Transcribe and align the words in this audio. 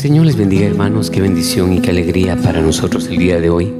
Señor 0.00 0.24
les 0.24 0.36
bendiga 0.36 0.64
hermanos, 0.64 1.10
qué 1.10 1.20
bendición 1.20 1.74
y 1.74 1.82
qué 1.82 1.90
alegría 1.90 2.34
para 2.34 2.62
nosotros 2.62 3.08
el 3.08 3.18
día 3.18 3.38
de 3.38 3.50
hoy. 3.50 3.70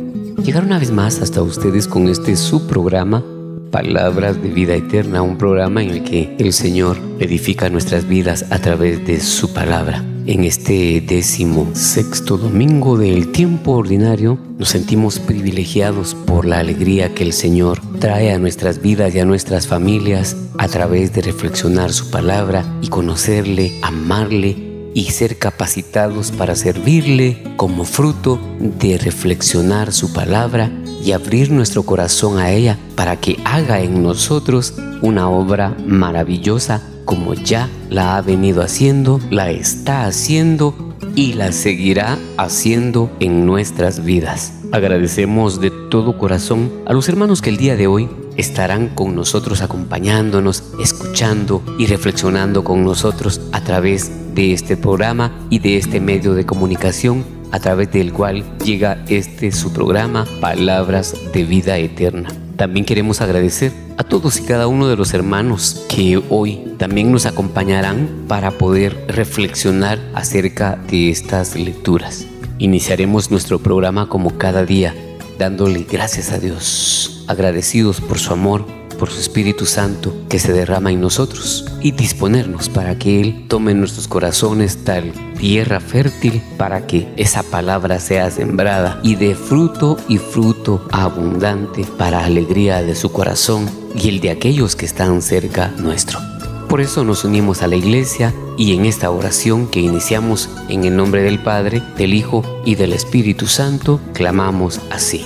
Llegar 0.45 0.65
una 0.65 0.79
vez 0.79 0.91
más 0.91 1.23
hasta 1.23 1.41
ustedes 1.41 1.89
con 1.89 2.09
este 2.09 2.37
su 2.37 2.67
programa, 2.67 3.25
Palabras 3.71 4.43
de 4.43 4.51
Vida 4.51 4.75
Eterna, 4.75 5.23
un 5.23 5.39
programa 5.39 5.83
en 5.83 5.89
el 5.89 6.05
que 6.05 6.37
el 6.39 6.53
Señor 6.53 6.99
edifica 7.21 7.71
nuestras 7.71 8.07
vidas 8.07 8.45
a 8.51 8.59
través 8.59 9.07
de 9.07 9.19
su 9.19 9.55
palabra. 9.55 10.05
En 10.27 10.45
este 10.45 11.01
décimo 11.01 11.71
sexto 11.73 12.37
domingo 12.37 12.99
del 12.99 13.33
tiempo 13.33 13.73
ordinario 13.73 14.39
nos 14.59 14.69
sentimos 14.69 15.21
privilegiados 15.21 16.15
por 16.15 16.45
la 16.45 16.59
alegría 16.59 17.15
que 17.15 17.25
el 17.25 17.33
Señor 17.33 17.81
trae 17.99 18.31
a 18.31 18.39
nuestras 18.39 18.83
vidas 18.83 19.15
y 19.15 19.21
a 19.21 19.25
nuestras 19.25 19.67
familias 19.67 20.37
a 20.59 20.69
través 20.69 21.15
de 21.15 21.23
reflexionar 21.23 21.95
su 21.95 22.11
palabra 22.11 22.63
y 22.83 22.89
conocerle, 22.89 23.73
amarle 23.81 24.70
y 24.95 25.11
ser 25.11 25.39
capacitados 25.39 26.31
para 26.33 26.57
servirle 26.57 27.43
como 27.57 27.85
fruto 27.85 28.41
de 28.61 28.99
reflexionar 28.99 29.93
su 29.93 30.13
palabra 30.13 30.71
y 31.05 31.13
abrir 31.13 31.51
nuestro 31.51 31.85
corazón 31.85 32.39
a 32.39 32.51
ella 32.51 32.79
para 32.97 33.17
que 33.17 33.39
haga 33.45 33.81
en 33.81 34.03
nosotros 34.03 34.75
una 35.03 35.31
obra 35.31 35.77
maravillosa 35.87 36.83
como 37.05 37.35
ya 37.35 37.69
la 37.89 38.17
ha 38.17 38.23
venido 38.23 38.63
haciendo, 38.63 39.21
la 39.31 39.51
está 39.51 40.05
haciendo 40.05 40.90
y 41.15 41.35
la 41.35 41.53
seguirá 41.53 42.19
haciendo 42.37 43.11
en 43.21 43.47
nuestras 43.47 44.05
vidas. 44.05 44.55
Agradecemos 44.73 45.61
de 45.61 45.71
todo 45.71 46.17
corazón 46.17 46.71
a 46.87 46.93
los 46.93 47.09
hermanos 47.09 47.43
que 47.43 47.51
el 47.51 47.57
día 47.57 47.77
de 47.77 47.87
hoy 47.87 48.09
estarán 48.37 48.89
con 48.89 49.15
nosotros 49.15 49.63
acompañándonos, 49.63 50.65
escuchando 50.81 51.63
y 51.79 51.87
reflexionando 51.87 52.65
con 52.65 52.85
nosotros 52.85 53.41
a 53.53 53.63
través 53.63 54.35
de 54.35 54.53
este 54.53 54.77
programa 54.77 55.33
y 55.51 55.59
de 55.59 55.77
este 55.77 56.01
medio 56.01 56.35
de 56.35 56.47
comunicación 56.47 57.25
a 57.53 57.59
través 57.59 57.91
del 57.91 58.13
cual 58.13 58.45
llega 58.59 59.05
este 59.09 59.51
su 59.53 59.73
programa 59.73 60.25
Palabras 60.41 61.15
de 61.33 61.45
Vida 61.45 61.79
Eterna. 61.79 62.31
También 62.61 62.85
queremos 62.85 63.23
agradecer 63.23 63.73
a 63.97 64.05
todos 64.05 64.39
y 64.39 64.43
cada 64.43 64.67
uno 64.67 64.87
de 64.87 64.95
los 64.95 65.15
hermanos 65.15 65.87
que 65.89 66.23
hoy 66.29 66.75
también 66.77 67.11
nos 67.11 67.25
acompañarán 67.25 68.27
para 68.29 68.51
poder 68.51 69.03
reflexionar 69.09 69.99
acerca 70.13 70.77
de 70.77 71.09
estas 71.09 71.57
lecturas. 71.57 72.27
Iniciaremos 72.59 73.31
nuestro 73.31 73.61
programa 73.61 74.11
como 74.11 74.37
cada 74.37 74.67
día 74.67 74.95
dándole 75.39 75.87
gracias 75.91 76.33
a 76.33 76.39
Dios, 76.39 77.25
agradecidos 77.29 78.03
por 78.03 78.19
su 78.19 78.35
amor, 78.35 78.67
por 79.01 79.11
su 79.11 79.19
Espíritu 79.19 79.65
Santo 79.65 80.15
que 80.29 80.39
se 80.39 80.53
derrama 80.53 80.93
en 80.93 81.01
nosotros 81.01 81.65
y 81.81 81.93
disponernos 81.93 82.69
para 82.69 82.99
que 82.99 83.23
Él 83.23 83.47
tome 83.49 83.73
en 83.73 83.81
nuestros 83.81 84.07
corazones 84.07 84.85
tal 84.85 85.13
tierra 85.39 85.81
fértil 85.81 86.43
para 86.59 86.87
que 86.87 87.09
esa 87.17 87.43
palabra 87.43 87.99
sea 87.99 88.31
sembrada 88.31 89.01
y 89.03 89.15
dé 89.15 89.35
fruto 89.35 89.97
y 90.07 90.19
fruto 90.19 90.87
abundante 90.93 91.87
para 91.97 92.27
alegría 92.27 92.83
de 92.83 92.95
su 92.95 93.11
corazón 93.11 93.71
y 93.95 94.11
el 94.11 94.21
de 94.21 94.31
aquellos 94.31 94.77
que 94.77 94.85
están 94.85 95.23
cerca 95.23 95.73
nuestro. 95.79 96.21
Por 96.69 96.83
eso 96.83 97.03
nos 97.03 97.25
unimos 97.25 97.63
a 97.63 97.69
la 97.69 97.77
iglesia 97.77 98.35
y 98.59 98.75
en 98.75 98.85
esta 98.85 99.11
oración 99.11 99.67
que 99.67 99.81
iniciamos 99.81 100.51
en 100.69 100.85
el 100.85 100.95
nombre 100.95 101.23
del 101.23 101.43
Padre, 101.43 101.83
del 101.97 102.13
Hijo 102.13 102.45
y 102.67 102.75
del 102.75 102.93
Espíritu 102.93 103.47
Santo, 103.47 103.99
clamamos 104.13 104.79
así. 104.91 105.25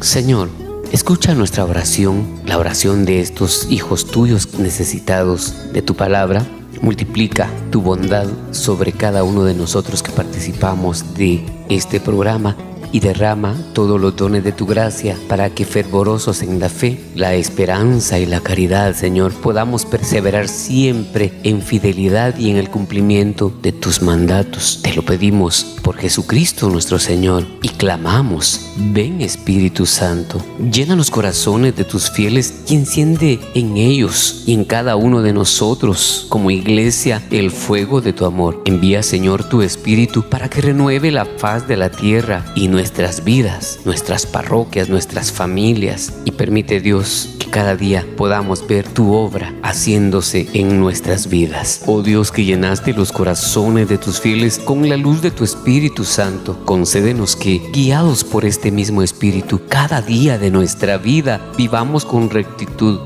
Señor, 0.00 0.48
escucha 0.92 1.34
nuestra 1.34 1.64
oración, 1.64 2.40
la 2.44 2.58
oración 2.58 3.04
de 3.04 3.20
estos 3.20 3.66
hijos 3.70 4.06
tuyos 4.06 4.58
necesitados 4.58 5.72
de 5.72 5.82
tu 5.82 5.94
palabra. 5.94 6.46
Multiplica 6.82 7.48
tu 7.70 7.80
bondad 7.80 8.26
sobre 8.50 8.92
cada 8.92 9.24
uno 9.24 9.44
de 9.44 9.54
nosotros 9.54 10.02
que 10.02 10.12
participamos 10.12 11.14
de 11.14 11.44
este 11.68 12.00
programa 12.00 12.56
y 12.92 13.00
derrama 13.00 13.56
todos 13.72 14.00
los 14.00 14.16
dones 14.16 14.44
de 14.44 14.52
tu 14.52 14.66
gracia 14.66 15.16
para 15.28 15.50
que 15.50 15.64
fervorosos 15.64 16.42
en 16.42 16.60
la 16.60 16.68
fe, 16.68 17.00
la 17.14 17.34
esperanza 17.34 18.18
y 18.18 18.26
la 18.26 18.40
caridad, 18.40 18.94
Señor, 18.94 19.32
podamos 19.34 19.84
perseverar 19.84 20.48
siempre 20.48 21.32
en 21.42 21.62
fidelidad 21.62 22.38
y 22.38 22.50
en 22.50 22.56
el 22.56 22.70
cumplimiento 22.70 23.52
de 23.62 23.72
tus 23.72 24.02
mandatos. 24.02 24.80
Te 24.82 24.94
lo 24.94 25.02
pedimos 25.02 25.76
por 25.82 25.96
Jesucristo 25.96 26.68
nuestro 26.68 26.98
Señor 26.98 27.44
y 27.62 27.68
clamamos, 27.68 28.72
ven 28.76 29.20
Espíritu 29.20 29.86
Santo, 29.86 30.44
llena 30.72 30.96
los 30.96 31.10
corazones 31.10 31.76
de 31.76 31.84
tus 31.84 32.10
fieles 32.10 32.62
y 32.68 32.74
enciende 32.74 33.38
en 33.54 33.76
ellos 33.76 34.42
y 34.46 34.54
en 34.54 34.64
cada 34.64 34.96
uno 34.96 35.22
de 35.22 35.32
nosotros 35.32 36.26
como 36.28 36.50
iglesia 36.50 37.22
el 37.30 37.50
fuego 37.50 38.00
de 38.00 38.12
tu 38.12 38.24
amor. 38.24 38.62
Envía 38.64 39.02
Señor 39.02 39.44
tu 39.44 39.62
Espíritu 39.62 40.24
para 40.28 40.48
que 40.48 40.60
renueve 40.60 41.10
la 41.10 41.24
faz 41.24 41.68
de 41.68 41.76
la 41.76 41.90
tierra 41.90 42.44
y 42.54 42.68
nuestras 42.86 43.24
vidas, 43.24 43.80
nuestras 43.84 44.26
parroquias, 44.26 44.88
nuestras 44.88 45.32
familias 45.32 46.12
y 46.24 46.30
permite 46.30 46.80
Dios 46.80 47.34
que 47.40 47.50
cada 47.50 47.74
día 47.74 48.06
podamos 48.16 48.64
ver 48.64 48.86
tu 48.86 49.12
obra 49.12 49.52
haciéndose 49.64 50.46
en 50.52 50.78
nuestras 50.78 51.28
vidas. 51.28 51.82
Oh 51.86 52.02
Dios 52.02 52.30
que 52.30 52.44
llenaste 52.44 52.92
los 52.92 53.10
corazones 53.10 53.88
de 53.88 53.98
tus 53.98 54.20
fieles 54.20 54.60
con 54.60 54.88
la 54.88 54.96
luz 54.96 55.20
de 55.20 55.32
tu 55.32 55.42
Espíritu 55.42 56.04
Santo, 56.04 56.64
concédenos 56.64 57.34
que, 57.34 57.60
guiados 57.72 58.22
por 58.22 58.44
este 58.44 58.70
mismo 58.70 59.02
Espíritu, 59.02 59.62
cada 59.68 60.00
día 60.00 60.38
de 60.38 60.52
nuestra 60.52 60.96
vida 60.96 61.40
vivamos 61.58 62.04
con 62.04 62.30
rectitud 62.30 63.00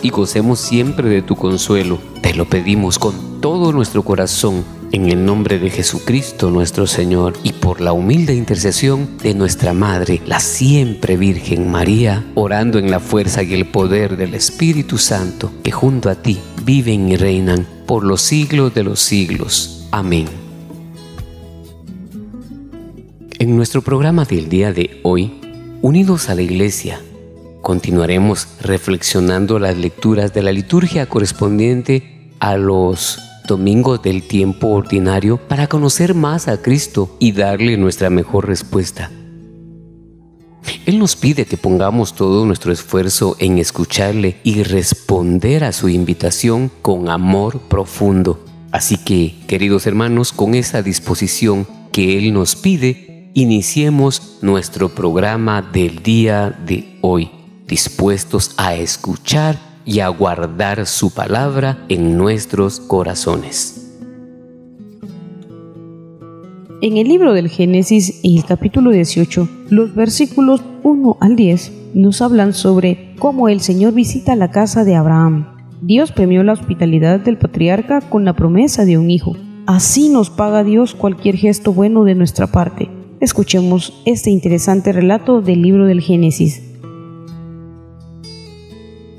y 0.00 0.08
gocemos 0.08 0.60
siempre 0.60 1.10
de 1.10 1.20
tu 1.20 1.36
consuelo. 1.36 1.98
Te 2.22 2.32
lo 2.32 2.46
pedimos 2.46 2.98
con 2.98 3.42
todo 3.42 3.70
nuestro 3.70 4.02
corazón 4.02 4.64
en 4.92 5.08
el 5.08 5.24
nombre 5.24 5.58
de 5.58 5.70
Jesucristo 5.70 6.50
nuestro 6.50 6.86
Señor 6.86 7.34
y 7.42 7.52
por 7.52 7.80
la 7.80 7.92
humilde 7.92 8.34
intercesión 8.34 9.18
de 9.18 9.34
nuestra 9.34 9.72
Madre, 9.72 10.20
la 10.26 10.40
siempre 10.40 11.16
Virgen 11.16 11.70
María, 11.70 12.24
orando 12.34 12.78
en 12.78 12.90
la 12.90 12.98
fuerza 12.98 13.42
y 13.42 13.54
el 13.54 13.66
poder 13.66 14.16
del 14.16 14.34
Espíritu 14.34 14.98
Santo, 14.98 15.52
que 15.62 15.70
junto 15.70 16.10
a 16.10 16.16
ti 16.16 16.40
viven 16.64 17.08
y 17.08 17.16
reinan 17.16 17.66
por 17.86 18.04
los 18.04 18.20
siglos 18.20 18.74
de 18.74 18.84
los 18.84 19.00
siglos. 19.00 19.86
Amén. 19.92 20.26
En 23.38 23.56
nuestro 23.56 23.82
programa 23.82 24.24
del 24.24 24.48
día 24.48 24.72
de 24.72 25.00
hoy, 25.02 25.40
unidos 25.82 26.28
a 26.28 26.34
la 26.34 26.42
Iglesia, 26.42 27.00
continuaremos 27.62 28.48
reflexionando 28.60 29.58
las 29.58 29.76
lecturas 29.76 30.34
de 30.34 30.42
la 30.42 30.52
liturgia 30.52 31.06
correspondiente 31.06 32.32
a 32.38 32.56
los 32.56 33.29
Domingo 33.46 33.98
del 33.98 34.26
tiempo 34.26 34.68
ordinario 34.68 35.36
para 35.36 35.66
conocer 35.66 36.14
más 36.14 36.48
a 36.48 36.62
Cristo 36.62 37.16
y 37.18 37.32
darle 37.32 37.76
nuestra 37.76 38.10
mejor 38.10 38.46
respuesta. 38.46 39.10
Él 40.86 40.98
nos 40.98 41.16
pide 41.16 41.44
que 41.44 41.56
pongamos 41.56 42.14
todo 42.14 42.44
nuestro 42.44 42.72
esfuerzo 42.72 43.36
en 43.38 43.58
escucharle 43.58 44.36
y 44.44 44.62
responder 44.62 45.64
a 45.64 45.72
su 45.72 45.88
invitación 45.88 46.70
con 46.82 47.08
amor 47.08 47.60
profundo. 47.60 48.44
Así 48.72 48.96
que, 48.96 49.34
queridos 49.46 49.86
hermanos, 49.86 50.32
con 50.32 50.54
esa 50.54 50.82
disposición 50.82 51.66
que 51.92 52.18
Él 52.18 52.32
nos 52.32 52.56
pide, 52.56 53.30
iniciemos 53.34 54.38
nuestro 54.42 54.88
programa 54.90 55.62
del 55.62 56.02
día 56.02 56.50
de 56.50 56.98
hoy, 57.00 57.30
dispuestos 57.66 58.52
a 58.56 58.74
escuchar 58.74 59.69
y 59.84 60.00
a 60.00 60.08
guardar 60.08 60.86
su 60.86 61.12
palabra 61.12 61.84
en 61.88 62.16
nuestros 62.16 62.80
corazones. 62.80 63.80
En 66.82 66.96
el 66.96 67.08
libro 67.08 67.34
del 67.34 67.48
Génesis, 67.48 68.20
el 68.24 68.42
capítulo 68.46 68.90
18, 68.90 69.48
los 69.68 69.94
versículos 69.94 70.62
1 70.82 71.18
al 71.20 71.36
10 71.36 71.72
nos 71.94 72.22
hablan 72.22 72.54
sobre 72.54 73.14
cómo 73.18 73.48
el 73.50 73.60
Señor 73.60 73.92
visita 73.92 74.34
la 74.34 74.50
casa 74.50 74.82
de 74.84 74.96
Abraham. 74.96 75.56
Dios 75.82 76.10
premió 76.10 76.42
la 76.42 76.54
hospitalidad 76.54 77.20
del 77.20 77.36
patriarca 77.36 78.00
con 78.00 78.24
la 78.24 78.34
promesa 78.34 78.86
de 78.86 78.96
un 78.96 79.10
hijo. 79.10 79.36
Así 79.66 80.08
nos 80.08 80.30
paga 80.30 80.64
Dios 80.64 80.94
cualquier 80.94 81.36
gesto 81.36 81.74
bueno 81.74 82.04
de 82.04 82.14
nuestra 82.14 82.46
parte. 82.46 82.88
Escuchemos 83.20 84.00
este 84.06 84.30
interesante 84.30 84.92
relato 84.92 85.42
del 85.42 85.60
libro 85.60 85.84
del 85.84 86.00
Génesis. 86.00 86.69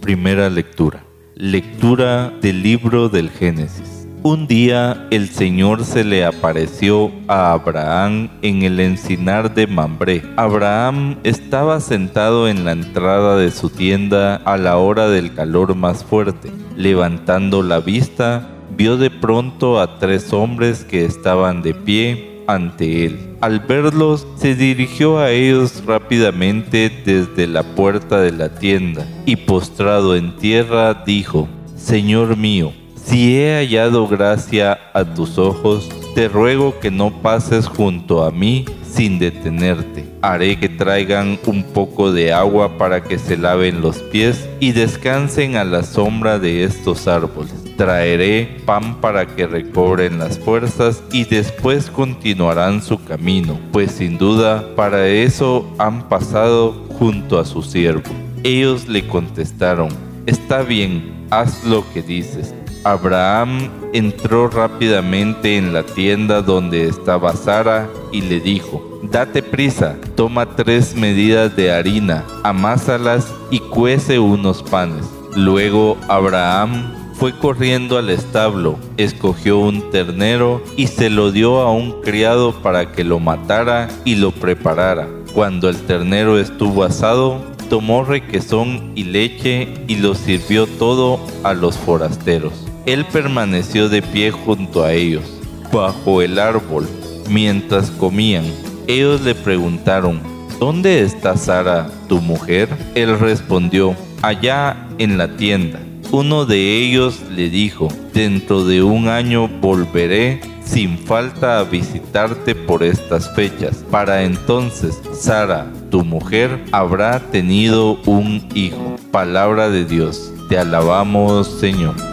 Primera 0.02 0.50
lectura. 0.50 1.04
Lectura 1.36 2.34
del 2.42 2.64
libro 2.64 3.08
del 3.08 3.30
Génesis. 3.30 4.08
Un 4.24 4.48
día 4.48 5.08
el 5.12 5.30
Señor 5.30 5.86
se 5.86 6.04
le 6.04 6.26
apareció 6.26 7.12
a 7.28 7.52
Abraham 7.52 8.30
en 8.42 8.64
el 8.64 8.80
encinar 8.80 9.54
de 9.54 9.68
Mambré. 9.68 10.24
Abraham 10.38 11.18
estaba 11.24 11.80
sentado 11.80 12.48
en 12.48 12.66
la 12.66 12.72
entrada 12.72 13.38
de 13.38 13.52
su 13.52 13.70
tienda 13.70 14.38
a 14.38 14.58
la 14.58 14.78
hora 14.78 15.08
del 15.08 15.36
calor 15.36 15.76
más 15.76 16.04
fuerte. 16.04 16.52
Levantando 16.76 17.62
la 17.62 17.80
vista, 17.80 18.50
vio 18.76 18.98
de 18.98 19.12
pronto 19.12 19.80
a 19.80 20.00
tres 20.00 20.34
hombres 20.34 20.84
que 20.84 21.06
estaban 21.06 21.62
de 21.62 21.76
pie 21.76 22.31
ante 22.48 23.06
él. 23.06 23.36
Al 23.42 23.60
verlos, 23.60 24.28
se 24.36 24.56
dirigió 24.56 25.20
a 25.20 25.32
ellos 25.32 25.84
rápidamente 25.86 26.92
desde 27.06 27.48
la 27.48 27.64
puerta 27.64 28.20
de 28.20 28.32
la 28.32 28.56
tienda 28.56 29.08
y 29.26 29.36
postrado 29.36 30.16
en 30.16 30.36
tierra 30.38 31.04
dijo, 31.06 31.48
Señor 31.76 32.38
mío, 32.38 32.74
si 32.96 33.38
he 33.38 33.56
hallado 33.56 34.08
gracia 34.08 34.80
a 34.94 35.04
tus 35.04 35.38
ojos, 35.38 35.90
te 36.14 36.28
ruego 36.28 36.80
que 36.80 36.92
no 36.92 37.22
pases 37.22 37.68
junto 37.68 38.24
a 38.24 38.32
mí 38.32 38.66
sin 38.94 39.20
detenerte. 39.20 40.06
Haré 40.22 40.60
que 40.60 40.70
traigan 40.70 41.40
un 41.46 41.64
poco 41.64 42.12
de 42.12 42.34
agua 42.34 42.78
para 42.78 43.04
que 43.04 43.18
se 43.18 43.38
laven 43.38 43.82
los 43.82 43.98
pies 44.00 44.48
y 44.60 44.72
descansen 44.74 45.56
a 45.56 45.64
la 45.64 45.84
sombra 45.84 46.40
de 46.40 46.64
estos 46.64 47.08
árboles. 47.08 47.54
Traeré 47.78 48.58
pan 48.66 49.00
para 49.02 49.26
que 49.26 49.48
recobren 49.48 50.20
las 50.20 50.38
fuerzas 50.38 51.02
y 51.12 51.24
después 51.24 51.90
continuarán 51.90 52.82
su 52.82 53.04
camino, 53.04 53.60
pues 53.72 53.92
sin 53.94 54.18
duda 54.18 54.76
para 54.76 55.08
eso 55.08 55.66
han 55.80 56.08
pasado 56.08 56.74
junto 57.00 57.40
a 57.40 57.46
su 57.46 57.64
siervo. 57.64 58.12
Ellos 58.44 58.88
le 58.88 59.08
contestaron, 59.08 59.90
está 60.26 60.62
bien, 60.62 61.26
haz 61.32 61.64
lo 61.64 61.84
que 61.92 62.02
dices. 62.02 62.54
Abraham 62.84 63.70
entró 63.94 64.48
rápidamente 64.48 65.58
en 65.58 65.72
la 65.72 65.84
tienda 65.84 66.42
donde 66.42 66.88
estaba 66.88 67.36
Sara 67.36 67.88
y 68.12 68.22
le 68.22 68.40
dijo, 68.40 69.00
Date 69.04 69.42
prisa, 69.42 69.98
toma 70.16 70.56
tres 70.56 70.96
medidas 70.96 71.56
de 71.56 71.72
harina, 71.72 72.24
amásalas 72.44 73.34
y 73.50 73.60
cuece 73.60 74.20
unos 74.20 74.62
panes. 74.64 75.06
Luego 75.36 75.98
Abraham 76.08 76.94
fue 77.14 77.38
corriendo 77.38 77.98
al 77.98 78.10
establo, 78.10 78.78
escogió 78.98 79.60
un 79.60 79.92
ternero 79.92 80.62
y 80.76 80.88
se 80.88 81.10
lo 81.10 81.32
dio 81.32 81.62
a 81.62 81.72
un 81.72 82.02
criado 82.02 82.52
para 82.62 82.92
que 82.92 83.04
lo 83.04 83.20
matara 83.20 83.88
y 84.06 84.16
lo 84.16 84.32
preparara. 84.32 85.08
Cuando 85.34 85.70
el 85.70 85.78
ternero 85.78 86.40
estuvo 86.40 86.84
asado, 86.84 87.40
tomó 87.70 88.04
requesón 88.04 88.92
y 88.96 89.04
leche 89.04 89.74
y 89.88 89.96
lo 89.98 90.14
sirvió 90.14 90.68
todo 90.68 91.20
a 91.44 91.54
los 91.54 91.78
forasteros. 91.78 92.54
Él 92.86 93.06
permaneció 93.06 93.88
de 93.88 94.02
pie 94.02 94.32
junto 94.32 94.84
a 94.84 94.92
ellos, 94.94 95.24
bajo 95.72 96.22
el 96.22 96.40
árbol, 96.40 96.88
mientras 97.32 97.90
comían. 97.92 98.46
Ellos 98.88 99.22
le 99.22 99.34
preguntaron, 99.34 100.20
¿Dónde 100.62 101.02
está 101.02 101.38
Sara, 101.38 101.90
tu 102.08 102.22
mujer? 102.22 102.70
Él 102.94 103.18
respondió, 103.18 103.96
allá 104.22 104.78
en 105.00 105.18
la 105.18 105.36
tienda. 105.36 105.80
Uno 106.12 106.46
de 106.46 106.78
ellos 106.78 107.20
le 107.36 107.50
dijo, 107.50 107.88
dentro 108.14 108.64
de 108.66 108.84
un 108.84 109.08
año 109.08 109.48
volveré 109.48 110.40
sin 110.64 111.00
falta 111.00 111.58
a 111.58 111.64
visitarte 111.64 112.54
por 112.54 112.84
estas 112.84 113.34
fechas. 113.34 113.84
Para 113.90 114.22
entonces, 114.22 115.02
Sara, 115.14 115.66
tu 115.90 116.06
mujer, 116.06 116.64
habrá 116.72 117.20
tenido 117.32 118.00
un 118.06 118.48
hijo. 118.54 118.98
Palabra 119.12 119.70
de 119.70 119.84
Dios. 119.84 120.32
Te 120.48 120.60
alabamos, 120.60 121.48
Señor. 121.60 122.11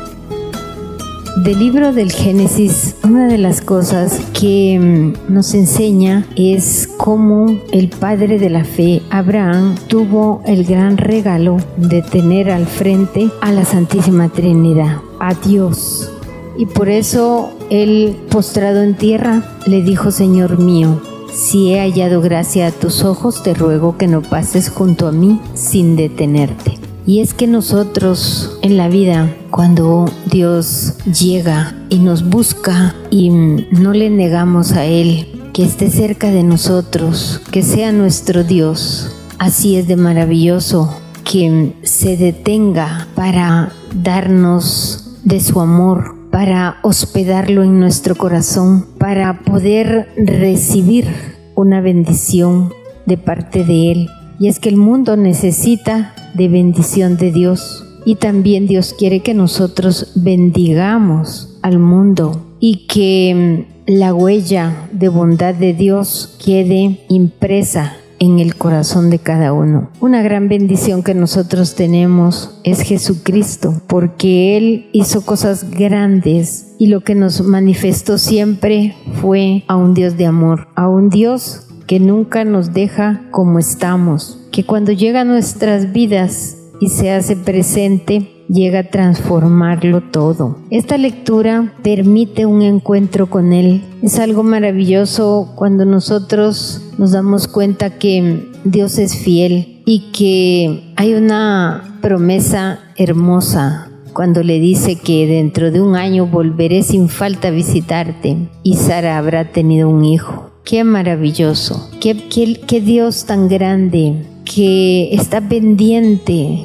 Del 1.44 1.60
libro 1.60 1.92
del 1.92 2.10
Génesis, 2.10 2.96
una 3.04 3.28
de 3.28 3.38
las 3.38 3.60
cosas 3.60 4.18
que 4.32 4.76
mm, 4.76 5.32
nos 5.32 5.54
enseña 5.54 6.26
es 6.34 6.88
cómo 6.96 7.60
el 7.70 7.90
padre 7.90 8.40
de 8.40 8.50
la 8.50 8.64
fe, 8.64 9.02
Abraham, 9.10 9.76
tuvo 9.86 10.42
el 10.46 10.64
gran 10.64 10.96
regalo 10.96 11.58
de 11.76 12.02
tener 12.02 12.50
al 12.50 12.66
frente 12.66 13.30
a 13.40 13.52
la 13.52 13.64
Santísima 13.64 14.28
Trinidad, 14.30 14.96
a 15.20 15.34
Dios. 15.34 16.10
Y 16.56 16.66
por 16.66 16.88
eso 16.88 17.50
él, 17.70 18.16
postrado 18.30 18.82
en 18.82 18.96
tierra, 18.96 19.44
le 19.64 19.82
dijo, 19.82 20.10
Señor 20.10 20.58
mío, 20.58 21.00
si 21.32 21.72
he 21.72 21.78
hallado 21.78 22.20
gracia 22.20 22.66
a 22.66 22.72
tus 22.72 23.04
ojos, 23.04 23.44
te 23.44 23.54
ruego 23.54 23.96
que 23.96 24.08
no 24.08 24.22
pases 24.22 24.70
junto 24.70 25.06
a 25.06 25.12
mí 25.12 25.40
sin 25.54 25.94
detenerte. 25.94 26.77
Y 27.08 27.20
es 27.20 27.32
que 27.32 27.46
nosotros 27.46 28.58
en 28.60 28.76
la 28.76 28.88
vida, 28.88 29.34
cuando 29.50 30.04
Dios 30.30 30.92
llega 31.06 31.74
y 31.88 32.00
nos 32.00 32.28
busca 32.28 32.94
y 33.10 33.30
no 33.30 33.94
le 33.94 34.10
negamos 34.10 34.72
a 34.72 34.84
Él, 34.84 35.26
que 35.54 35.64
esté 35.64 35.88
cerca 35.88 36.30
de 36.30 36.42
nosotros, 36.42 37.40
que 37.50 37.62
sea 37.62 37.92
nuestro 37.92 38.44
Dios, 38.44 39.16
así 39.38 39.76
es 39.76 39.88
de 39.88 39.96
maravilloso 39.96 41.00
que 41.24 41.72
se 41.82 42.18
detenga 42.18 43.08
para 43.14 43.72
darnos 43.94 45.16
de 45.24 45.40
su 45.40 45.62
amor, 45.62 46.14
para 46.30 46.76
hospedarlo 46.82 47.62
en 47.62 47.80
nuestro 47.80 48.16
corazón, 48.16 48.84
para 48.98 49.40
poder 49.44 50.12
recibir 50.18 51.06
una 51.54 51.80
bendición 51.80 52.70
de 53.06 53.16
parte 53.16 53.64
de 53.64 53.92
Él. 53.92 54.10
Y 54.38 54.48
es 54.48 54.60
que 54.60 54.68
el 54.68 54.76
mundo 54.76 55.16
necesita 55.16 56.12
de 56.34 56.48
bendición 56.48 57.16
de 57.16 57.32
Dios. 57.32 57.84
Y 58.04 58.16
también 58.16 58.66
Dios 58.66 58.94
quiere 58.98 59.20
que 59.20 59.34
nosotros 59.34 60.12
bendigamos 60.14 61.58
al 61.62 61.78
mundo 61.78 62.44
y 62.60 62.86
que 62.86 63.66
mm, 63.86 63.92
la 63.92 64.14
huella 64.14 64.88
de 64.92 65.08
bondad 65.08 65.54
de 65.54 65.74
Dios 65.74 66.36
quede 66.44 67.00
impresa 67.08 67.96
en 68.18 68.38
el 68.38 68.56
corazón 68.56 69.10
de 69.10 69.18
cada 69.18 69.52
uno. 69.52 69.90
Una 70.00 70.22
gran 70.22 70.48
bendición 70.48 71.02
que 71.02 71.14
nosotros 71.14 71.74
tenemos 71.74 72.58
es 72.64 72.82
Jesucristo, 72.82 73.80
porque 73.86 74.56
Él 74.56 74.88
hizo 74.92 75.24
cosas 75.24 75.70
grandes 75.70 76.74
y 76.78 76.88
lo 76.88 77.02
que 77.02 77.14
nos 77.14 77.40
manifestó 77.42 78.18
siempre 78.18 78.96
fue 79.20 79.64
a 79.68 79.76
un 79.76 79.94
Dios 79.94 80.16
de 80.16 80.26
amor, 80.26 80.68
a 80.74 80.88
un 80.88 81.08
Dios 81.08 81.66
que 81.86 82.00
nunca 82.00 82.44
nos 82.44 82.72
deja 82.72 83.22
como 83.30 83.58
estamos, 83.58 84.37
que 84.50 84.64
cuando 84.64 84.92
llega 84.92 85.22
a 85.22 85.24
nuestras 85.24 85.92
vidas 85.92 86.56
y 86.80 86.88
se 86.90 87.10
hace 87.10 87.36
presente, 87.36 88.44
llega 88.48 88.80
a 88.80 88.90
transformarlo 88.90 90.00
todo. 90.00 90.58
Esta 90.70 90.96
lectura 90.96 91.74
permite 91.82 92.46
un 92.46 92.62
encuentro 92.62 93.28
con 93.28 93.52
Él. 93.52 93.82
Es 94.02 94.18
algo 94.18 94.42
maravilloso 94.42 95.52
cuando 95.54 95.84
nosotros 95.84 96.82
nos 96.98 97.12
damos 97.12 97.48
cuenta 97.48 97.98
que 97.98 98.48
Dios 98.64 98.98
es 98.98 99.16
fiel 99.16 99.82
y 99.84 100.10
que 100.12 100.92
hay 100.96 101.14
una 101.14 101.98
promesa 102.00 102.80
hermosa 102.96 103.88
cuando 104.12 104.42
le 104.42 104.58
dice 104.58 104.96
que 104.96 105.26
dentro 105.26 105.70
de 105.70 105.80
un 105.80 105.94
año 105.94 106.26
volveré 106.26 106.82
sin 106.82 107.08
falta 107.08 107.48
a 107.48 107.52
visitarte 107.52 108.48
y 108.64 108.74
Sara 108.74 109.16
habrá 109.16 109.52
tenido 109.52 109.88
un 109.88 110.04
hijo. 110.04 110.50
Qué 110.64 110.82
maravilloso, 110.84 111.88
qué, 112.00 112.28
qué, 112.28 112.80
Dios 112.80 113.26
tan 113.26 113.48
grande 113.48 114.26
que 114.52 115.14
está 115.14 115.40
pendiente 115.48 116.64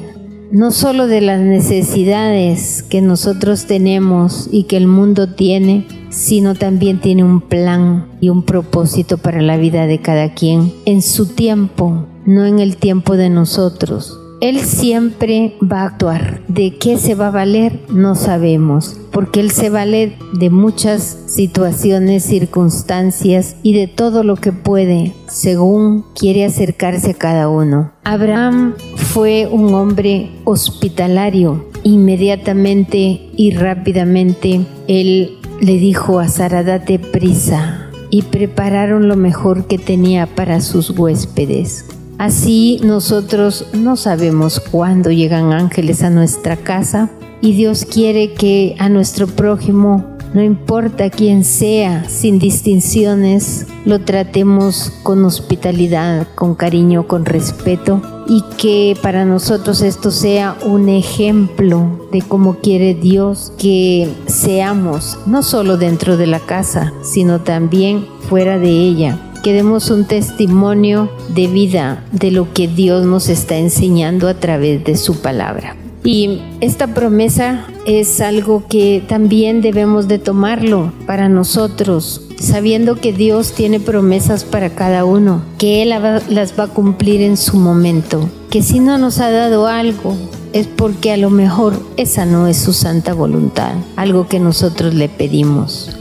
no 0.50 0.70
solo 0.70 1.08
de 1.08 1.20
las 1.20 1.40
necesidades 1.40 2.84
que 2.84 3.00
nosotros 3.00 3.66
tenemos 3.66 4.48
y 4.52 4.64
que 4.64 4.76
el 4.76 4.86
mundo 4.86 5.34
tiene, 5.34 5.84
sino 6.10 6.54
también 6.54 7.00
tiene 7.00 7.24
un 7.24 7.40
plan 7.40 8.06
y 8.20 8.28
un 8.28 8.44
propósito 8.44 9.18
para 9.18 9.42
la 9.42 9.56
vida 9.56 9.86
de 9.86 10.00
cada 10.00 10.32
quien 10.32 10.72
en 10.86 11.02
su 11.02 11.26
tiempo, 11.26 12.06
no 12.24 12.46
en 12.46 12.60
el 12.60 12.76
tiempo 12.76 13.16
de 13.16 13.30
nosotros. 13.30 14.16
Él 14.44 14.60
siempre 14.60 15.54
va 15.62 15.80
a 15.80 15.86
actuar. 15.86 16.42
¿De 16.48 16.76
qué 16.76 16.98
se 16.98 17.14
va 17.14 17.28
a 17.28 17.30
valer? 17.30 17.80
No 17.88 18.14
sabemos, 18.14 19.00
porque 19.10 19.40
Él 19.40 19.50
se 19.50 19.70
vale 19.70 20.18
de 20.34 20.50
muchas 20.50 21.18
situaciones, 21.24 22.24
circunstancias 22.24 23.56
y 23.62 23.72
de 23.72 23.86
todo 23.86 24.22
lo 24.22 24.36
que 24.36 24.52
puede, 24.52 25.14
según 25.28 26.04
quiere 26.14 26.44
acercarse 26.44 27.12
a 27.12 27.14
cada 27.14 27.48
uno. 27.48 27.92
Abraham 28.04 28.74
fue 28.96 29.48
un 29.50 29.72
hombre 29.72 30.30
hospitalario. 30.44 31.64
Inmediatamente 31.82 33.30
y 33.34 33.52
rápidamente 33.52 34.60
Él 34.88 35.38
le 35.62 35.78
dijo 35.78 36.18
a 36.18 36.28
Sara, 36.28 36.62
date 36.62 36.98
prisa 36.98 37.88
y 38.10 38.20
prepararon 38.20 39.08
lo 39.08 39.16
mejor 39.16 39.66
que 39.66 39.78
tenía 39.78 40.26
para 40.26 40.60
sus 40.60 40.90
huéspedes. 40.90 41.86
Así 42.18 42.80
nosotros 42.82 43.66
no 43.72 43.96
sabemos 43.96 44.60
cuándo 44.60 45.10
llegan 45.10 45.52
ángeles 45.52 46.02
a 46.02 46.10
nuestra 46.10 46.56
casa 46.56 47.10
y 47.40 47.52
Dios 47.52 47.84
quiere 47.84 48.32
que 48.32 48.76
a 48.78 48.88
nuestro 48.88 49.26
prójimo 49.26 50.14
no 50.34 50.42
importa 50.42 51.10
quién 51.10 51.44
sea, 51.44 52.08
sin 52.08 52.40
distinciones, 52.40 53.68
lo 53.84 54.00
tratemos 54.00 54.92
con 55.04 55.24
hospitalidad, 55.24 56.26
con 56.34 56.56
cariño, 56.56 57.06
con 57.06 57.24
respeto 57.24 58.02
y 58.26 58.42
que 58.58 58.96
para 59.00 59.24
nosotros 59.24 59.80
esto 59.80 60.10
sea 60.10 60.56
un 60.64 60.88
ejemplo 60.88 62.08
de 62.10 62.20
cómo 62.20 62.56
quiere 62.56 62.94
Dios 62.94 63.52
que 63.58 64.12
seamos, 64.26 65.18
no 65.26 65.44
solo 65.44 65.76
dentro 65.76 66.16
de 66.16 66.26
la 66.26 66.40
casa, 66.40 66.92
sino 67.02 67.42
también 67.42 68.04
fuera 68.28 68.58
de 68.58 68.70
ella 68.70 69.33
que 69.44 69.52
demos 69.52 69.90
un 69.90 70.06
testimonio 70.06 71.10
de 71.28 71.48
vida 71.48 72.02
de 72.12 72.30
lo 72.30 72.54
que 72.54 72.66
Dios 72.66 73.04
nos 73.04 73.28
está 73.28 73.58
enseñando 73.58 74.26
a 74.26 74.34
través 74.34 74.82
de 74.84 74.96
su 74.96 75.20
palabra. 75.20 75.76
Y 76.02 76.40
esta 76.62 76.94
promesa 76.94 77.66
es 77.84 78.22
algo 78.22 78.64
que 78.68 79.02
también 79.06 79.60
debemos 79.60 80.08
de 80.08 80.18
tomarlo 80.18 80.92
para 81.06 81.28
nosotros, 81.28 82.22
sabiendo 82.40 82.96
que 82.96 83.12
Dios 83.12 83.52
tiene 83.52 83.80
promesas 83.80 84.44
para 84.44 84.70
cada 84.70 85.04
uno, 85.04 85.42
que 85.58 85.82
Él 85.82 85.90
las 85.90 86.58
va 86.58 86.64
a 86.64 86.68
cumplir 86.68 87.20
en 87.20 87.36
su 87.36 87.58
momento, 87.58 88.30
que 88.48 88.62
si 88.62 88.80
no 88.80 88.96
nos 88.96 89.20
ha 89.20 89.30
dado 89.30 89.66
algo 89.66 90.16
es 90.54 90.68
porque 90.68 91.12
a 91.12 91.16
lo 91.18 91.28
mejor 91.28 91.74
esa 91.98 92.24
no 92.24 92.46
es 92.46 92.56
su 92.56 92.72
santa 92.72 93.12
voluntad, 93.12 93.72
algo 93.96 94.26
que 94.26 94.40
nosotros 94.40 94.94
le 94.94 95.10
pedimos, 95.10 95.98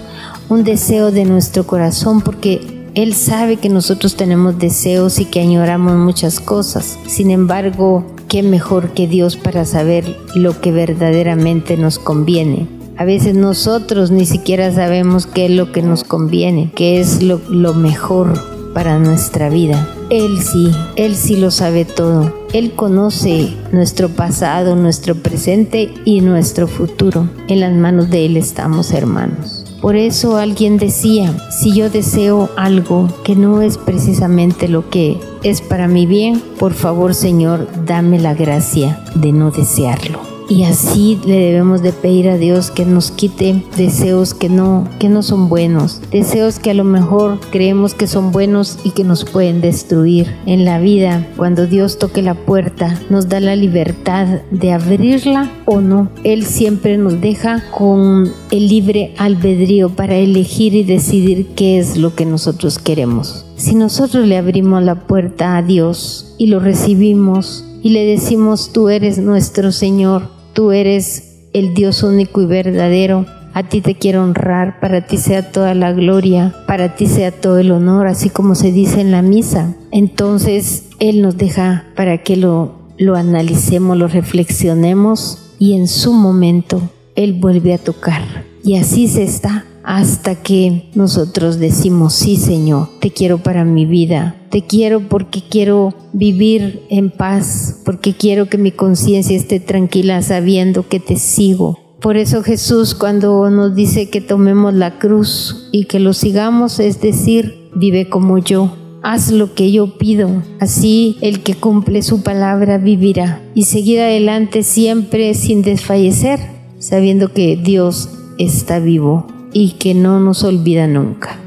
un 0.48 0.64
deseo 0.64 1.12
de 1.12 1.26
nuestro 1.26 1.66
corazón 1.66 2.22
porque 2.22 2.83
él 2.96 3.16
sabe 3.16 3.58
que 3.58 3.70
nosotros 3.70 4.16
tenemos 4.16 4.60
deseos 4.60 5.20
y 5.20 5.26
que 5.26 5.42
añoramos 5.42 5.96
muchas 5.96 6.40
cosas. 6.40 7.00
Sin 7.08 7.32
embargo, 7.32 8.06
qué 8.28 8.44
mejor 8.44 8.90
que 8.90 9.08
Dios 9.08 9.36
para 9.36 9.66
saber 9.66 10.18
lo 10.36 10.62
que 10.62 10.72
verdaderamente 10.72 11.76
nos 11.76 11.98
conviene. 11.98 12.68
A 12.96 13.06
veces 13.06 13.34
nosotros 13.34 14.12
ni 14.12 14.26
siquiera 14.28 14.72
sabemos 14.72 15.26
qué 15.26 15.46
es 15.46 15.52
lo 15.52 15.72
que 15.72 15.82
nos 15.82 16.04
conviene, 16.04 16.72
qué 16.76 17.00
es 17.00 17.24
lo, 17.24 17.42
lo 17.50 17.74
mejor 17.74 18.34
para 18.76 19.00
nuestra 19.00 19.50
vida. 19.50 19.90
Él 20.12 20.40
sí, 20.42 20.72
Él 20.96 21.16
sí 21.16 21.36
lo 21.36 21.50
sabe 21.50 21.86
todo. 21.86 22.32
Él 22.54 22.74
conoce 22.74 23.56
nuestro 23.72 24.10
pasado, 24.10 24.76
nuestro 24.76 25.16
presente 25.16 25.92
y 26.06 26.22
nuestro 26.22 26.68
futuro. 26.68 27.28
En 27.48 27.62
las 27.62 27.74
manos 27.74 28.12
de 28.12 28.28
Él 28.28 28.38
estamos, 28.38 28.92
hermanos. 28.92 29.63
Por 29.84 29.98
eso 29.98 30.38
alguien 30.38 30.78
decía, 30.78 31.36
si 31.52 31.74
yo 31.74 31.90
deseo 31.90 32.50
algo 32.56 33.10
que 33.26 33.36
no 33.36 33.62
es 33.62 33.78
precisamente 33.78 34.70
lo 34.70 34.90
que 34.90 35.20
es 35.44 35.60
para 35.60 35.90
mi 35.90 36.06
bien, 36.06 36.42
por 36.58 36.74
favor 36.74 37.14
Señor, 37.14 37.68
dame 37.86 38.18
la 38.18 38.34
gracia 38.34 39.04
de 39.14 39.34
no 39.34 39.52
desearlo. 39.52 40.33
Y 40.50 40.64
así 40.64 41.20
le 41.26 41.38
debemos 41.38 41.82
de 41.82 41.94
pedir 41.94 42.30
a 42.30 42.38
Dios 42.38 42.70
que 42.70 42.86
nos 42.86 43.12
quite 43.12 43.64
deseos 43.78 44.34
que 44.34 44.50
no, 44.50 44.88
que 45.00 45.10
no 45.10 45.24
son 45.24 45.50
buenos, 45.50 46.02
deseos 46.12 46.60
que 46.60 46.72
a 46.72 46.74
lo 46.74 46.84
mejor 46.84 47.40
creemos 47.52 47.94
que 47.94 48.08
son 48.08 48.32
buenos 48.32 48.78
y 48.84 48.92
que 48.92 49.04
nos 49.04 49.26
pueden 49.26 49.62
destruir. 49.62 50.34
En 50.46 50.66
la 50.66 50.80
vida, 50.80 51.28
cuando 51.38 51.68
Dios 51.68 51.98
toque 51.98 52.22
la 52.22 52.34
puerta, 52.34 53.00
nos 53.10 53.30
da 53.30 53.40
la 53.40 53.56
libertad 53.56 54.42
de 54.52 54.74
abrirla 54.74 55.52
o 55.66 55.82
no. 55.82 56.10
Él 56.24 56.46
siempre 56.46 56.98
nos 56.98 57.22
deja 57.22 57.64
con 57.72 58.32
el 58.52 58.68
libre 58.68 59.14
albedrío 59.18 59.90
para 59.90 60.16
elegir 60.16 60.76
y 60.76 60.84
decidir 60.84 61.48
qué 61.56 61.80
es 61.80 61.98
lo 61.98 62.16
que 62.16 62.26
nosotros 62.26 62.80
queremos. 62.80 63.46
Si 63.56 63.76
nosotros 63.76 64.28
le 64.28 64.38
abrimos 64.38 64.84
la 64.84 64.96
puerta 64.96 65.58
a 65.58 65.62
Dios 65.62 66.36
y 66.38 66.48
lo 66.48 66.60
recibimos, 66.60 67.64
y 67.84 67.90
le 67.90 68.06
decimos, 68.06 68.72
tú 68.72 68.88
eres 68.88 69.18
nuestro 69.20 69.74
Señor, 69.74 70.30
tú 70.54 70.72
eres 70.72 71.50
el 71.52 71.74
Dios 71.74 72.02
único 72.02 72.42
y 72.42 72.46
verdadero. 72.46 73.26
A 73.54 73.68
ti 73.68 73.82
te 73.82 73.96
quiero 73.96 74.24
honrar, 74.24 74.80
para 74.80 75.06
ti 75.06 75.18
sea 75.18 75.52
toda 75.52 75.76
la 75.76 75.92
gloria, 75.92 76.56
para 76.66 76.96
ti 76.96 77.08
sea 77.08 77.32
todo 77.32 77.60
el 77.60 77.72
honor, 77.72 78.08
así 78.08 78.30
como 78.30 78.56
se 78.56 78.72
dice 78.72 79.02
en 79.02 79.12
la 79.12 79.22
misa. 79.22 79.76
Entonces 79.92 80.86
Él 81.00 81.22
nos 81.22 81.38
deja 81.38 81.86
para 81.96 82.20
que 82.20 82.38
lo, 82.38 82.72
lo 82.98 83.16
analicemos, 83.16 83.98
lo 83.98 84.08
reflexionemos 84.08 85.54
y 85.60 85.74
en 85.74 85.90
su 85.90 86.14
momento 86.14 86.82
Él 87.16 87.34
vuelve 87.34 87.74
a 87.74 87.80
tocar. 87.80 88.24
Y 88.64 88.78
así 88.78 89.10
se 89.10 89.24
está 89.24 89.66
hasta 89.84 90.36
que 90.36 90.90
nosotros 90.96 91.60
decimos, 91.60 92.14
sí 92.14 92.38
Señor, 92.38 92.90
te 93.00 93.12
quiero 93.12 93.38
para 93.40 93.66
mi 93.66 93.86
vida, 93.86 94.36
te 94.50 94.66
quiero 94.66 95.10
porque 95.10 95.44
quiero 95.48 95.94
vivir 96.14 96.84
en 96.90 97.12
paz, 97.12 97.82
porque 97.86 98.14
quiero 98.14 98.48
que 98.48 98.58
mi 98.58 98.72
conciencia 98.72 99.36
esté 99.36 99.60
tranquila 99.60 100.22
sabiendo 100.22 100.88
que 100.88 101.00
te 101.00 101.18
sigo. 101.18 101.80
Por 102.00 102.18
eso 102.18 102.44
Jesús 102.44 102.96
cuando 102.96 103.50
nos 103.50 103.76
dice 103.76 104.10
que 104.10 104.22
tomemos 104.22 104.74
la 104.74 105.00
cruz 105.00 105.70
y 105.72 105.86
que 105.86 106.00
lo 106.00 106.14
sigamos, 106.14 106.80
es 106.80 107.02
decir, 107.02 107.70
vive 107.76 108.10
como 108.10 108.38
yo, 108.38 108.76
haz 109.04 109.32
lo 109.32 109.54
que 109.54 109.72
yo 109.72 109.98
pido, 109.98 110.44
así 110.60 111.18
el 111.22 111.44
que 111.44 111.56
cumple 111.56 112.02
su 112.02 112.22
palabra 112.22 112.78
vivirá. 112.78 113.42
Y 113.56 113.64
seguir 113.64 114.02
adelante 114.02 114.64
siempre 114.64 115.34
sin 115.34 115.62
desfallecer, 115.62 116.40
sabiendo 116.78 117.32
que 117.32 117.56
Dios 117.56 118.10
está 118.38 118.80
vivo 118.80 119.28
y 119.54 119.74
que 119.74 119.94
no 119.94 120.20
nos 120.20 120.44
olvida 120.44 120.88
nunca. 120.88 121.38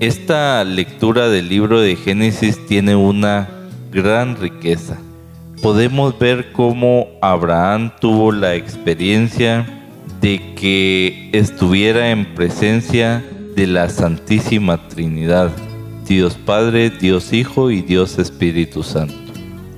Esta 0.00 0.64
lectura 0.64 1.28
del 1.28 1.48
libro 1.48 1.80
de 1.80 1.96
Génesis 1.96 2.58
tiene 2.66 2.96
una 2.96 3.48
gran 3.90 4.36
riqueza. 4.36 4.98
Podemos 5.62 6.18
ver 6.18 6.52
cómo 6.52 7.06
Abraham 7.22 7.92
tuvo 8.00 8.30
la 8.30 8.54
experiencia 8.54 9.66
de 10.20 10.54
que 10.54 11.30
estuviera 11.32 12.10
en 12.10 12.34
presencia 12.34 13.24
de 13.54 13.66
la 13.66 13.88
Santísima 13.88 14.88
Trinidad, 14.88 15.50
Dios 16.06 16.34
Padre, 16.34 16.90
Dios 16.90 17.32
Hijo 17.32 17.70
y 17.70 17.80
Dios 17.80 18.18
Espíritu 18.18 18.82
Santo. 18.82 19.14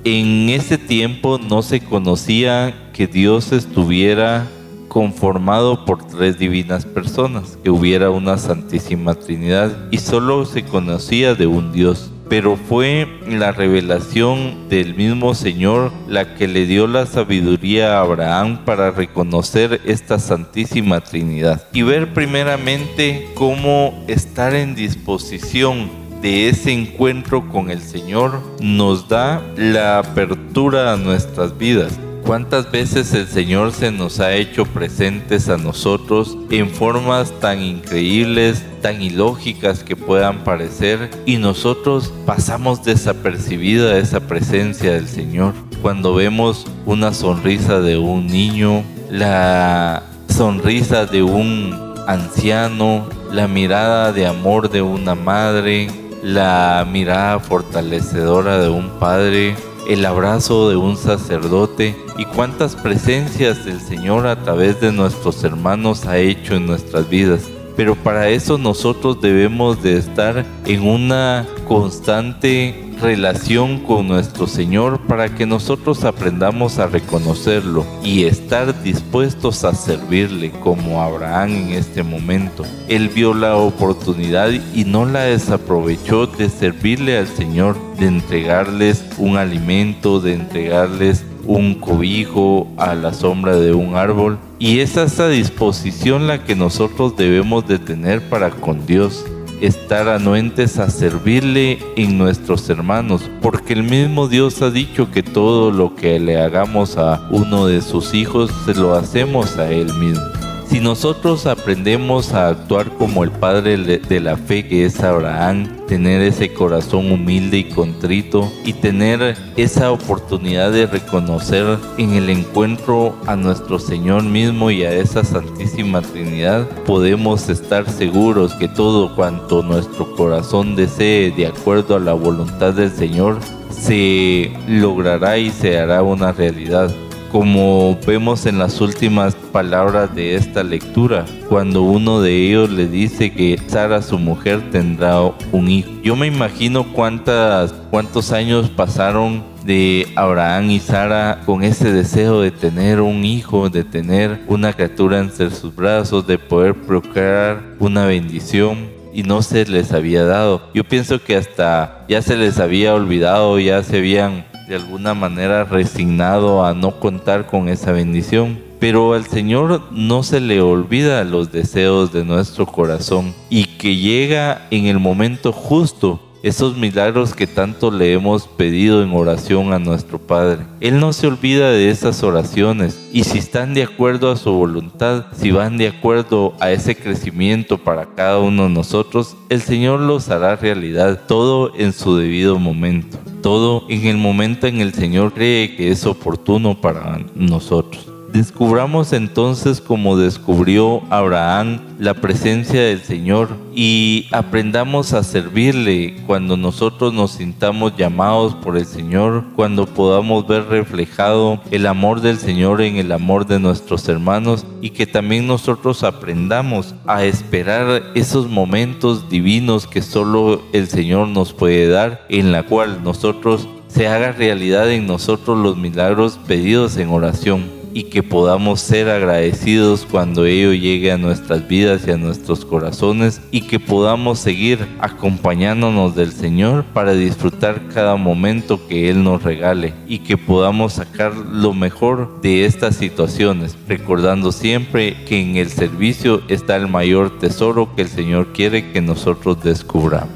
En 0.03 0.49
ese 0.49 0.77
tiempo 0.77 1.37
no 1.37 1.61
se 1.61 1.79
conocía 1.79 2.73
que 2.93 3.07
Dios 3.07 3.53
estuviera 3.53 4.47
conformado 4.89 5.85
por 5.85 6.05
tres 6.05 6.37
divinas 6.37 6.85
personas, 6.85 7.57
que 7.63 7.69
hubiera 7.69 8.09
una 8.09 8.37
Santísima 8.37 9.15
Trinidad 9.15 9.71
y 9.91 9.99
solo 9.99 10.45
se 10.45 10.63
conocía 10.63 11.35
de 11.35 11.47
un 11.47 11.71
Dios. 11.71 12.11
Pero 12.27 12.57
fue 12.57 13.07
la 13.27 13.51
revelación 13.51 14.69
del 14.69 14.93
mismo 14.93 15.33
Señor 15.33 15.91
la 16.07 16.35
que 16.35 16.47
le 16.47 16.67
dio 16.67 16.85
la 16.85 17.05
sabiduría 17.07 17.97
a 17.97 18.01
Abraham 18.01 18.65
para 18.65 18.91
reconocer 18.91 19.81
esta 19.85 20.19
Santísima 20.19 21.01
Trinidad 21.01 21.63
y 21.73 21.81
ver 21.81 22.13
primeramente 22.13 23.29
cómo 23.33 24.03
estar 24.07 24.53
en 24.53 24.75
disposición 24.75 25.89
de 26.21 26.49
ese 26.49 26.71
encuentro 26.71 27.47
con 27.49 27.71
el 27.71 27.81
Señor 27.81 28.41
nos 28.59 29.07
da 29.07 29.41
la 29.55 29.99
apertura 29.99 30.93
a 30.93 30.97
nuestras 30.97 31.57
vidas 31.57 31.97
¿Cuántas 32.29 32.69
veces 32.69 33.11
el 33.15 33.27
Señor 33.27 33.71
se 33.71 33.91
nos 33.91 34.19
ha 34.19 34.33
hecho 34.33 34.63
presentes 34.63 35.49
a 35.49 35.57
nosotros 35.57 36.37
en 36.51 36.69
formas 36.69 37.31
tan 37.39 37.59
increíbles, 37.59 38.63
tan 38.83 39.01
ilógicas 39.01 39.83
que 39.83 39.95
puedan 39.95 40.43
parecer 40.43 41.09
y 41.25 41.37
nosotros 41.37 42.13
pasamos 42.27 42.83
desapercibida 42.83 43.97
esa 43.97 44.19
presencia 44.19 44.93
del 44.93 45.07
Señor? 45.07 45.55
Cuando 45.81 46.13
vemos 46.13 46.67
una 46.85 47.15
sonrisa 47.15 47.79
de 47.79 47.97
un 47.97 48.27
niño, 48.27 48.83
la 49.09 50.03
sonrisa 50.27 51.07
de 51.07 51.23
un 51.23 51.95
anciano, 52.05 53.09
la 53.31 53.47
mirada 53.47 54.11
de 54.11 54.27
amor 54.27 54.69
de 54.69 54.83
una 54.83 55.15
madre, 55.15 55.87
la 56.21 56.85
mirada 56.87 57.39
fortalecedora 57.39 58.59
de 58.59 58.69
un 58.69 58.87
padre, 58.99 59.55
el 59.87 60.05
abrazo 60.05 60.69
de 60.69 60.75
un 60.75 60.97
sacerdote 60.97 61.95
y 62.17 62.25
cuántas 62.25 62.75
presencias 62.75 63.65
del 63.65 63.79
Señor 63.79 64.27
a 64.27 64.43
través 64.43 64.79
de 64.81 64.91
nuestros 64.91 65.43
hermanos 65.43 66.05
ha 66.05 66.17
hecho 66.17 66.55
en 66.55 66.65
nuestras 66.65 67.09
vidas. 67.09 67.49
Pero 67.75 67.95
para 67.95 68.29
eso 68.29 68.57
nosotros 68.57 69.21
debemos 69.21 69.81
de 69.81 69.97
estar 69.97 70.45
en 70.65 70.87
una 70.87 71.47
constante 71.67 72.88
relación 73.01 73.79
con 73.79 74.07
nuestro 74.07 74.47
Señor 74.47 74.99
para 75.07 75.33
que 75.33 75.45
nosotros 75.45 76.03
aprendamos 76.03 76.79
a 76.79 76.87
reconocerlo 76.87 77.85
y 78.03 78.23
estar 78.23 78.83
dispuestos 78.83 79.63
a 79.63 79.73
servirle 79.73 80.51
como 80.51 81.01
Abraham 81.01 81.55
en 81.55 81.69
este 81.71 82.03
momento. 82.03 82.65
Él 82.87 83.09
vio 83.09 83.33
la 83.33 83.55
oportunidad 83.57 84.51
y 84.73 84.85
no 84.85 85.05
la 85.05 85.21
desaprovechó 85.21 86.27
de 86.27 86.49
servirle 86.49 87.17
al 87.17 87.27
Señor, 87.27 87.77
de 87.97 88.07
entregarles 88.07 89.03
un 89.17 89.37
alimento, 89.37 90.19
de 90.19 90.33
entregarles 90.33 91.25
un 91.45 91.73
cobijo, 91.73 92.67
a 92.77 92.93
la 92.93 93.13
sombra 93.13 93.55
de 93.55 93.73
un 93.73 93.95
árbol. 93.95 94.37
Y 94.59 94.79
es 94.79 94.97
esa 94.97 95.27
disposición 95.29 96.27
la 96.27 96.43
que 96.43 96.55
nosotros 96.55 97.17
debemos 97.17 97.67
de 97.67 97.79
tener 97.79 98.21
para 98.29 98.51
con 98.51 98.85
Dios 98.85 99.25
estar 99.61 100.07
anuentes 100.07 100.77
a 100.79 100.89
servirle 100.89 101.79
en 101.95 102.17
nuestros 102.17 102.69
hermanos, 102.69 103.29
porque 103.41 103.73
el 103.73 103.83
mismo 103.83 104.27
Dios 104.27 104.61
ha 104.61 104.71
dicho 104.71 105.11
que 105.11 105.23
todo 105.23 105.71
lo 105.71 105.95
que 105.95 106.19
le 106.19 106.41
hagamos 106.41 106.97
a 106.97 107.27
uno 107.29 107.67
de 107.67 107.81
sus 107.81 108.13
hijos, 108.13 108.51
se 108.65 108.73
lo 108.73 108.95
hacemos 108.95 109.57
a 109.57 109.69
Él 109.71 109.93
mismo. 109.95 110.38
Si 110.69 110.79
nosotros 110.79 111.47
aprendemos 111.47 112.31
a 112.33 112.49
actuar 112.49 112.91
como 112.91 113.23
el 113.23 113.31
padre 113.31 113.75
de 113.75 114.19
la 114.19 114.37
fe 114.37 114.67
que 114.67 114.85
es 114.85 114.99
Abraham, 114.99 115.67
tener 115.87 116.21
ese 116.21 116.53
corazón 116.53 117.11
humilde 117.11 117.57
y 117.57 117.63
contrito 117.63 118.51
y 118.63 118.73
tener 118.73 119.35
esa 119.57 119.91
oportunidad 119.91 120.71
de 120.71 120.85
reconocer 120.85 121.79
en 121.97 122.13
el 122.13 122.29
encuentro 122.29 123.15
a 123.25 123.35
nuestro 123.35 123.79
Señor 123.79 124.21
mismo 124.21 124.69
y 124.69 124.83
a 124.83 124.93
esa 124.93 125.23
Santísima 125.23 126.03
Trinidad, 126.03 126.69
podemos 126.85 127.49
estar 127.49 127.89
seguros 127.89 128.53
que 128.53 128.67
todo 128.67 129.15
cuanto 129.15 129.63
nuestro 129.63 130.15
corazón 130.15 130.75
desee 130.75 131.31
de 131.31 131.47
acuerdo 131.47 131.95
a 131.95 131.99
la 131.99 132.13
voluntad 132.13 132.75
del 132.75 132.91
Señor 132.91 133.39
se 133.71 134.51
logrará 134.67 135.39
y 135.39 135.49
se 135.49 135.79
hará 135.79 136.03
una 136.03 136.31
realidad 136.31 136.91
como 137.31 137.97
vemos 138.05 138.45
en 138.45 138.57
las 138.57 138.81
últimas 138.81 139.35
palabras 139.35 140.13
de 140.15 140.35
esta 140.35 140.63
lectura, 140.63 141.25
cuando 141.47 141.83
uno 141.83 142.21
de 142.21 142.47
ellos 142.47 142.69
le 142.69 142.87
dice 142.87 143.31
que 143.31 143.59
Sara, 143.67 144.01
su 144.01 144.17
mujer, 144.17 144.71
tendrá 144.71 145.21
un 145.51 145.69
hijo. 145.69 145.89
Yo 146.03 146.15
me 146.15 146.27
imagino 146.27 146.91
cuántas, 146.93 147.73
cuántos 147.91 148.31
años 148.31 148.69
pasaron 148.69 149.43
de 149.63 150.07
Abraham 150.15 150.71
y 150.71 150.79
Sara 150.79 151.41
con 151.45 151.63
ese 151.63 151.91
deseo 151.91 152.41
de 152.41 152.51
tener 152.51 153.01
un 153.01 153.23
hijo, 153.25 153.69
de 153.69 153.83
tener 153.83 154.41
una 154.47 154.73
criatura 154.73 155.19
entre 155.19 155.51
sus 155.51 155.75
brazos, 155.75 156.25
de 156.25 156.37
poder 156.37 156.73
procrear 156.73 157.61
una 157.79 158.05
bendición 158.05 158.89
y 159.13 159.23
no 159.23 159.41
se 159.41 159.65
les 159.65 159.91
había 159.91 160.23
dado. 160.23 160.61
Yo 160.73 160.83
pienso 160.83 161.21
que 161.21 161.35
hasta 161.35 162.05
ya 162.07 162.21
se 162.21 162.37
les 162.37 162.59
había 162.59 162.93
olvidado, 162.93 163.59
ya 163.59 163.83
se 163.83 163.97
habían 163.97 164.45
de 164.69 164.75
alguna 164.75 165.15
manera 165.15 165.63
resignado 165.63 166.63
a 166.63 166.75
no 166.75 166.99
contar 166.99 167.47
con 167.47 167.69
esa 167.69 167.91
bendición. 167.91 168.59
Pero 168.79 169.13
al 169.13 169.25
Señor 169.25 169.81
no 169.91 170.21
se 170.21 170.39
le 170.39 170.61
olvida 170.61 171.23
los 171.23 171.51
deseos 171.51 172.13
de 172.13 172.23
nuestro 172.23 172.67
corazón 172.67 173.33
y 173.49 173.65
que 173.65 173.95
llega 173.95 174.67
en 174.69 174.85
el 174.85 174.99
momento 174.99 175.51
justo 175.51 176.21
esos 176.43 176.77
milagros 176.77 177.33
que 177.33 177.47
tanto 177.47 177.91
le 177.91 178.13
hemos 178.13 178.47
pedido 178.47 179.03
en 179.03 179.13
oración 179.13 179.73
a 179.73 179.79
nuestro 179.79 180.19
Padre. 180.19 180.65
Él 180.79 180.99
no 180.99 181.13
se 181.13 181.27
olvida 181.27 181.71
de 181.71 181.89
esas 181.89 182.23
oraciones 182.23 182.99
y 183.11 183.23
si 183.23 183.37
están 183.37 183.73
de 183.73 183.83
acuerdo 183.83 184.31
a 184.31 184.37
su 184.37 184.51
voluntad, 184.51 185.25
si 185.35 185.51
van 185.51 185.77
de 185.77 185.87
acuerdo 185.87 186.53
a 186.59 186.71
ese 186.71 186.95
crecimiento 186.95 187.77
para 187.77 188.05
cada 188.15 188.39
uno 188.39 188.63
de 188.63 188.69
nosotros, 188.69 189.35
el 189.49 189.61
Señor 189.61 189.99
los 189.99 190.29
hará 190.29 190.55
realidad, 190.55 191.21
todo 191.27 191.73
en 191.75 191.93
su 191.93 192.17
debido 192.17 192.59
momento, 192.59 193.17
todo 193.41 193.85
en 193.89 194.05
el 194.05 194.17
momento 194.17 194.67
en 194.67 194.81
el 194.81 194.93
Señor 194.93 195.33
cree 195.33 195.75
que 195.75 195.91
es 195.91 196.05
oportuno 196.05 196.79
para 196.79 197.19
nosotros. 197.35 198.08
Descubramos 198.33 199.11
entonces 199.13 199.81
como 199.81 200.15
descubrió 200.15 201.01
Abraham 201.09 201.79
la 201.97 202.13
presencia 202.13 202.79
del 202.81 203.01
Señor 203.01 203.49
y 203.73 204.27
aprendamos 204.31 205.13
a 205.13 205.23
servirle 205.23 206.15
cuando 206.27 206.55
nosotros 206.55 207.11
nos 207.11 207.31
sintamos 207.31 207.97
llamados 207.97 208.53
por 208.53 208.77
el 208.77 208.85
Señor, 208.85 209.45
cuando 209.55 209.87
podamos 209.87 210.47
ver 210.47 210.65
reflejado 210.65 211.59
el 211.71 211.87
amor 211.87 212.21
del 212.21 212.37
Señor 212.37 212.81
en 212.81 212.97
el 212.97 213.11
amor 213.11 213.47
de 213.47 213.59
nuestros 213.59 214.07
hermanos 214.07 214.63
y 214.79 214.91
que 214.91 215.07
también 215.07 215.47
nosotros 215.47 216.03
aprendamos 216.03 216.93
a 217.07 217.25
esperar 217.25 218.03
esos 218.13 218.47
momentos 218.47 219.27
divinos 219.27 219.87
que 219.87 220.03
solo 220.03 220.61
el 220.71 220.87
Señor 220.87 221.29
nos 221.29 221.51
puede 221.51 221.87
dar, 221.87 222.25
en 222.29 222.51
la 222.51 222.63
cual 222.63 223.03
nosotros 223.03 223.67
se 223.87 224.07
haga 224.07 224.31
realidad 224.33 224.91
en 224.91 225.07
nosotros 225.07 225.57
los 225.57 225.77
milagros 225.77 226.39
pedidos 226.47 226.95
en 226.97 227.09
oración 227.09 227.78
y 227.93 228.03
que 228.03 228.23
podamos 228.23 228.81
ser 228.81 229.09
agradecidos 229.09 230.05
cuando 230.09 230.45
ello 230.45 230.73
llegue 230.73 231.11
a 231.11 231.17
nuestras 231.17 231.67
vidas 231.67 232.07
y 232.07 232.11
a 232.11 232.17
nuestros 232.17 232.65
corazones 232.65 233.41
y 233.51 233.61
que 233.61 233.79
podamos 233.79 234.39
seguir 234.39 234.79
acompañándonos 234.99 236.15
del 236.15 236.31
Señor 236.31 236.85
para 236.93 237.13
disfrutar 237.13 237.87
cada 237.93 238.15
momento 238.15 238.87
que 238.87 239.09
Él 239.09 239.23
nos 239.23 239.43
regale 239.43 239.93
y 240.07 240.19
que 240.19 240.37
podamos 240.37 240.93
sacar 240.93 241.35
lo 241.35 241.73
mejor 241.73 242.41
de 242.41 242.65
estas 242.65 242.95
situaciones, 242.95 243.77
recordando 243.87 244.51
siempre 244.51 245.23
que 245.25 245.41
en 245.41 245.55
el 245.55 245.69
servicio 245.69 246.41
está 246.47 246.75
el 246.75 246.87
mayor 246.87 247.39
tesoro 247.39 247.95
que 247.95 248.03
el 248.03 248.09
Señor 248.09 248.53
quiere 248.53 248.91
que 248.91 249.01
nosotros 249.01 249.63
descubramos. 249.63 250.29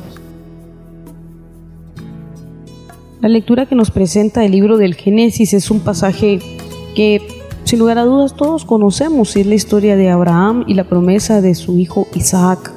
La 3.22 3.30
lectura 3.30 3.66
que 3.66 3.76
nos 3.76 3.90
presenta 3.90 4.44
el 4.44 4.52
libro 4.52 4.78
del 4.78 4.96
Génesis 4.96 5.54
es 5.54 5.72
un 5.72 5.80
pasaje 5.80 6.40
que 6.94 7.22
sin 7.64 7.80
lugar 7.80 7.98
a 7.98 8.04
dudas 8.04 8.36
todos 8.36 8.66
conocemos 8.66 9.36
es 9.36 9.46
la 9.46 9.56
historia 9.56 9.96
de 9.96 10.10
Abraham 10.10 10.66
y 10.68 10.74
la 10.74 10.84
promesa 10.84 11.42
de 11.42 11.56
su 11.56 11.78
hijo 11.78 12.08
Isaac. 12.14 12.72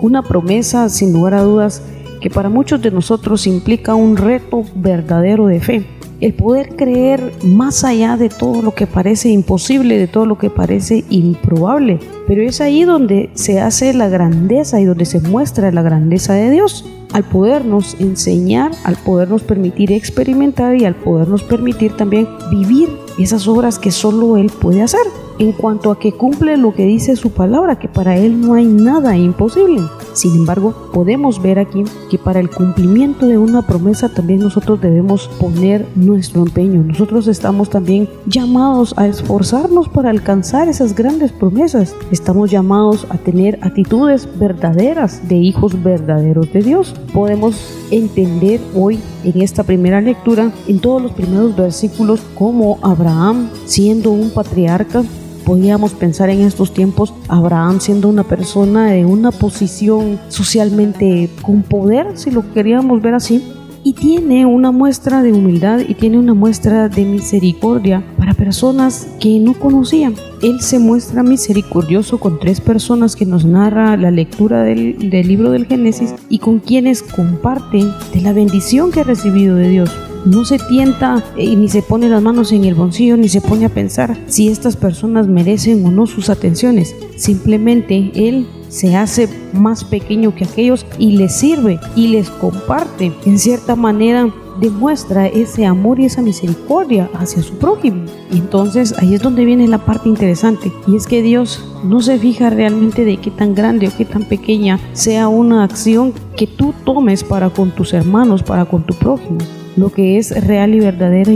Una 0.00 0.22
promesa 0.22 0.88
sin 0.88 1.12
lugar 1.12 1.34
a 1.34 1.42
dudas 1.42 1.82
que 2.20 2.30
para 2.30 2.48
muchos 2.48 2.80
de 2.80 2.90
nosotros 2.90 3.46
implica 3.46 3.94
un 3.94 4.16
reto 4.16 4.64
verdadero 4.76 5.46
de 5.46 5.60
fe. 5.60 5.86
El 6.20 6.32
poder 6.32 6.76
creer 6.76 7.32
más 7.42 7.84
allá 7.84 8.16
de 8.16 8.28
todo 8.28 8.62
lo 8.62 8.74
que 8.74 8.86
parece 8.86 9.28
imposible, 9.28 9.98
de 9.98 10.06
todo 10.06 10.24
lo 10.24 10.38
que 10.38 10.48
parece 10.48 11.04
improbable. 11.10 11.98
Pero 12.26 12.42
es 12.42 12.60
ahí 12.60 12.84
donde 12.84 13.30
se 13.34 13.60
hace 13.60 13.92
la 13.92 14.08
grandeza 14.08 14.80
y 14.80 14.84
donde 14.84 15.04
se 15.04 15.20
muestra 15.20 15.72
la 15.72 15.82
grandeza 15.82 16.32
de 16.34 16.50
Dios 16.50 16.86
al 17.12 17.24
podernos 17.24 17.96
enseñar, 18.00 18.72
al 18.84 18.96
podernos 18.96 19.42
permitir 19.42 19.92
experimentar 19.92 20.76
y 20.76 20.84
al 20.84 20.94
podernos 20.94 21.42
permitir 21.42 21.96
también 21.96 22.26
vivir 22.50 23.03
esas 23.18 23.46
obras 23.46 23.78
que 23.78 23.90
solo 23.90 24.36
Él 24.36 24.50
puede 24.50 24.82
hacer 24.82 25.06
en 25.38 25.52
cuanto 25.52 25.90
a 25.90 25.98
que 25.98 26.12
cumple 26.12 26.56
lo 26.56 26.74
que 26.74 26.86
dice 26.86 27.16
su 27.16 27.30
palabra, 27.30 27.78
que 27.78 27.88
para 27.88 28.16
Él 28.16 28.40
no 28.40 28.54
hay 28.54 28.66
nada 28.66 29.16
imposible. 29.16 29.82
Sin 30.12 30.34
embargo, 30.34 30.90
podemos 30.92 31.42
ver 31.42 31.58
aquí 31.58 31.82
que 32.10 32.18
para 32.18 32.40
el 32.40 32.50
cumplimiento 32.50 33.26
de 33.26 33.36
una 33.38 33.62
promesa 33.62 34.08
también 34.08 34.40
nosotros 34.40 34.80
debemos 34.80 35.28
poner 35.40 35.86
nuestro 35.96 36.42
empeño. 36.42 36.82
Nosotros 36.82 37.26
estamos 37.26 37.68
también 37.70 38.08
llamados 38.26 38.94
a 38.96 39.08
esforzarnos 39.08 39.88
para 39.88 40.10
alcanzar 40.10 40.68
esas 40.68 40.94
grandes 40.94 41.32
promesas. 41.32 41.96
Estamos 42.12 42.50
llamados 42.50 43.06
a 43.10 43.18
tener 43.18 43.58
actitudes 43.62 44.28
verdaderas 44.38 45.28
de 45.28 45.36
hijos 45.36 45.82
verdaderos 45.82 46.52
de 46.52 46.62
Dios. 46.62 46.94
Podemos 47.12 47.74
entender 47.90 48.60
hoy 48.74 49.00
en 49.24 49.40
esta 49.40 49.64
primera 49.64 50.00
lectura, 50.00 50.52
en 50.68 50.78
todos 50.78 51.02
los 51.02 51.12
primeros 51.12 51.56
versículos, 51.56 52.20
cómo 52.34 52.78
Abraham, 52.82 53.48
siendo 53.64 54.10
un 54.12 54.30
patriarca, 54.30 55.02
podíamos 55.44 55.92
pensar 55.92 56.30
en 56.30 56.40
estos 56.40 56.72
tiempos 56.72 57.14
Abraham 57.28 57.80
siendo 57.80 58.08
una 58.08 58.24
persona 58.24 58.90
de 58.90 59.04
una 59.04 59.30
posición 59.30 60.18
socialmente 60.28 61.30
con 61.42 61.62
poder, 61.62 62.16
si 62.18 62.30
lo 62.30 62.52
queríamos 62.52 63.02
ver 63.02 63.14
así, 63.14 63.42
y 63.86 63.92
tiene 63.92 64.46
una 64.46 64.70
muestra 64.70 65.22
de 65.22 65.32
humildad 65.32 65.80
y 65.86 65.94
tiene 65.94 66.18
una 66.18 66.32
muestra 66.32 66.88
de 66.88 67.04
misericordia 67.04 68.02
para 68.16 68.32
personas 68.32 69.06
que 69.20 69.38
no 69.40 69.52
conocían. 69.52 70.14
Él 70.42 70.62
se 70.62 70.78
muestra 70.78 71.22
misericordioso 71.22 72.18
con 72.18 72.40
tres 72.40 72.62
personas 72.62 73.14
que 73.14 73.26
nos 73.26 73.44
narra 73.44 73.96
la 73.98 74.10
lectura 74.10 74.62
del, 74.62 75.10
del 75.10 75.28
libro 75.28 75.50
del 75.50 75.66
Génesis 75.66 76.14
y 76.30 76.38
con 76.38 76.60
quienes 76.60 77.02
comparten 77.02 77.90
de 78.14 78.22
la 78.22 78.32
bendición 78.32 78.90
que 78.90 79.00
ha 79.00 79.04
recibido 79.04 79.56
de 79.56 79.68
Dios 79.68 79.90
no 80.24 80.44
se 80.44 80.58
tienta 80.58 81.22
y 81.36 81.52
eh, 81.52 81.56
ni 81.56 81.68
se 81.68 81.82
pone 81.82 82.08
las 82.08 82.22
manos 82.22 82.52
en 82.52 82.64
el 82.64 82.74
bolsillo 82.74 83.16
ni 83.16 83.28
se 83.28 83.40
pone 83.40 83.66
a 83.66 83.68
pensar 83.68 84.16
si 84.26 84.48
estas 84.48 84.76
personas 84.76 85.28
merecen 85.28 85.84
o 85.84 85.90
no 85.90 86.06
sus 86.06 86.30
atenciones. 86.30 86.94
Simplemente 87.16 88.10
él 88.14 88.46
se 88.68 88.96
hace 88.96 89.28
más 89.52 89.84
pequeño 89.84 90.34
que 90.34 90.44
aquellos 90.44 90.86
y 90.98 91.16
les 91.16 91.34
sirve 91.36 91.78
y 91.94 92.08
les 92.08 92.30
comparte. 92.30 93.12
En 93.24 93.38
cierta 93.38 93.76
manera 93.76 94.32
demuestra 94.60 95.26
ese 95.26 95.66
amor 95.66 96.00
y 96.00 96.06
esa 96.06 96.22
misericordia 96.22 97.10
hacia 97.14 97.42
su 97.42 97.54
prójimo. 97.58 98.04
Y 98.32 98.38
entonces 98.38 98.94
ahí 98.98 99.14
es 99.14 99.22
donde 99.22 99.44
viene 99.44 99.68
la 99.68 99.84
parte 99.84 100.08
interesante 100.08 100.72
y 100.86 100.96
es 100.96 101.06
que 101.06 101.22
Dios 101.22 101.64
no 101.84 102.00
se 102.00 102.18
fija 102.18 102.50
realmente 102.50 103.04
de 103.04 103.18
qué 103.18 103.30
tan 103.30 103.54
grande 103.54 103.88
o 103.88 103.96
qué 103.96 104.04
tan 104.04 104.24
pequeña 104.24 104.80
sea 104.92 105.28
una 105.28 105.64
acción 105.64 106.14
que 106.36 106.46
tú 106.46 106.72
tomes 106.84 107.22
para 107.22 107.50
con 107.50 107.72
tus 107.72 107.92
hermanos, 107.92 108.42
para 108.42 108.64
con 108.64 108.84
tu 108.84 108.94
prójimo 108.94 109.38
lo 109.76 109.90
que 109.90 110.18
es 110.18 110.44
real 110.46 110.74
y 110.74 110.80
verdadera 110.80 111.32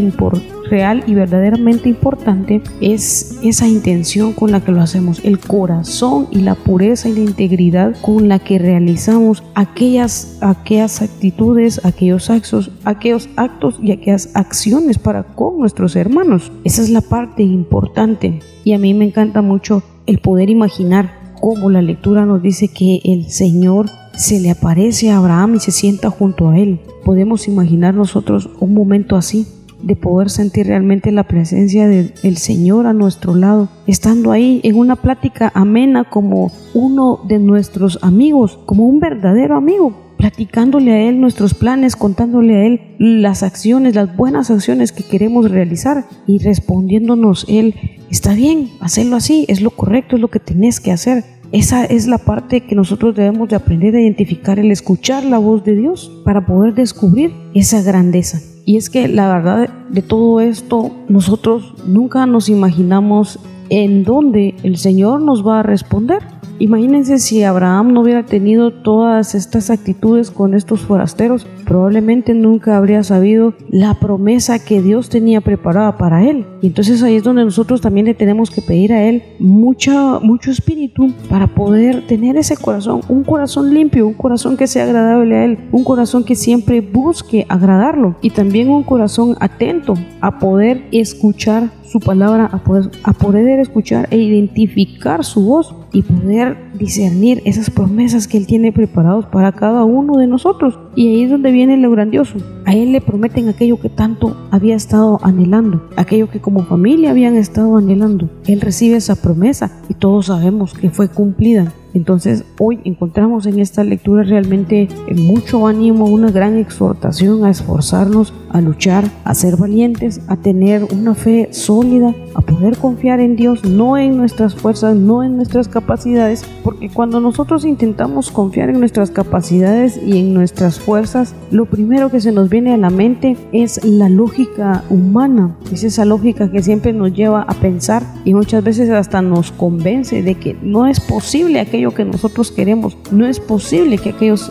real 0.68 1.03
y 1.07 1.14
verdaderamente 1.14 1.88
importante 1.88 2.62
es 2.81 3.38
esa 3.42 3.66
intención 3.66 4.33
con 4.33 4.53
la 4.53 4.61
que 4.61 4.72
lo 4.72 4.81
hacemos, 4.81 5.20
el 5.24 5.38
corazón 5.38 6.29
y 6.31 6.40
la 6.40 6.55
pureza 6.55 7.09
y 7.09 7.14
la 7.14 7.20
integridad 7.20 7.96
con 8.01 8.29
la 8.29 8.38
que 8.38 8.59
realizamos 8.59 9.42
aquellas, 9.55 10.38
aquellas 10.40 11.03
actitudes, 11.03 11.85
aquellos 11.85 12.31
actos, 12.31 12.70
aquellos 12.85 13.29
actos 13.37 13.79
y 13.83 13.92
aquellas 13.92 14.31
acciones 14.35 14.98
para 14.98 15.22
con 15.22 15.59
nuestros 15.59 15.96
hermanos. 15.96 16.53
Esa 16.64 16.83
es 16.83 16.90
la 16.90 17.01
parte 17.01 17.42
importante 17.42 18.40
y 18.64 18.72
a 18.72 18.79
mí 18.79 18.94
me 18.94 19.07
encanta 19.07 19.42
mucho 19.42 19.83
el 20.07 20.18
poder 20.18 20.51
imaginar 20.51 21.35
cómo 21.40 21.70
la 21.70 21.83
lectura 21.83 22.27
nos 22.27 22.42
dice 22.42 22.68
que 22.68 23.01
el 23.05 23.31
Señor 23.31 23.87
se 24.19 24.41
le 24.41 24.51
aparece 24.51 25.11
a 25.11 25.19
Abraham 25.19 25.55
y 25.55 25.61
se 25.61 25.71
sienta 25.71 26.11
junto 26.11 26.49
a 26.49 26.59
él. 26.59 26.81
Podemos 27.05 27.47
imaginar 27.47 27.95
nosotros 27.95 28.51
un 28.59 28.75
momento 28.75 29.17
así, 29.17 29.47
de 29.81 29.95
poder 29.95 30.29
sentir 30.29 30.67
realmente 30.67 31.13
la 31.13 31.23
presencia 31.23 31.87
del 31.87 32.37
Señor 32.37 32.87
a 32.87 32.93
nuestro 32.93 33.37
lado, 33.37 33.69
estando 33.87 34.33
ahí 34.33 34.61
en 34.65 34.75
una 34.75 34.97
plática 34.97 35.53
amena 35.55 36.03
como 36.11 36.51
uno 36.75 37.21
de 37.29 37.39
nuestros 37.39 38.01
amigos, 38.03 38.59
como 38.67 38.87
un 38.87 38.99
verdadero 38.99 39.57
amigo, 39.57 39.95
platicándole 40.17 40.93
a 40.93 41.09
Él 41.09 41.21
nuestros 41.21 41.55
planes, 41.55 41.95
contándole 41.95 42.57
a 42.57 42.67
Él 42.67 42.97
las 42.99 43.45
acciones, 43.45 43.95
las 43.95 44.17
buenas 44.17 44.51
acciones 44.51 44.91
que 44.91 45.05
queremos 45.05 45.49
realizar 45.49 46.07
y 46.27 46.39
respondiéndonos 46.39 47.47
Él, 47.49 47.77
está 48.11 48.35
bien, 48.35 48.71
hacerlo 48.81 49.15
así, 49.15 49.45
es 49.47 49.61
lo 49.61 49.71
correcto, 49.71 50.17
es 50.17 50.23
lo 50.23 50.29
que 50.29 50.41
tenés 50.41 50.81
que 50.81 50.91
hacer. 50.91 51.23
Esa 51.51 51.87
es 51.87 52.07
la 52.07 52.19
parte 52.19 52.61
que 52.61 52.75
nosotros 52.75 53.15
debemos 53.15 53.49
de 53.49 53.57
aprender 53.57 53.95
a 53.95 54.01
identificar, 54.01 54.59
el 54.59 54.71
escuchar 54.71 55.25
la 55.25 55.39
voz 55.39 55.65
de 55.65 55.75
Dios 55.75 56.13
para 56.23 56.45
poder 56.45 56.75
descubrir 56.75 57.33
esa 57.55 57.81
grandeza. 57.81 58.41
Y 58.67 58.77
es 58.77 58.91
que 58.91 59.09
la 59.09 59.33
verdad 59.33 59.71
de 59.89 60.03
todo 60.03 60.43
esto, 60.43 60.91
nosotros 61.09 61.75
nunca 61.87 62.27
nos 62.27 62.51
imaginamos 62.51 63.39
en 63.71 64.05
dónde 64.05 64.57
el 64.63 64.77
Señor 64.77 65.23
nos 65.23 65.47
va 65.47 65.61
a 65.61 65.63
responder. 65.63 66.23
Imagínense 66.61 67.18
si 67.18 67.44
Abraham 67.44 67.92
no 67.92 68.01
hubiera 68.01 68.25
tenido 68.27 68.73
todas 68.73 69.37
estas 69.37 69.71
actitudes 69.71 70.33
con 70.33 70.55
estos 70.55 70.81
forasteros, 70.81 71.47
probablemente 71.64 72.35
nunca 72.35 72.77
habría 72.77 73.05
sabido 73.05 73.55
la 73.71 73.94
promesa 73.94 74.59
que 74.59 74.83
Dios 74.83 75.09
tenía 75.09 75.40
preparada 75.40 75.97
para 75.97 76.25
él. 76.29 76.47
Y 76.61 76.68
entonces 76.68 77.03
ahí 77.03 77.14
es 77.14 77.23
donde 77.23 77.44
nosotros 77.44 77.81
también 77.81 78.07
le 78.07 78.14
tenemos 78.14 78.51
que 78.51 78.61
pedir 78.61 78.92
a 78.92 79.05
él 79.05 79.23
mucho, 79.38 80.21
mucho 80.23 80.51
espíritu 80.51 81.12
para 81.29 81.47
poder 81.47 82.07
tener 82.09 82.37
ese 82.37 82.57
corazón, 82.57 83.03
un 83.09 83.23
corazón 83.23 83.73
limpio, 83.73 84.09
un 84.09 84.14
corazón 84.14 84.57
que 84.57 84.66
sea 84.66 84.83
agradable 84.83 85.37
a 85.37 85.44
él, 85.44 85.59
un 85.71 85.85
corazón 85.85 86.25
que 86.25 86.35
siempre 86.35 86.81
busque 86.81 87.47
agradarlo 87.49 88.16
y 88.21 88.31
también 88.31 88.68
un 88.68 88.83
corazón 88.83 89.37
atento 89.38 89.94
a 90.21 90.40
poder 90.40 90.87
escuchar 90.90 91.71
su 91.90 92.01
palabra, 92.01 92.48
a 92.53 92.59
poder, 92.59 92.90
a 93.03 93.12
poder 93.12 93.61
escuchar 93.61 94.09
e 94.11 94.18
identificar 94.18 95.24
su 95.24 95.42
voz 95.42 95.74
y 95.92 96.03
poder 96.03 96.72
discernir 96.74 97.42
esas 97.44 97.70
promesas 97.70 98.29
que 98.29 98.37
Él 98.37 98.46
tiene 98.46 98.72
preparados 98.72 99.27
para 99.27 99.53
cada 99.53 99.85
uno 99.85 100.18
de 100.18 100.27
nosotros. 100.27 100.79
Y 100.99 101.07
ahí 101.07 101.23
es 101.23 101.31
donde 101.31 101.53
viene 101.53 101.77
lo 101.77 101.93
grandioso. 101.93 102.39
A 102.65 102.75
Él 102.75 102.91
le 102.91 103.01
prometen 103.01 103.49
aquello 103.49 103.79
que 103.79 103.89
tanto 103.89 104.37
había 104.51 104.75
estado 104.75 105.21
anhelando, 105.23 105.89
aquello 105.95 106.29
que 106.29 106.41
como 106.41 106.65
familia 106.65 107.13
habían 107.13 107.37
estado 107.37 107.77
anhelando. 107.77 108.29
Él 108.49 108.61
recibe 108.61 108.97
esa 108.97 109.15
promesa 109.15 109.71
y 109.89 109.95
todos 109.95 110.27
sabemos 110.27 110.75
que 110.75 110.91
fue 110.91 111.09
cumplida. 111.09 111.73
Entonces 111.95 112.45
hoy 112.59 112.81
encontramos 112.85 113.47
en 113.47 113.59
esta 113.59 113.83
lectura 113.83 114.23
realmente 114.23 114.89
mucho 115.15 115.67
ánimo, 115.67 116.05
una 116.05 116.31
gran 116.31 116.57
exhortación 116.57 117.45
a 117.45 117.51
esforzarnos, 117.51 118.35
a 118.51 118.61
luchar, 118.61 119.05
a 119.25 119.35
ser 119.35 119.57
valientes, 119.57 120.21
a 120.29 120.37
tener 120.37 120.85
una 120.85 121.15
fe 121.15 121.49
sólida, 121.53 122.15
a 122.35 122.41
poder 122.43 122.77
confiar 122.77 123.21
en 123.21 123.37
Dios, 123.37 123.65
no 123.65 123.97
en 123.97 124.17
nuestras 124.17 124.55
fuerzas, 124.55 124.97
no 124.97 125.23
en 125.23 125.37
nuestras 125.37 125.69
capacidades, 125.69 126.45
porque 126.63 126.91
cuando 126.91 127.21
nosotros 127.21 127.65
intentamos 127.65 128.31
confiar 128.31 128.69
en 128.69 128.81
nuestras 128.81 129.11
capacidades 129.11 129.99
y 130.05 130.19
en 130.19 130.35
nuestras 130.35 130.79
fuerzas, 130.88 131.35
lo 131.51 131.66
primero 131.66 132.09
que 132.09 132.18
se 132.18 132.33
nos 132.33 132.48
viene 132.48 132.72
a 132.72 132.79
la 132.79 132.88
mente 132.88 133.37
es 133.53 133.85
la 133.85 134.09
lógica 134.09 134.85
humana, 134.88 135.55
es 135.70 135.85
esa 135.85 136.07
lógica 136.07 136.51
que 136.51 136.62
siempre 136.62 136.94
nos 136.94 137.12
lleva 137.12 137.42
a 137.42 137.53
pensar 137.53 138.03
y 138.24 138.33
muchas 138.33 138.64
veces 138.64 138.88
hasta 138.88 139.20
nos 139.20 139.53
convence 139.53 140.22
de 140.22 140.37
que 140.37 140.57
no 140.62 140.87
es 140.87 140.98
posible 140.98 141.61
aquello 141.61 141.92
que 141.92 142.07
nosotros 142.07 142.51
queremos, 142.51 142.96
no 143.11 143.27
es 143.27 143.38
posible 143.38 143.98
que 143.98 144.11
aquellos 144.11 144.51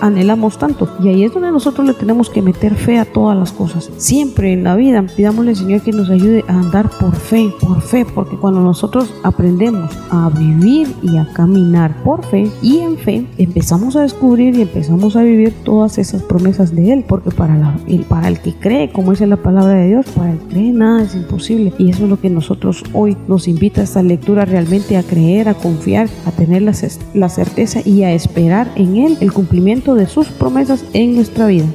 anhelamos 0.00 0.58
tanto. 0.58 0.88
Y 1.02 1.08
ahí 1.08 1.24
es 1.24 1.34
donde 1.34 1.50
nosotros 1.50 1.86
le 1.86 1.92
tenemos 1.92 2.30
que 2.30 2.40
meter 2.40 2.74
fe 2.74 2.98
a 2.98 3.04
todas 3.04 3.36
las 3.36 3.52
cosas. 3.52 3.90
Siempre 3.98 4.54
en 4.54 4.64
la 4.64 4.76
vida 4.76 5.04
pidámosle 5.14 5.50
al 5.50 5.56
Señor 5.56 5.82
que 5.82 5.92
nos 5.92 6.08
ayude 6.08 6.42
a 6.48 6.58
andar 6.58 6.88
por 6.88 7.14
fe, 7.14 7.52
por 7.60 7.82
fe, 7.82 8.06
porque 8.14 8.38
cuando 8.38 8.60
nosotros 8.60 9.12
aprendemos 9.24 9.90
a 10.10 10.30
vivir 10.30 10.88
y 11.02 11.18
a 11.18 11.28
caminar 11.34 12.02
por 12.02 12.24
fe 12.24 12.50
y 12.62 12.78
en 12.78 12.96
fe, 12.96 13.26
empezamos 13.36 13.94
a 13.96 14.00
descubrir 14.00 14.56
y 14.56 14.62
empezamos 14.62 15.16
a 15.16 15.22
vivir 15.22 15.52
todas 15.66 15.98
esas 15.98 16.22
promesas 16.22 16.74
de 16.74 16.92
Él, 16.92 17.04
porque 17.06 17.30
para, 17.32 17.76
el, 17.88 18.02
para 18.04 18.28
el 18.28 18.38
que 18.38 18.54
cree, 18.54 18.92
como 18.92 19.10
dice 19.10 19.26
la 19.26 19.36
palabra 19.36 19.74
de 19.74 19.88
Dios, 19.88 20.06
para 20.14 20.30
el 20.30 20.38
que 20.38 20.46
cree 20.46 20.70
nada 20.70 21.02
es 21.02 21.16
imposible. 21.16 21.72
Y 21.76 21.90
eso 21.90 22.04
es 22.04 22.08
lo 22.08 22.20
que 22.20 22.30
nosotros 22.30 22.84
hoy 22.94 23.16
nos 23.26 23.48
invita 23.48 23.80
a 23.80 23.84
esta 23.84 24.00
lectura 24.00 24.44
realmente 24.44 24.96
a 24.96 25.02
creer, 25.02 25.48
a 25.48 25.54
confiar, 25.54 26.08
a 26.24 26.30
tener 26.30 26.62
la, 26.62 26.72
la 27.14 27.28
certeza 27.28 27.80
y 27.84 28.04
a 28.04 28.12
esperar 28.12 28.70
en 28.76 28.96
Él 28.96 29.18
el 29.20 29.32
cumplimiento 29.32 29.96
de 29.96 30.06
sus 30.06 30.28
promesas 30.28 30.84
en 30.92 31.16
nuestra 31.16 31.48
vida. 31.48 31.66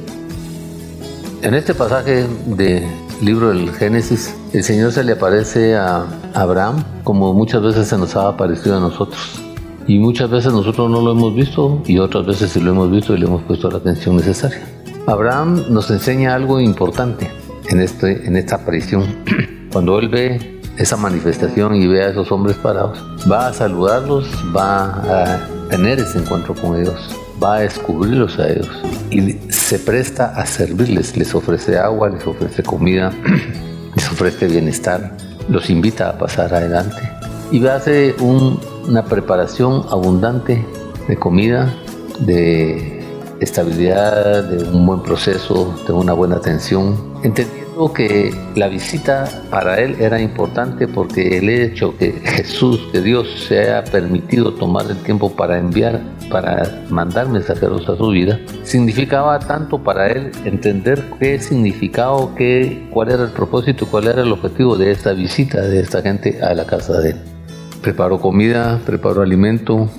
En 1.42 1.52
este 1.52 1.74
pasaje 1.74 2.24
de 2.46 2.86
libro 3.20 3.50
del 3.50 3.70
Génesis, 3.72 4.34
el 4.54 4.64
Señor 4.64 4.92
se 4.92 5.04
le 5.04 5.12
aparece 5.12 5.76
a 5.76 6.06
Abraham 6.32 6.82
como 7.04 7.34
muchas 7.34 7.62
veces 7.62 7.88
se 7.88 7.98
nos 7.98 8.16
ha 8.16 8.28
aparecido 8.28 8.78
a 8.78 8.80
nosotros. 8.80 9.51
Y 9.86 9.98
muchas 9.98 10.30
veces 10.30 10.52
nosotros 10.52 10.90
no 10.90 11.00
lo 11.00 11.12
hemos 11.12 11.34
visto 11.34 11.82
y 11.86 11.98
otras 11.98 12.26
veces 12.26 12.52
sí 12.52 12.60
lo 12.60 12.70
hemos 12.70 12.90
visto 12.90 13.14
y 13.14 13.18
le 13.18 13.26
hemos 13.26 13.42
puesto 13.42 13.70
la 13.70 13.78
atención 13.78 14.16
necesaria. 14.16 14.62
Abraham 15.06 15.64
nos 15.70 15.90
enseña 15.90 16.34
algo 16.34 16.60
importante 16.60 17.28
en, 17.68 17.80
este, 17.80 18.26
en 18.26 18.36
esta 18.36 18.56
aparición. 18.56 19.04
Cuando 19.72 19.98
él 19.98 20.08
ve 20.08 20.60
esa 20.76 20.96
manifestación 20.96 21.74
y 21.74 21.86
ve 21.86 22.04
a 22.04 22.10
esos 22.10 22.30
hombres 22.30 22.56
parados, 22.56 23.04
va 23.30 23.48
a 23.48 23.52
saludarlos, 23.52 24.26
va 24.56 25.34
a 25.34 25.48
tener 25.68 25.98
ese 25.98 26.18
encuentro 26.18 26.54
con 26.54 26.80
ellos, 26.80 27.18
va 27.42 27.56
a 27.56 27.60
descubrirlos 27.60 28.38
a 28.38 28.48
ellos 28.48 28.70
y 29.10 29.32
se 29.50 29.78
presta 29.78 30.26
a 30.36 30.46
servirles, 30.46 31.16
les 31.16 31.34
ofrece 31.34 31.78
agua, 31.78 32.08
les 32.08 32.24
ofrece 32.26 32.62
comida, 32.62 33.12
les 33.96 34.08
ofrece 34.10 34.46
bienestar, 34.46 35.16
los 35.48 35.68
invita 35.70 36.10
a 36.10 36.18
pasar 36.18 36.54
adelante 36.54 37.21
y 37.52 37.64
hace 37.66 38.16
un, 38.18 38.58
una 38.88 39.04
preparación 39.04 39.84
abundante 39.90 40.64
de 41.06 41.16
comida, 41.16 41.72
de 42.20 43.04
estabilidad, 43.40 44.44
de 44.44 44.68
un 44.70 44.86
buen 44.86 45.02
proceso, 45.02 45.74
de 45.86 45.92
una 45.92 46.14
buena 46.14 46.36
atención, 46.36 46.96
entendiendo 47.22 47.92
que 47.92 48.34
la 48.54 48.68
visita 48.68 49.28
para 49.50 49.80
él 49.80 49.96
era 50.00 50.20
importante 50.20 50.88
porque 50.88 51.38
el 51.38 51.50
hecho 51.50 51.96
que 51.98 52.12
Jesús, 52.12 52.80
que 52.90 53.02
Dios 53.02 53.28
se 53.48 53.60
haya 53.60 53.84
permitido 53.84 54.54
tomar 54.54 54.90
el 54.90 54.96
tiempo 55.02 55.30
para 55.34 55.58
enviar 55.58 56.00
para 56.30 56.84
mandar 56.88 57.28
mensajeros 57.28 57.86
a 57.90 57.96
su 57.96 58.08
vida, 58.08 58.40
significaba 58.62 59.38
tanto 59.38 59.78
para 59.82 60.06
él 60.06 60.32
entender 60.46 61.04
qué 61.20 61.38
significaba, 61.38 62.34
qué, 62.34 62.88
cuál 62.90 63.10
era 63.10 63.24
el 63.24 63.30
propósito, 63.30 63.86
cuál 63.86 64.06
era 64.06 64.22
el 64.22 64.32
objetivo 64.32 64.76
de 64.76 64.92
esta 64.92 65.12
visita 65.12 65.60
de 65.60 65.80
esta 65.80 66.00
gente 66.00 66.42
a 66.42 66.54
la 66.54 66.64
casa 66.64 66.98
de 67.00 67.10
él. 67.10 67.31
Preparó 67.82 68.20
comida, 68.20 68.80
preparó 68.86 69.22
alimento, 69.22 69.90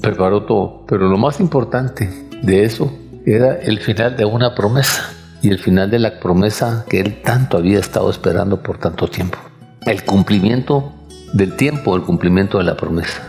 preparó 0.00 0.44
todo, 0.44 0.84
pero 0.86 1.08
lo 1.08 1.18
más 1.18 1.40
importante 1.40 2.08
de 2.40 2.64
eso 2.64 2.92
era 3.24 3.56
el 3.56 3.80
final 3.80 4.16
de 4.16 4.24
una 4.24 4.54
promesa 4.54 5.12
y 5.42 5.50
el 5.50 5.58
final 5.58 5.90
de 5.90 5.98
la 5.98 6.20
promesa 6.20 6.84
que 6.88 7.00
él 7.00 7.20
tanto 7.22 7.56
había 7.56 7.80
estado 7.80 8.08
esperando 8.10 8.62
por 8.62 8.78
tanto 8.78 9.08
tiempo. 9.08 9.38
El 9.84 10.04
cumplimiento 10.04 10.92
del 11.32 11.56
tiempo, 11.56 11.96
el 11.96 12.02
cumplimiento 12.02 12.58
de 12.58 12.64
la 12.64 12.76
promesa. 12.76 13.22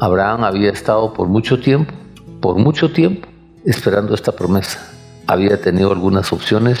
Abraham 0.00 0.42
había 0.42 0.70
estado 0.70 1.12
por 1.12 1.28
mucho 1.28 1.60
tiempo, 1.60 1.94
por 2.40 2.56
mucho 2.56 2.90
tiempo, 2.90 3.28
esperando 3.64 4.14
esta 4.14 4.32
promesa. 4.32 4.80
Había 5.28 5.60
tenido 5.60 5.92
algunas 5.92 6.32
opciones. 6.32 6.80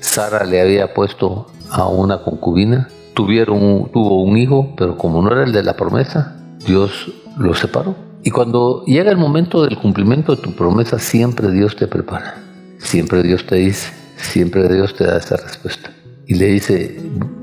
Sara 0.00 0.44
le 0.44 0.60
había 0.60 0.92
puesto 0.94 1.46
a 1.70 1.86
una 1.86 2.22
concubina. 2.22 2.88
Tuvieron, 3.18 3.90
tuvo 3.92 4.22
un 4.22 4.38
hijo, 4.38 4.74
pero 4.76 4.96
como 4.96 5.20
no 5.20 5.32
era 5.32 5.42
el 5.42 5.50
de 5.50 5.64
la 5.64 5.74
promesa, 5.74 6.36
Dios 6.64 7.12
lo 7.36 7.52
separó. 7.52 7.96
Y 8.22 8.30
cuando 8.30 8.84
llega 8.84 9.10
el 9.10 9.16
momento 9.16 9.64
del 9.64 9.76
cumplimiento 9.76 10.36
de 10.36 10.40
tu 10.40 10.52
promesa, 10.52 11.00
siempre 11.00 11.50
Dios 11.50 11.74
te 11.74 11.88
prepara. 11.88 12.36
Siempre 12.78 13.24
Dios 13.24 13.44
te 13.44 13.56
dice, 13.56 13.92
siempre 14.16 14.72
Dios 14.72 14.94
te 14.94 15.04
da 15.04 15.16
esa 15.16 15.36
respuesta. 15.36 15.90
Y 16.28 16.34
le 16.34 16.46
dice, 16.46 17.00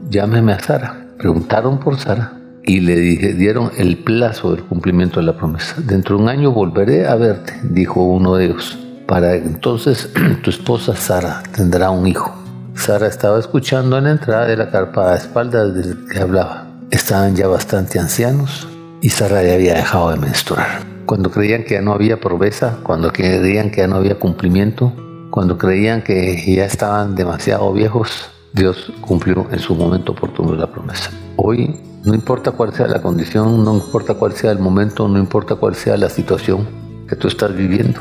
llámeme 0.09 0.53
a 0.53 0.59
Sara. 0.59 1.07
Preguntaron 1.17 1.77
por 1.77 1.97
Sara 1.97 2.39
y 2.63 2.79
le 2.79 2.95
dieron 3.33 3.69
el 3.77 3.97
plazo 3.97 4.53
del 4.55 4.63
cumplimiento 4.63 5.19
de 5.19 5.25
la 5.25 5.35
promesa. 5.35 5.75
Dentro 5.85 6.15
de 6.15 6.23
un 6.23 6.29
año 6.29 6.53
volveré 6.53 7.05
a 7.05 7.15
verte, 7.15 7.51
dijo 7.63 8.01
uno 8.01 8.35
de 8.35 8.45
ellos. 8.45 8.79
Para 9.07 9.35
entonces 9.35 10.09
tu 10.41 10.51
esposa 10.51 10.95
Sara 10.95 11.43
tendrá 11.53 11.89
un 11.89 12.07
hijo. 12.07 12.44
Sara 12.75 13.07
estaba 13.07 13.39
escuchando 13.39 13.97
en 13.97 14.03
la 14.03 14.11
entrada 14.11 14.45
de 14.45 14.57
la 14.57 14.69
carpa 14.69 15.11
a 15.11 15.15
espaldas 15.15 15.73
del 15.73 16.05
que 16.07 16.19
hablaba. 16.19 16.67
Estaban 16.91 17.35
ya 17.35 17.47
bastante 17.47 17.99
ancianos 17.99 18.67
y 19.01 19.09
Sara 19.09 19.41
ya 19.43 19.53
había 19.55 19.73
dejado 19.75 20.11
de 20.11 20.17
menstruar. 20.17 20.83
Cuando 21.05 21.31
creían 21.31 21.63
que 21.63 21.75
ya 21.75 21.81
no 21.81 21.93
había 21.93 22.19
promesa, 22.19 22.77
cuando 22.83 23.11
creían 23.11 23.71
que 23.71 23.81
ya 23.81 23.87
no 23.87 23.95
había 23.95 24.19
cumplimiento, 24.19 24.93
cuando 25.31 25.57
creían 25.57 26.03
que 26.03 26.43
ya 26.45 26.65
estaban 26.65 27.15
demasiado 27.15 27.73
viejos, 27.73 28.29
Dios 28.53 28.91
cumplió 29.01 29.47
en 29.51 29.59
su 29.59 29.73
momento 29.73 30.11
oportuno 30.11 30.53
la 30.55 30.71
promesa. 30.71 31.09
Hoy, 31.37 31.79
no 32.03 32.13
importa 32.13 32.51
cuál 32.51 32.73
sea 32.73 32.87
la 32.87 33.01
condición, 33.01 33.63
no 33.63 33.73
importa 33.73 34.13
cuál 34.13 34.33
sea 34.33 34.51
el 34.51 34.59
momento, 34.59 35.07
no 35.07 35.17
importa 35.17 35.55
cuál 35.55 35.75
sea 35.75 35.97
la 35.97 36.09
situación 36.09 36.67
que 37.07 37.15
tú 37.15 37.27
estás 37.27 37.55
viviendo, 37.55 37.99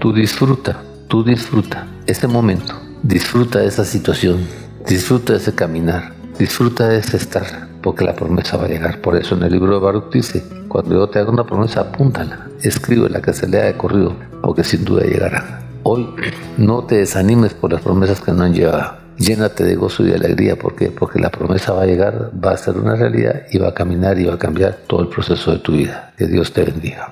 tú 0.00 0.12
disfruta, 0.12 0.82
tú 1.08 1.24
disfruta 1.24 1.86
ese 2.06 2.26
momento, 2.26 2.74
disfruta 3.04 3.60
de 3.60 3.66
esa 3.66 3.84
situación, 3.84 4.46
disfruta 4.88 5.34
de 5.34 5.38
ese 5.38 5.54
caminar, 5.54 6.14
disfruta 6.38 6.88
de 6.88 6.98
ese 6.98 7.18
estar, 7.18 7.68
porque 7.82 8.04
la 8.04 8.14
promesa 8.14 8.56
va 8.56 8.64
a 8.64 8.68
llegar. 8.68 9.00
Por 9.02 9.16
eso 9.16 9.36
en 9.36 9.42
el 9.42 9.52
libro 9.52 9.74
de 9.74 9.80
Baruch 9.84 10.10
dice, 10.10 10.42
cuando 10.68 10.94
yo 10.94 11.06
te 11.08 11.18
haga 11.18 11.30
una 11.30 11.44
promesa, 11.46 11.82
apúntala, 11.82 12.48
escríbela, 12.62 13.20
que 13.20 13.34
se 13.34 13.46
lea 13.46 13.64
de 13.64 13.76
corrido, 13.76 14.16
porque 14.42 14.64
sin 14.64 14.84
duda 14.84 15.04
llegará. 15.04 15.60
Hoy 15.82 16.08
no 16.56 16.84
te 16.84 16.96
desanimes 16.96 17.52
por 17.52 17.72
las 17.72 17.82
promesas 17.82 18.20
que 18.22 18.32
no 18.32 18.42
han 18.42 18.54
llegado 18.54 19.04
llénate 19.16 19.62
de 19.62 19.76
gozo 19.76 20.02
y 20.02 20.08
de 20.08 20.16
alegría. 20.16 20.56
¿Por 20.56 20.74
Porque 20.94 21.20
la 21.20 21.30
promesa 21.30 21.72
va 21.72 21.82
a 21.82 21.86
llegar, 21.86 22.32
va 22.44 22.52
a 22.52 22.56
ser 22.56 22.76
una 22.76 22.96
realidad 22.96 23.42
y 23.50 23.58
va 23.58 23.68
a 23.68 23.74
caminar 23.74 24.18
y 24.18 24.24
va 24.24 24.34
a 24.34 24.38
cambiar 24.38 24.78
todo 24.86 25.02
el 25.02 25.08
proceso 25.08 25.52
de 25.52 25.58
tu 25.58 25.72
vida. 25.72 26.12
Que 26.16 26.26
Dios 26.26 26.52
te 26.52 26.64
bendiga. 26.64 27.10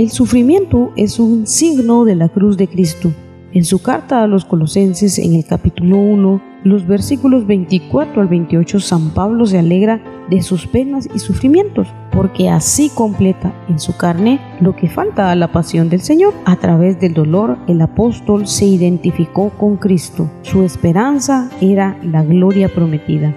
El 0.00 0.10
sufrimiento 0.10 0.92
es 0.96 1.20
un 1.20 1.46
signo 1.46 2.06
de 2.06 2.14
la 2.14 2.30
cruz 2.30 2.56
de 2.56 2.68
Cristo. 2.68 3.12
En 3.52 3.66
su 3.66 3.82
carta 3.82 4.22
a 4.22 4.26
los 4.26 4.46
colosenses 4.46 5.18
en 5.18 5.34
el 5.34 5.44
capítulo 5.44 5.98
1, 5.98 6.40
los 6.64 6.86
versículos 6.86 7.46
24 7.46 8.22
al 8.22 8.28
28, 8.28 8.80
San 8.80 9.10
Pablo 9.10 9.44
se 9.44 9.58
alegra 9.58 10.00
de 10.30 10.40
sus 10.40 10.66
penas 10.66 11.06
y 11.14 11.18
sufrimientos, 11.18 11.86
porque 12.12 12.48
así 12.48 12.88
completa 12.88 13.52
en 13.68 13.78
su 13.78 13.94
carne 13.94 14.40
lo 14.62 14.74
que 14.74 14.88
falta 14.88 15.30
a 15.30 15.36
la 15.36 15.52
pasión 15.52 15.90
del 15.90 16.00
Señor. 16.00 16.32
A 16.46 16.56
través 16.56 16.98
del 16.98 17.12
dolor, 17.12 17.58
el 17.66 17.82
apóstol 17.82 18.46
se 18.46 18.64
identificó 18.64 19.50
con 19.50 19.76
Cristo. 19.76 20.30
Su 20.40 20.62
esperanza 20.62 21.50
era 21.60 21.98
la 22.02 22.24
gloria 22.24 22.70
prometida. 22.70 23.34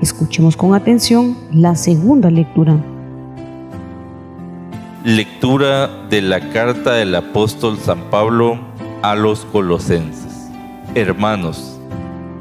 Escuchemos 0.00 0.56
con 0.56 0.74
atención 0.74 1.36
la 1.52 1.74
segunda 1.74 2.30
lectura. 2.30 2.82
Lectura 5.08 5.88
de 6.10 6.20
la 6.20 6.50
carta 6.50 6.92
del 6.92 7.14
apóstol 7.14 7.78
San 7.78 8.10
Pablo 8.10 8.58
a 9.00 9.14
los 9.14 9.46
colosenses. 9.46 10.50
Hermanos, 10.94 11.80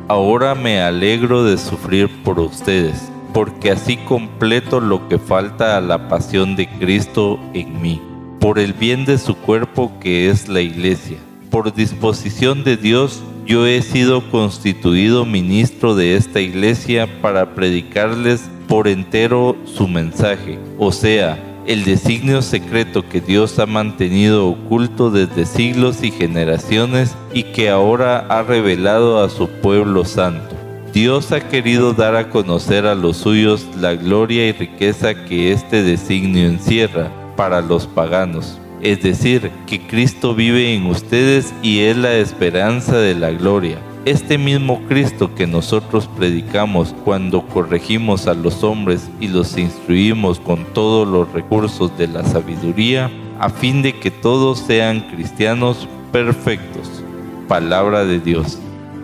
ahora 0.10 0.54
me 0.54 0.82
alegro 0.82 1.46
de 1.46 1.58
sufrir 1.58 2.10
por 2.26 2.42
ustedes, 2.42 3.10
porque 3.34 3.72
así 3.72 3.96
completo 3.96 4.82
lo 4.82 5.08
que 5.08 5.18
falta 5.18 5.78
a 5.78 5.82
la 5.82 6.10
pasión 6.10 6.58
de 6.58 6.68
Cristo 6.68 7.40
en 7.54 7.82
mí, 7.82 8.02
por 8.42 8.60
el 8.60 8.74
bien 8.74 9.06
de 9.06 9.18
su 9.18 9.38
cuerpo 9.38 9.94
que 10.02 10.30
es 10.30 10.50
la 10.50 10.60
iglesia. 10.60 11.20
Por 11.50 11.74
disposición 11.74 12.66
de 12.66 12.76
Dios, 12.76 13.24
yo 13.46 13.66
he 13.66 13.82
sido 13.82 14.30
constituido 14.30 15.24
ministro 15.24 15.96
de 15.96 16.18
esta 16.18 16.42
iglesia 16.42 17.08
para 17.22 17.56
predicarles 17.56 18.42
por 18.68 18.90
entero 18.90 19.56
su 19.64 19.88
mensaje, 19.88 20.60
o 20.78 20.92
sea, 20.92 21.47
el 21.68 21.84
designio 21.84 22.42
secreto 22.42 23.08
que 23.08 23.20
Dios 23.20 23.60
ha 23.60 23.66
mantenido 23.66 24.48
oculto 24.48 25.12
desde 25.12 25.46
siglos 25.46 26.02
y 26.02 26.12
generaciones 26.12 27.16
y 27.34 27.44
que 27.44 27.70
ahora 27.70 28.20
ha 28.30 28.42
revelado 28.42 29.22
a 29.22 29.30
su 29.30 29.50
pueblo 29.50 30.06
santo. 30.06 30.56
Dios 30.94 31.34
ha 31.34 31.42
querido 31.42 31.94
dar 31.94 32.16
a 32.16 32.30
conocer 32.30 32.86
a 32.86 32.96
los 32.96 33.18
suyos 33.18 33.68
la 33.80 33.96
gloria 33.96 34.48
y 34.48 34.54
riqueza 34.54 35.26
que 35.26 35.52
este 35.52 35.84
designio 35.84 36.48
encierra 36.48 37.12
para 37.36 37.62
los 37.62 37.86
paganos. 37.86 38.58
Es 38.82 39.04
decir, 39.04 39.52
que 39.66 39.86
Cristo 39.86 40.34
vive 40.34 40.74
en 40.74 40.86
ustedes 40.86 41.54
y 41.62 41.80
es 41.80 41.98
la 41.98 42.16
esperanza 42.16 42.98
de 42.98 43.14
la 43.14 43.32
gloria 43.32 43.78
este 44.10 44.38
mismo 44.38 44.80
Cristo 44.88 45.36
que 45.36 45.46
nosotros 45.46 46.08
predicamos 46.08 46.96
cuando 47.04 47.46
corregimos 47.46 48.28
a 48.28 48.34
los 48.34 48.64
hombres 48.64 49.10
y 49.20 49.28
los 49.28 49.58
instruimos 49.58 50.40
con 50.40 50.64
todos 50.74 51.06
los 51.06 51.32
recursos 51.34 51.98
de 51.98 52.08
la 52.08 52.24
sabiduría, 52.24 53.12
a 53.38 53.50
fin 53.50 53.82
de 53.82 54.00
que 54.00 54.10
todos 54.10 54.60
sean 54.60 55.02
cristianos 55.12 55.90
perfectos. 56.14 57.04
Palabra 57.50 58.06
de 58.06 58.22
Dios. 58.22 58.58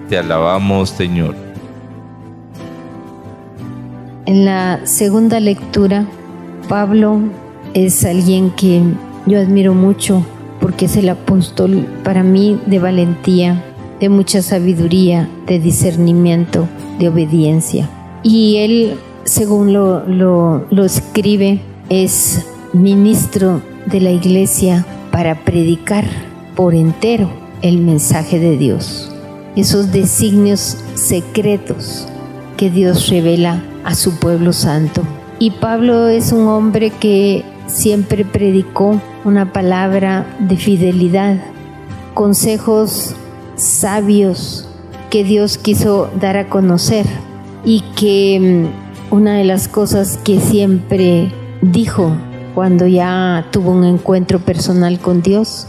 Te 0.07 0.17
alabamos, 0.17 0.89
Señor. 0.89 1.35
En 4.25 4.45
la 4.45 4.85
segunda 4.85 5.41
lectura, 5.41 6.05
Pablo 6.69 7.19
es 7.73 8.05
alguien 8.05 8.51
que 8.51 8.81
yo 9.25 9.39
admiro 9.39 9.73
mucho 9.73 10.25
porque 10.61 10.85
es 10.85 10.95
el 10.95 11.09
apóstol 11.09 11.85
para 12.05 12.23
mí 12.23 12.57
de 12.67 12.79
valentía, 12.79 13.61
de 14.03 14.09
mucha 14.09 14.41
sabiduría, 14.41 15.29
de 15.47 15.59
discernimiento, 15.59 16.67
de 16.99 17.07
obediencia. 17.07 17.89
Y 18.21 18.57
él, 18.57 18.99
según 19.23 19.71
lo, 19.71 20.05
lo, 20.05 20.83
escribe, 20.83 21.61
es 21.87 22.45
ministro 22.73 23.61
de 23.85 24.01
la 24.01 24.11
iglesia 24.11 24.85
para 25.09 25.45
predicar 25.45 26.03
por 26.53 26.75
entero 26.75 27.29
el 27.61 27.77
mensaje 27.77 28.39
de 28.39 28.57
Dios. 28.57 29.09
Esos 29.55 29.93
designios 29.93 30.75
secretos 30.95 32.05
que 32.57 32.69
Dios 32.69 33.07
revela 33.07 33.63
a 33.85 33.95
su 33.95 34.19
pueblo 34.19 34.51
santo. 34.51 35.01
Y 35.39 35.51
Pablo 35.51 36.09
es 36.09 36.33
un 36.33 36.49
hombre 36.49 36.89
que 36.89 37.45
siempre 37.67 38.25
predicó 38.25 38.99
una 39.23 39.53
palabra 39.53 40.27
de 40.39 40.57
fidelidad, 40.57 41.37
consejos 42.13 43.15
sabios 43.55 44.67
que 45.09 45.23
Dios 45.23 45.57
quiso 45.57 46.09
dar 46.19 46.37
a 46.37 46.49
conocer 46.49 47.05
y 47.65 47.81
que 47.95 48.67
mm, 48.71 49.13
una 49.15 49.37
de 49.37 49.43
las 49.43 49.67
cosas 49.67 50.17
que 50.23 50.39
siempre 50.39 51.31
dijo 51.61 52.11
cuando 52.55 52.87
ya 52.87 53.47
tuvo 53.51 53.71
un 53.71 53.83
encuentro 53.83 54.39
personal 54.39 54.99
con 54.99 55.21
Dios 55.21 55.67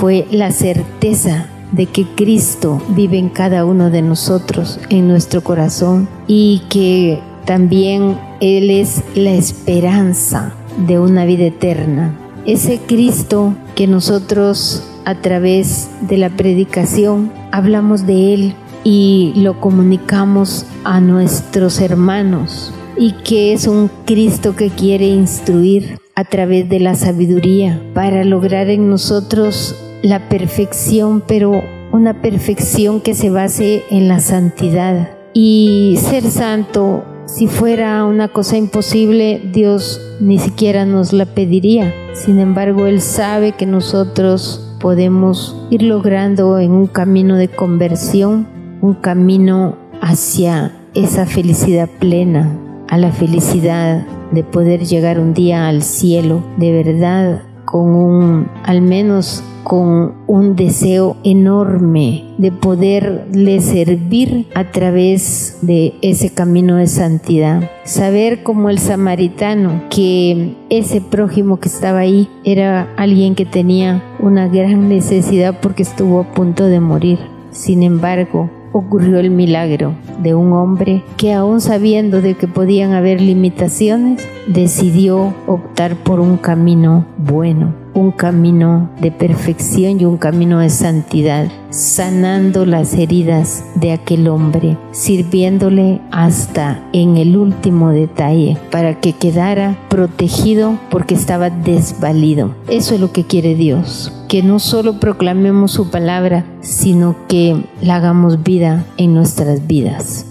fue 0.00 0.26
la 0.30 0.50
certeza 0.50 1.46
de 1.72 1.86
que 1.86 2.06
Cristo 2.14 2.80
vive 2.90 3.18
en 3.18 3.28
cada 3.28 3.64
uno 3.64 3.90
de 3.90 4.02
nosotros, 4.02 4.78
en 4.90 5.08
nuestro 5.08 5.42
corazón, 5.42 6.08
y 6.28 6.62
que 6.68 7.20
también 7.44 8.16
Él 8.40 8.70
es 8.70 9.02
la 9.14 9.32
esperanza 9.32 10.52
de 10.86 10.98
una 10.98 11.24
vida 11.24 11.46
eterna. 11.46 12.14
Ese 12.46 12.78
Cristo 12.78 13.54
que 13.74 13.86
nosotros 13.86 14.84
a 15.04 15.20
través 15.20 15.88
de 16.02 16.16
la 16.16 16.30
predicación 16.30 17.32
hablamos 17.52 18.06
de 18.06 18.34
Él 18.34 18.54
y 18.84 19.32
lo 19.36 19.60
comunicamos 19.60 20.66
a 20.84 21.00
nuestros 21.00 21.80
hermanos 21.80 22.72
y 22.96 23.12
que 23.12 23.52
es 23.52 23.66
un 23.66 23.90
Cristo 24.04 24.54
que 24.54 24.70
quiere 24.70 25.06
instruir 25.06 25.98
a 26.14 26.24
través 26.24 26.68
de 26.68 26.80
la 26.80 26.94
sabiduría 26.94 27.82
para 27.92 28.24
lograr 28.24 28.70
en 28.70 28.88
nosotros 28.88 29.74
la 30.02 30.28
perfección, 30.28 31.22
pero 31.26 31.62
una 31.92 32.20
perfección 32.20 33.00
que 33.00 33.14
se 33.14 33.30
base 33.30 33.84
en 33.90 34.06
la 34.06 34.20
santidad. 34.20 35.10
Y 35.32 35.98
ser 35.98 36.30
santo, 36.30 37.04
si 37.26 37.48
fuera 37.48 38.04
una 38.04 38.28
cosa 38.28 38.56
imposible, 38.56 39.40
Dios 39.52 40.00
ni 40.20 40.38
siquiera 40.38 40.84
nos 40.84 41.12
la 41.12 41.26
pediría. 41.26 41.92
Sin 42.12 42.38
embargo, 42.38 42.86
Él 42.86 43.00
sabe 43.00 43.52
que 43.52 43.66
nosotros 43.66 44.63
podemos 44.84 45.56
ir 45.70 45.82
logrando 45.82 46.58
en 46.58 46.72
un 46.72 46.86
camino 46.86 47.36
de 47.36 47.48
conversión, 47.48 48.46
un 48.82 48.92
camino 48.92 49.78
hacia 50.02 50.72
esa 50.92 51.24
felicidad 51.24 51.88
plena, 51.88 52.54
a 52.90 52.98
la 52.98 53.10
felicidad 53.10 54.06
de 54.30 54.44
poder 54.44 54.84
llegar 54.84 55.18
un 55.18 55.32
día 55.32 55.68
al 55.68 55.80
cielo, 55.80 56.42
de 56.58 56.82
verdad 56.82 57.42
con 57.74 57.96
un, 57.96 58.48
al 58.62 58.82
menos 58.82 59.42
con 59.64 60.14
un 60.28 60.54
deseo 60.54 61.16
enorme 61.24 62.22
de 62.38 62.52
poderle 62.52 63.60
servir 63.60 64.46
a 64.54 64.70
través 64.70 65.58
de 65.60 65.94
ese 66.00 66.32
camino 66.32 66.76
de 66.76 66.86
santidad. 66.86 67.68
Saber 67.82 68.44
como 68.44 68.70
el 68.70 68.78
samaritano 68.78 69.82
que 69.90 70.54
ese 70.70 71.00
prójimo 71.00 71.58
que 71.58 71.68
estaba 71.68 71.98
ahí 71.98 72.28
era 72.44 72.94
alguien 72.96 73.34
que 73.34 73.44
tenía 73.44 74.04
una 74.20 74.46
gran 74.46 74.88
necesidad 74.88 75.58
porque 75.60 75.82
estuvo 75.82 76.20
a 76.20 76.32
punto 76.32 76.66
de 76.66 76.78
morir. 76.78 77.18
Sin 77.50 77.82
embargo, 77.82 78.50
ocurrió 78.74 79.20
el 79.20 79.30
milagro 79.30 79.94
de 80.20 80.34
un 80.34 80.52
hombre 80.52 81.04
que 81.16 81.32
aún 81.32 81.60
sabiendo 81.60 82.20
de 82.20 82.34
que 82.34 82.48
podían 82.48 82.92
haber 82.92 83.20
limitaciones, 83.20 84.28
decidió 84.48 85.32
optar 85.46 85.94
por 85.94 86.18
un 86.18 86.36
camino 86.36 87.06
bueno 87.16 87.83
un 87.94 88.10
camino 88.10 88.90
de 89.00 89.10
perfección 89.10 90.00
y 90.00 90.04
un 90.04 90.18
camino 90.18 90.58
de 90.58 90.70
santidad, 90.70 91.48
sanando 91.70 92.66
las 92.66 92.94
heridas 92.94 93.64
de 93.76 93.92
aquel 93.92 94.28
hombre, 94.28 94.76
sirviéndole 94.90 96.00
hasta 96.10 96.82
en 96.92 97.16
el 97.16 97.36
último 97.36 97.90
detalle 97.90 98.58
para 98.70 99.00
que 99.00 99.12
quedara 99.12 99.78
protegido 99.88 100.78
porque 100.90 101.14
estaba 101.14 101.50
desvalido. 101.50 102.54
Eso 102.68 102.94
es 102.94 103.00
lo 103.00 103.12
que 103.12 103.24
quiere 103.24 103.54
Dios, 103.54 104.12
que 104.28 104.42
no 104.42 104.58
solo 104.58 104.98
proclamemos 105.00 105.72
su 105.72 105.90
palabra, 105.90 106.44
sino 106.60 107.16
que 107.28 107.64
la 107.80 107.96
hagamos 107.96 108.42
vida 108.42 108.84
en 108.96 109.14
nuestras 109.14 109.66
vidas. 109.66 110.26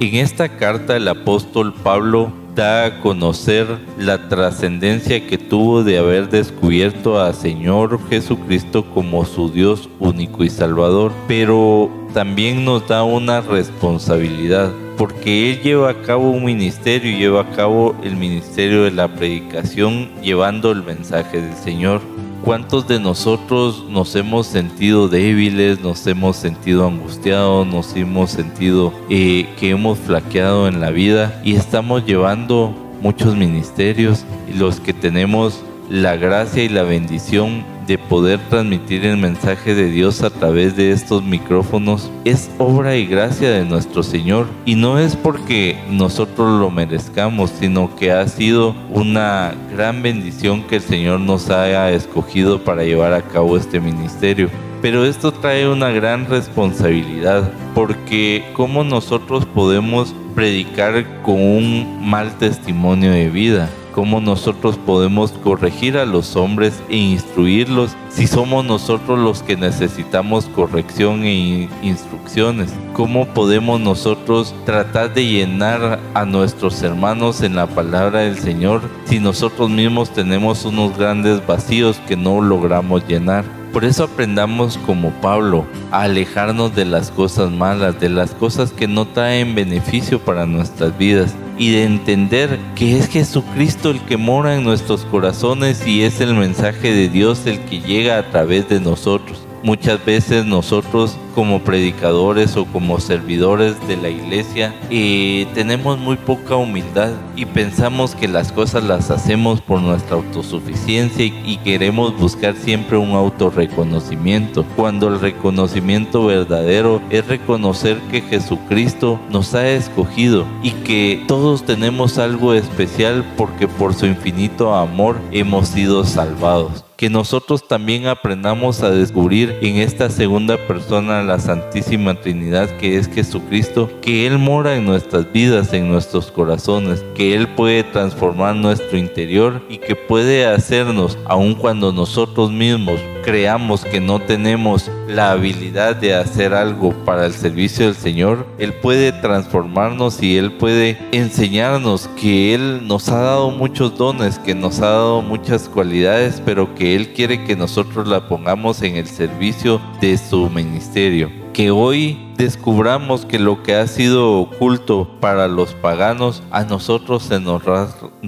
En 0.00 0.16
esta 0.16 0.56
carta 0.56 0.96
el 0.96 1.06
apóstol 1.06 1.72
Pablo 1.72 2.41
da 2.54 2.84
a 2.84 3.00
conocer 3.00 3.66
la 3.98 4.28
trascendencia 4.28 5.26
que 5.26 5.38
tuvo 5.38 5.84
de 5.84 5.98
haber 5.98 6.28
descubierto 6.28 7.20
a 7.20 7.32
Señor 7.32 7.98
Jesucristo 8.08 8.84
como 8.84 9.24
su 9.24 9.50
Dios 9.50 9.88
único 9.98 10.44
y 10.44 10.50
Salvador, 10.50 11.12
pero 11.28 11.90
también 12.12 12.64
nos 12.64 12.86
da 12.86 13.04
una 13.04 13.40
responsabilidad, 13.40 14.70
porque 14.98 15.52
Él 15.52 15.62
lleva 15.62 15.90
a 15.90 16.02
cabo 16.02 16.30
un 16.30 16.44
ministerio, 16.44 17.16
lleva 17.16 17.42
a 17.42 17.50
cabo 17.50 17.96
el 18.02 18.16
ministerio 18.16 18.84
de 18.84 18.90
la 18.90 19.08
predicación, 19.08 20.10
llevando 20.22 20.72
el 20.72 20.82
mensaje 20.82 21.40
del 21.40 21.54
Señor. 21.54 22.00
¿Cuántos 22.44 22.88
de 22.88 22.98
nosotros 22.98 23.84
nos 23.88 24.16
hemos 24.16 24.48
sentido 24.48 25.06
débiles, 25.06 25.80
nos 25.80 26.04
hemos 26.08 26.36
sentido 26.36 26.88
angustiados, 26.88 27.64
nos 27.64 27.94
hemos 27.94 28.32
sentido 28.32 28.92
eh, 29.08 29.48
que 29.60 29.70
hemos 29.70 29.96
flaqueado 29.98 30.66
en 30.66 30.80
la 30.80 30.90
vida 30.90 31.40
y 31.44 31.54
estamos 31.54 32.04
llevando 32.04 32.74
muchos 33.00 33.36
ministerios 33.36 34.24
los 34.52 34.80
que 34.80 34.92
tenemos 34.92 35.62
la 35.88 36.16
gracia 36.16 36.64
y 36.64 36.68
la 36.68 36.82
bendición 36.82 37.64
de 37.86 37.98
poder 37.98 38.38
transmitir 38.48 39.04
el 39.04 39.16
mensaje 39.16 39.74
de 39.74 39.90
Dios 39.90 40.22
a 40.22 40.30
través 40.30 40.76
de 40.76 40.92
estos 40.92 41.22
micrófonos 41.22 42.10
es 42.24 42.50
obra 42.58 42.96
y 42.96 43.06
gracia 43.06 43.50
de 43.50 43.64
nuestro 43.64 44.02
Señor 44.02 44.46
y 44.64 44.76
no 44.76 44.98
es 44.98 45.16
porque 45.16 45.76
nosotros 45.90 46.60
lo 46.60 46.70
merezcamos, 46.70 47.50
sino 47.50 47.94
que 47.96 48.12
ha 48.12 48.26
sido 48.28 48.74
una 48.90 49.54
gran 49.74 50.02
bendición 50.02 50.62
que 50.62 50.76
el 50.76 50.82
Señor 50.82 51.20
nos 51.20 51.50
haya 51.50 51.90
escogido 51.90 52.62
para 52.62 52.84
llevar 52.84 53.12
a 53.12 53.22
cabo 53.22 53.56
este 53.56 53.80
ministerio. 53.80 54.48
Pero 54.80 55.04
esto 55.04 55.32
trae 55.32 55.68
una 55.68 55.90
gran 55.90 56.26
responsabilidad 56.26 57.52
porque 57.74 58.44
cómo 58.54 58.82
nosotros 58.82 59.46
podemos 59.46 60.14
predicar 60.34 61.22
con 61.22 61.40
un 61.40 62.08
mal 62.08 62.36
testimonio 62.38 63.12
de 63.12 63.28
vida 63.28 63.68
cómo 63.92 64.20
nosotros 64.20 64.76
podemos 64.76 65.32
corregir 65.32 65.96
a 65.96 66.06
los 66.06 66.36
hombres 66.36 66.82
e 66.88 66.96
instruirlos 66.96 67.96
si 68.08 68.26
somos 68.26 68.64
nosotros 68.64 69.18
los 69.18 69.42
que 69.42 69.56
necesitamos 69.56 70.46
corrección 70.46 71.24
e 71.24 71.68
instrucciones. 71.82 72.72
¿Cómo 72.92 73.26
podemos 73.26 73.80
nosotros 73.80 74.54
tratar 74.64 75.14
de 75.14 75.26
llenar 75.26 76.00
a 76.14 76.24
nuestros 76.24 76.82
hermanos 76.82 77.42
en 77.42 77.56
la 77.56 77.66
palabra 77.66 78.20
del 78.20 78.38
Señor 78.38 78.82
si 79.04 79.20
nosotros 79.20 79.70
mismos 79.70 80.10
tenemos 80.10 80.64
unos 80.64 80.96
grandes 80.96 81.46
vacíos 81.46 82.00
que 82.08 82.16
no 82.16 82.40
logramos 82.40 83.06
llenar? 83.06 83.44
Por 83.72 83.86
eso 83.86 84.04
aprendamos 84.04 84.76
como 84.84 85.10
Pablo 85.22 85.64
a 85.90 86.02
alejarnos 86.02 86.74
de 86.74 86.84
las 86.84 87.10
cosas 87.10 87.50
malas, 87.50 87.98
de 87.98 88.10
las 88.10 88.32
cosas 88.32 88.70
que 88.70 88.86
no 88.86 89.06
traen 89.06 89.54
beneficio 89.54 90.18
para 90.18 90.44
nuestras 90.44 90.96
vidas 90.98 91.34
y 91.62 91.70
de 91.70 91.84
entender 91.84 92.58
que 92.74 92.98
es 92.98 93.06
Jesucristo 93.06 93.92
el 93.92 94.00
que 94.00 94.16
mora 94.16 94.56
en 94.56 94.64
nuestros 94.64 95.04
corazones 95.04 95.86
y 95.86 96.02
es 96.02 96.20
el 96.20 96.34
mensaje 96.34 96.92
de 96.92 97.08
Dios 97.08 97.46
el 97.46 97.60
que 97.60 97.80
llega 97.80 98.18
a 98.18 98.28
través 98.32 98.68
de 98.68 98.80
nosotros. 98.80 99.46
Muchas 99.62 100.04
veces 100.04 100.44
nosotros 100.44 101.16
como 101.36 101.60
predicadores 101.60 102.56
o 102.56 102.64
como 102.66 102.98
servidores 102.98 103.76
de 103.86 103.96
la 103.96 104.08
iglesia 104.10 104.74
eh, 104.90 105.46
tenemos 105.54 105.98
muy 105.98 106.16
poca 106.16 106.56
humildad 106.56 107.12
y 107.36 107.46
pensamos 107.46 108.14
que 108.16 108.26
las 108.26 108.50
cosas 108.50 108.82
las 108.84 109.10
hacemos 109.10 109.60
por 109.60 109.80
nuestra 109.80 110.16
autosuficiencia 110.16 111.24
y, 111.24 111.58
queremos 111.62 112.18
buscar 112.18 112.56
siempre 112.56 112.96
un 112.96 113.12
autorreconocimiento. 113.12 114.64
Cuando 114.74 115.08
el 115.08 115.20
reconocimiento 115.20 116.26
verdadero 116.26 117.00
es 117.08 117.26
reconocer 117.26 117.98
que 118.10 118.20
Jesucristo 118.20 119.20
nos 119.30 119.54
ha 119.54 119.68
escogido 119.68 120.44
y 120.62 120.72
que 120.72 121.24
todos 121.28 121.64
tenemos 121.64 122.18
algo 122.18 122.52
especial 122.52 123.24
porque 123.36 123.68
por 123.68 123.94
su 123.94 124.06
infinito 124.06 124.74
amor 124.74 125.18
hemos 125.30 125.68
sido 125.68 126.04
salvados 126.04 126.84
que 127.02 127.10
nosotros 127.10 127.66
también 127.66 128.06
aprendamos 128.06 128.80
a 128.80 128.90
descubrir 128.90 129.58
en 129.60 129.78
esta 129.78 130.08
segunda 130.08 130.56
persona 130.68 131.24
la 131.24 131.40
Santísima 131.40 132.14
Trinidad 132.14 132.70
que 132.76 132.96
es 132.96 133.08
Jesucristo, 133.08 133.90
que 134.00 134.24
Él 134.24 134.38
mora 134.38 134.76
en 134.76 134.84
nuestras 134.84 135.32
vidas, 135.32 135.72
en 135.72 135.88
nuestros 135.88 136.30
corazones, 136.30 137.04
que 137.16 137.34
Él 137.34 137.48
puede 137.48 137.82
transformar 137.82 138.54
nuestro 138.54 138.96
interior 138.98 139.60
y 139.68 139.78
que 139.78 139.96
puede 139.96 140.46
hacernos, 140.46 141.18
aun 141.24 141.56
cuando 141.56 141.90
nosotros 141.92 142.52
mismos 142.52 143.00
creamos 143.24 143.84
que 143.84 144.00
no 144.00 144.20
tenemos 144.20 144.90
la 145.08 145.32
habilidad 145.32 145.96
de 145.96 146.14
hacer 146.14 146.54
algo 146.54 146.92
para 147.04 147.26
el 147.26 147.32
servicio 147.32 147.86
del 147.86 147.94
Señor, 147.94 148.46
Él 148.58 148.72
puede 148.74 149.12
transformarnos 149.12 150.22
y 150.22 150.36
Él 150.36 150.52
puede 150.52 150.98
enseñarnos 151.12 152.08
que 152.20 152.54
Él 152.54 152.86
nos 152.86 153.08
ha 153.08 153.18
dado 153.18 153.50
muchos 153.50 153.96
dones, 153.96 154.38
que 154.38 154.54
nos 154.54 154.80
ha 154.80 154.90
dado 154.90 155.22
muchas 155.22 155.68
cualidades, 155.68 156.42
pero 156.44 156.74
que 156.74 156.91
Él 156.94 157.12
quiere 157.12 157.44
que 157.44 157.56
nosotros 157.56 158.06
la 158.06 158.28
pongamos 158.28 158.82
en 158.82 158.96
el 158.96 159.06
servicio 159.06 159.80
de 160.00 160.18
su 160.18 160.48
ministerio. 160.50 161.30
Que 161.52 161.70
hoy 161.70 162.18
descubramos 162.36 163.26
que 163.26 163.38
lo 163.38 163.62
que 163.62 163.74
ha 163.74 163.86
sido 163.86 164.40
oculto 164.40 165.08
para 165.20 165.48
los 165.48 165.74
paganos, 165.74 166.42
a 166.50 166.64
nosotros 166.64 167.24
se 167.24 167.40
nos, 167.40 167.62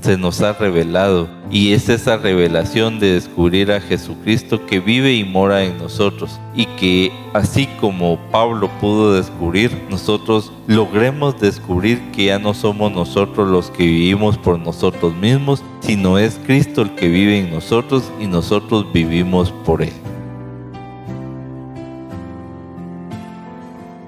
se 0.03 0.19
nos 0.19 0.41
ha 0.43 0.53
revelado. 0.53 1.29
Y 1.51 1.73
es 1.73 1.89
esa 1.89 2.17
revelación 2.17 3.01
de 3.01 3.15
descubrir 3.15 3.73
a 3.73 3.81
Jesucristo 3.81 4.67
que 4.67 4.81
vive 4.81 5.15
y 5.15 5.25
mora 5.25 5.65
en 5.65 5.79
nosotros. 5.79 6.39
Y 6.55 6.67
que 6.67 7.13
así 7.35 7.67
como 7.79 8.19
Pablo 8.31 8.71
pudo 8.81 9.13
descubrir, 9.13 9.87
nosotros 9.91 10.51
logremos 10.67 11.39
descubrir 11.39 12.11
que 12.13 12.27
ya 12.27 12.39
no 12.39 12.55
somos 12.55 12.91
nosotros 12.93 13.47
los 13.49 13.71
que 13.71 13.85
vivimos 13.85 14.39
por 14.39 14.59
nosotros 14.59 15.15
mismos, 15.15 15.63
sino 15.81 16.17
es 16.17 16.41
Cristo 16.47 16.81
el 16.81 16.95
que 16.95 17.09
vive 17.09 17.39
en 17.39 17.51
nosotros 17.51 18.11
y 18.19 18.27
nosotros 18.27 18.87
vivimos 18.93 19.53
por 19.67 19.83
Él. 19.83 19.93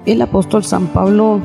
el 0.07 0.21
apóstol 0.21 0.63
San 0.63 0.87
Pablo, 0.87 1.41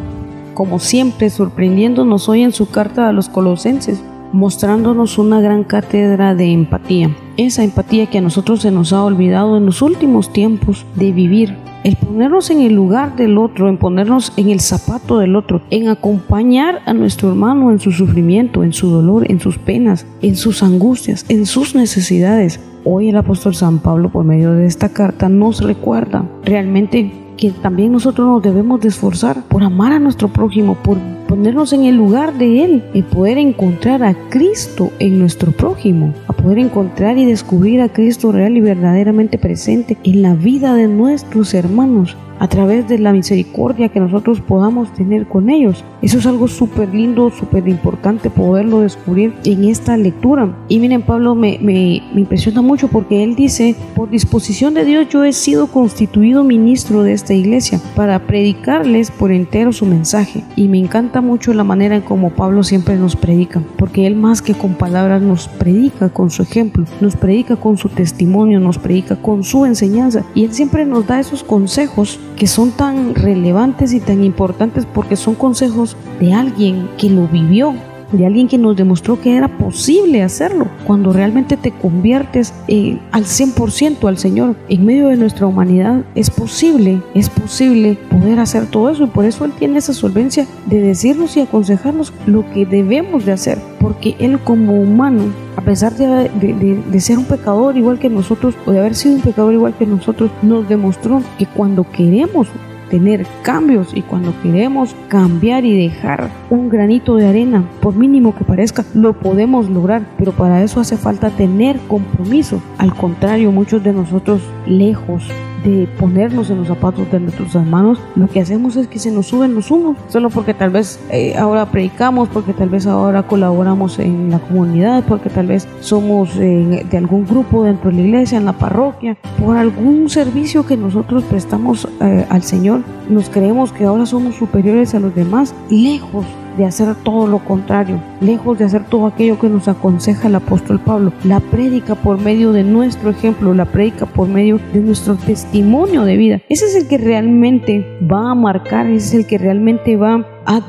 como 0.55 0.79
siempre, 0.79 1.31
sorprendiéndonos 1.31 2.29
hoy 2.29 2.43
en 2.43 2.53
su 2.53 2.71
carta 2.71 3.09
a 3.09 3.13
los 3.13 3.29
colosenses, 3.29 4.03
mostrándonos 4.33 5.19
una 5.19 5.41
gran 5.41 5.65
cátedra 5.65 6.35
de 6.35 6.53
empatía. 6.53 7.15
Esa 7.37 7.65
empatía 7.65 8.07
que 8.07 8.19
a 8.19 8.23
nosotros 8.23 8.63
se 8.63 8.71
nos 8.71 8.93
ha 8.93 9.05
olvidado 9.05 9.57
en 9.57 9.67
los 9.67 9.83
últimos 9.83 10.33
tiempos 10.33 10.87
de 10.95 11.13
vivir. 11.13 11.57
El 11.85 11.97
ponernos 11.97 12.49
en 12.51 12.61
el 12.61 12.75
lugar 12.75 13.17
del 13.17 13.37
otro, 13.39 13.69
en 13.69 13.77
ponernos 13.77 14.33
en 14.37 14.51
el 14.51 14.61
zapato 14.61 15.19
del 15.19 15.35
otro, 15.35 15.63
en 15.71 15.89
acompañar 15.89 16.81
a 16.87 16.95
nuestro 16.95 17.31
hermano 17.31 17.73
en 17.73 17.81
su 17.81 17.91
sufrimiento, 17.91 18.63
en 18.63 18.73
su 18.73 18.89
dolor, 18.89 19.29
en 19.29 19.41
sus 19.41 19.59
penas, 19.59 20.07
en 20.21 20.37
sus 20.37 20.63
angustias, 20.63 21.27
en 21.29 21.45
sus 21.45 21.75
necesidades. 21.75 22.61
Hoy 22.85 23.09
el 23.09 23.17
apóstol 23.17 23.57
San 23.57 23.81
Pablo, 23.81 24.11
por 24.11 24.25
medio 24.25 24.53
de 24.53 24.67
esta 24.67 24.91
carta, 24.91 25.29
nos 25.29 25.61
recuerda 25.61 26.25
realmente 26.45 27.22
que 27.43 27.51
también 27.51 27.91
nosotros 27.91 28.25
nos 28.25 28.41
debemos 28.41 28.81
de 28.81 28.87
esforzar 28.87 29.43
por 29.49 29.65
amar 29.65 29.91
a 29.91 29.99
nuestro 29.99 30.29
prójimo, 30.29 30.77
por 30.77 30.97
ponernos 31.27 31.73
en 31.73 31.83
el 31.83 31.97
lugar 31.97 32.35
de 32.35 32.63
Él, 32.63 32.85
y 32.95 33.03
poder 33.03 33.37
encontrar 33.37 34.05
a 34.05 34.15
Cristo 34.29 34.93
en 35.01 35.19
nuestro 35.19 35.51
prójimo, 35.51 36.15
a 36.29 36.35
poder 36.35 36.59
encontrar 36.59 37.19
y 37.19 37.25
descubrir 37.25 37.81
a 37.81 37.89
Cristo 37.89 38.31
real 38.31 38.57
y 38.57 38.61
verdaderamente 38.61 39.39
presente 39.39 39.99
en 40.05 40.23
la 40.23 40.35
vida 40.35 40.77
de 40.77 40.87
nuestros 40.87 41.53
hermanos 41.53 42.17
a 42.43 42.49
través 42.49 42.89
de 42.89 42.99
la 42.99 43.13
misericordia 43.13 43.89
que 43.89 44.01
nosotros 44.01 44.41
podamos 44.41 44.93
tener 44.95 45.29
con 45.29 45.49
ellos. 45.49 45.85
Eso 46.03 46.19
es 46.19 46.27
algo 46.27 46.49
súper 46.49 46.93
lindo, 46.93 47.31
súper 47.31 47.69
importante 47.69 48.31
poderlo 48.31 48.81
descubrir 48.81 49.33
en 49.45 49.63
esta 49.63 49.97
lectura. 49.97 50.53
Y 50.67 50.81
miren, 50.81 51.03
Pablo 51.03 51.37
me, 51.37 51.61
me, 51.63 52.03
me, 52.13 52.21
impresiona 52.23 52.61
mucho 52.61 52.89
porque 52.89 53.23
él 53.23 53.37
dice, 53.37 53.77
por 53.95 54.11
disposición 54.11 54.75
de 54.75 54.85
Dios 54.85 55.07
yo 55.09 55.23
he 55.23 55.33
sido 55.33 55.69
constituido 55.69 56.43
ministro 56.43 57.05
de 57.05 57.13
esta 57.13 57.33
iglesia 57.33 57.81
para 57.95 58.19
predicarles 58.27 59.13
por 59.13 59.31
entero 59.31 59.73
su 59.73 59.87
mensaje. 59.87 60.43
Y 60.57 60.67
me 60.67 60.79
encanta 60.79 61.21
mucho 61.21 61.55
la 61.55 61.63
manera 61.63 61.95
en 61.95 62.03
como 62.03 62.31
Pablo 62.31 62.65
siempre 62.65 62.97
nos 62.97 63.15
predica, 63.15 63.63
porque 63.77 64.05
él 64.09 64.17
más 64.17 64.43
que 64.43 64.55
con 64.55 64.75
palabras 64.75 65.23
nos 65.23 65.47
predica 65.47 66.09
con 66.09 66.33
su 66.33 66.43
ejemplo, 66.43 66.87
nos 67.01 67.15
predica 67.15 67.55
con 67.55 67.77
su 67.77 67.89
testimonio, 67.89 68.59
nos 68.59 68.79
predica 68.79 69.15
con 69.15 69.45
su 69.45 69.65
enseñanza. 69.65 70.25
Y 70.35 70.45
él 70.45 70.53
siempre 70.53 70.85
nos 70.85 71.07
da 71.07 71.21
esos 71.21 71.45
consejos 71.45 72.19
que 72.37 72.47
son 72.47 72.71
tan 72.73 73.15
relevantes 73.15 73.93
y 73.93 74.01
tan 74.01 74.25
importantes 74.25 74.87
porque 74.87 75.17
son 75.17 75.35
consejos 75.35 75.97
de 76.21 76.35
alguien 76.35 76.89
que 76.99 77.11
lo 77.11 77.29
vivió, 77.29 77.75
de 78.13 78.27
alguien 78.27 78.49
que 78.49 78.59
nos 78.59 78.77
demostró 78.77 79.21
que 79.21 79.37
era 79.37 79.49
posible 79.49 80.23
hacerlo. 80.23 80.67
Cuando 80.87 81.13
realmente 81.13 81.57
te 81.57 81.71
conviertes 81.71 82.53
eh, 82.69 82.99
al 83.11 83.25
100% 83.25 84.07
al 84.07 84.19
Señor 84.19 84.57
en 84.69 84.85
medio 84.85 85.09
de 85.09 85.17
nuestra 85.17 85.47
humanidad, 85.47 86.03
es 86.15 86.31
posible, 86.31 87.01
es 87.15 87.29
posible 87.31 87.99
poder 88.11 88.39
hacer 88.39 88.67
todo 88.67 88.91
eso. 88.91 89.05
Y 89.05 89.09
por 89.09 89.25
eso 89.25 89.45
Él 89.45 89.53
tiene 89.59 89.79
esa 89.79 89.93
solvencia 89.93 90.47
de 90.67 90.81
decirnos 90.81 91.37
y 91.37 91.41
aconsejarnos 91.41 92.13
lo 92.27 92.49
que 92.53 92.67
debemos 92.67 93.25
de 93.25 93.33
hacer. 93.33 93.59
Porque 93.81 94.15
Él 94.19 94.39
como 94.41 94.81
humano, 94.81 95.25
a 95.57 95.63
pesar 95.63 95.95
de, 95.97 96.07
de, 96.41 96.83
de 96.91 97.01
ser 97.01 97.19
un 97.19 97.25
pecador 97.25 97.77
igual 97.77 97.99
que 97.99 98.09
nosotros, 98.09 98.55
o 98.67 98.71
de 98.71 98.79
haber 98.79 98.95
sido 98.95 99.17
un 99.17 99.23
pecador 99.23 99.55
igual 99.55 99.75
que 99.77 99.87
nosotros, 99.87 100.31
nos 100.43 100.69
demostró 100.69 101.23
que 101.39 101.47
cuando 101.47 101.85
queremos 101.91 102.49
tener 102.93 103.27
cambios 103.41 103.89
y 103.95 104.03
cuando 104.03 104.35
queremos 104.43 104.95
cambiar 105.09 105.65
y 105.65 105.89
dejar 105.89 106.29
un 106.51 106.69
granito 106.69 107.17
de 107.17 107.27
arena, 107.27 107.65
por 107.81 107.97
mínimo 107.97 108.35
que 108.37 108.45
parezca, 108.45 108.85
lo 108.93 109.15
podemos 109.15 109.71
lograr, 109.71 110.03
pero 110.19 110.33
para 110.33 110.63
eso 110.63 110.79
hace 110.79 110.99
falta 110.99 111.31
tener 111.31 111.79
compromiso. 111.89 112.63
Al 112.77 112.95
contrario, 112.95 113.51
muchos 113.51 113.83
de 113.83 113.95
nosotros 113.95 114.43
lejos 114.67 115.27
de 115.65 115.89
ponernos 115.99 116.51
en 116.51 116.59
los 116.59 116.69
zapatos 116.69 117.11
de 117.11 117.21
nuestros 117.21 117.55
hermanos, 117.55 117.99
lo 118.17 118.29
que 118.29 118.41
hacemos 118.41 118.77
es 118.77 118.89
que 118.89 118.99
se 118.99 119.11
nos 119.11 119.27
suben 119.27 119.55
los 119.55 119.71
humos, 119.71 119.97
solo 120.09 120.31
porque 120.31 120.55
tal 120.55 120.71
vez 120.71 121.01
eh, 121.11 121.37
ahora 121.37 121.67
predicamos, 121.67 122.29
porque 122.29 122.53
tal 122.53 122.69
vez 122.69 122.87
ahora 122.87 123.23
colaboramos 123.25 123.99
en 123.99 124.31
la 124.31 124.39
comunidad, 124.39 125.05
porque 125.07 125.31
tal 125.31 125.47
vez 125.47 125.69
somos 125.81 126.37
eh, 126.37 126.87
de 126.89 126.97
algún 126.97 127.27
grupo 127.27 127.65
dentro 127.65 127.91
de 127.91 127.97
la 127.97 128.03
iglesia, 128.03 128.39
en 128.39 128.45
la 128.45 128.53
parroquia, 128.53 129.17
por 129.39 129.57
algún 129.57 130.09
servicio 130.09 130.67
que 130.67 130.77
nosotros 130.77 131.23
prestamos 131.25 131.89
eh, 132.01 132.27
al 132.29 132.43
Señor, 132.43 132.83
nos 133.09 133.29
creemos 133.29 133.73
que 133.73 133.85
ahora 133.85 134.07
somos 134.07 134.37
superiores 134.37 134.95
a 134.95 135.01
los 135.01 135.15
demás, 135.15 135.55
lejos 135.71 136.27
de 136.57 136.65
hacer 136.65 136.95
todo 136.97 137.27
lo 137.27 137.39
contrario, 137.39 138.01
lejos 138.21 138.59
de 138.59 138.65
hacer 138.65 138.85
todo 138.85 139.07
aquello 139.07 139.39
que 139.39 139.49
nos 139.49 139.69
aconseja 139.69 140.29
el 140.29 140.35
apóstol 140.35 140.81
Pablo. 140.81 141.13
La 141.25 141.41
prédica 141.41 141.95
por 141.95 142.21
medio 142.21 142.53
de 142.53 142.65
nuestro 142.65 143.11
ejemplo, 143.11 143.55
la 143.55 143.67
prédica 143.67 144.07
por 144.07 144.29
medio 144.29 144.59
de 144.73 144.81
nuestro 144.81 145.17
testimonio 145.17 146.05
de 146.05 146.17
vida. 146.17 146.41
Ese 146.49 146.67
es 146.67 146.75
el 146.75 146.89
que 146.89 146.99
realmente 146.99 147.99
va 148.11 148.31
a 148.31 148.35
marcar, 148.35 148.87
ese 148.87 149.07
es 149.07 149.15
el 149.15 149.27
que 149.27 149.39
realmente 149.39 149.97
va 149.97 150.27
a, 150.47 150.61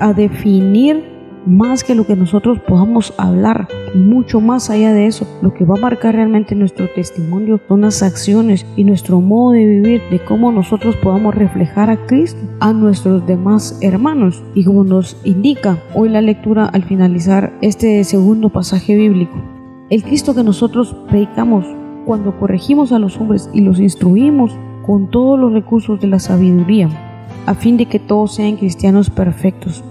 a 0.00 0.12
definir 0.12 1.13
más 1.46 1.84
que 1.84 1.94
lo 1.94 2.06
que 2.06 2.16
nosotros 2.16 2.58
podamos 2.60 3.12
hablar, 3.18 3.68
mucho 3.94 4.40
más 4.40 4.70
allá 4.70 4.92
de 4.92 5.06
eso, 5.06 5.26
lo 5.42 5.52
que 5.52 5.64
va 5.64 5.76
a 5.76 5.80
marcar 5.80 6.14
realmente 6.14 6.54
nuestro 6.54 6.88
testimonio 6.94 7.60
son 7.68 7.82
las 7.82 8.02
acciones 8.02 8.66
y 8.76 8.84
nuestro 8.84 9.20
modo 9.20 9.52
de 9.52 9.66
vivir, 9.66 10.02
de 10.10 10.24
cómo 10.24 10.52
nosotros 10.52 10.96
podamos 10.96 11.34
reflejar 11.34 11.90
a 11.90 12.06
Cristo 12.06 12.40
a 12.60 12.72
nuestros 12.72 13.26
demás 13.26 13.78
hermanos. 13.82 14.42
Y 14.54 14.64
como 14.64 14.84
nos 14.84 15.16
indica 15.24 15.78
hoy 15.94 16.08
la 16.08 16.22
lectura 16.22 16.66
al 16.66 16.84
finalizar 16.84 17.52
este 17.60 18.02
segundo 18.04 18.48
pasaje 18.48 18.94
bíblico, 18.94 19.34
el 19.90 20.02
Cristo 20.02 20.34
que 20.34 20.44
nosotros 20.44 20.96
predicamos 21.08 21.66
cuando 22.06 22.38
corregimos 22.38 22.92
a 22.92 22.98
los 22.98 23.18
hombres 23.18 23.50
y 23.52 23.60
los 23.60 23.80
instruimos 23.80 24.56
con 24.86 25.10
todos 25.10 25.38
los 25.38 25.52
recursos 25.52 26.00
de 26.00 26.08
la 26.08 26.18
sabiduría, 26.18 26.88
a 27.46 27.54
fin 27.54 27.76
de 27.76 27.86
que 27.86 27.98
todos 27.98 28.34
sean 28.34 28.56
cristianos 28.56 29.10
perfectos 29.10 29.84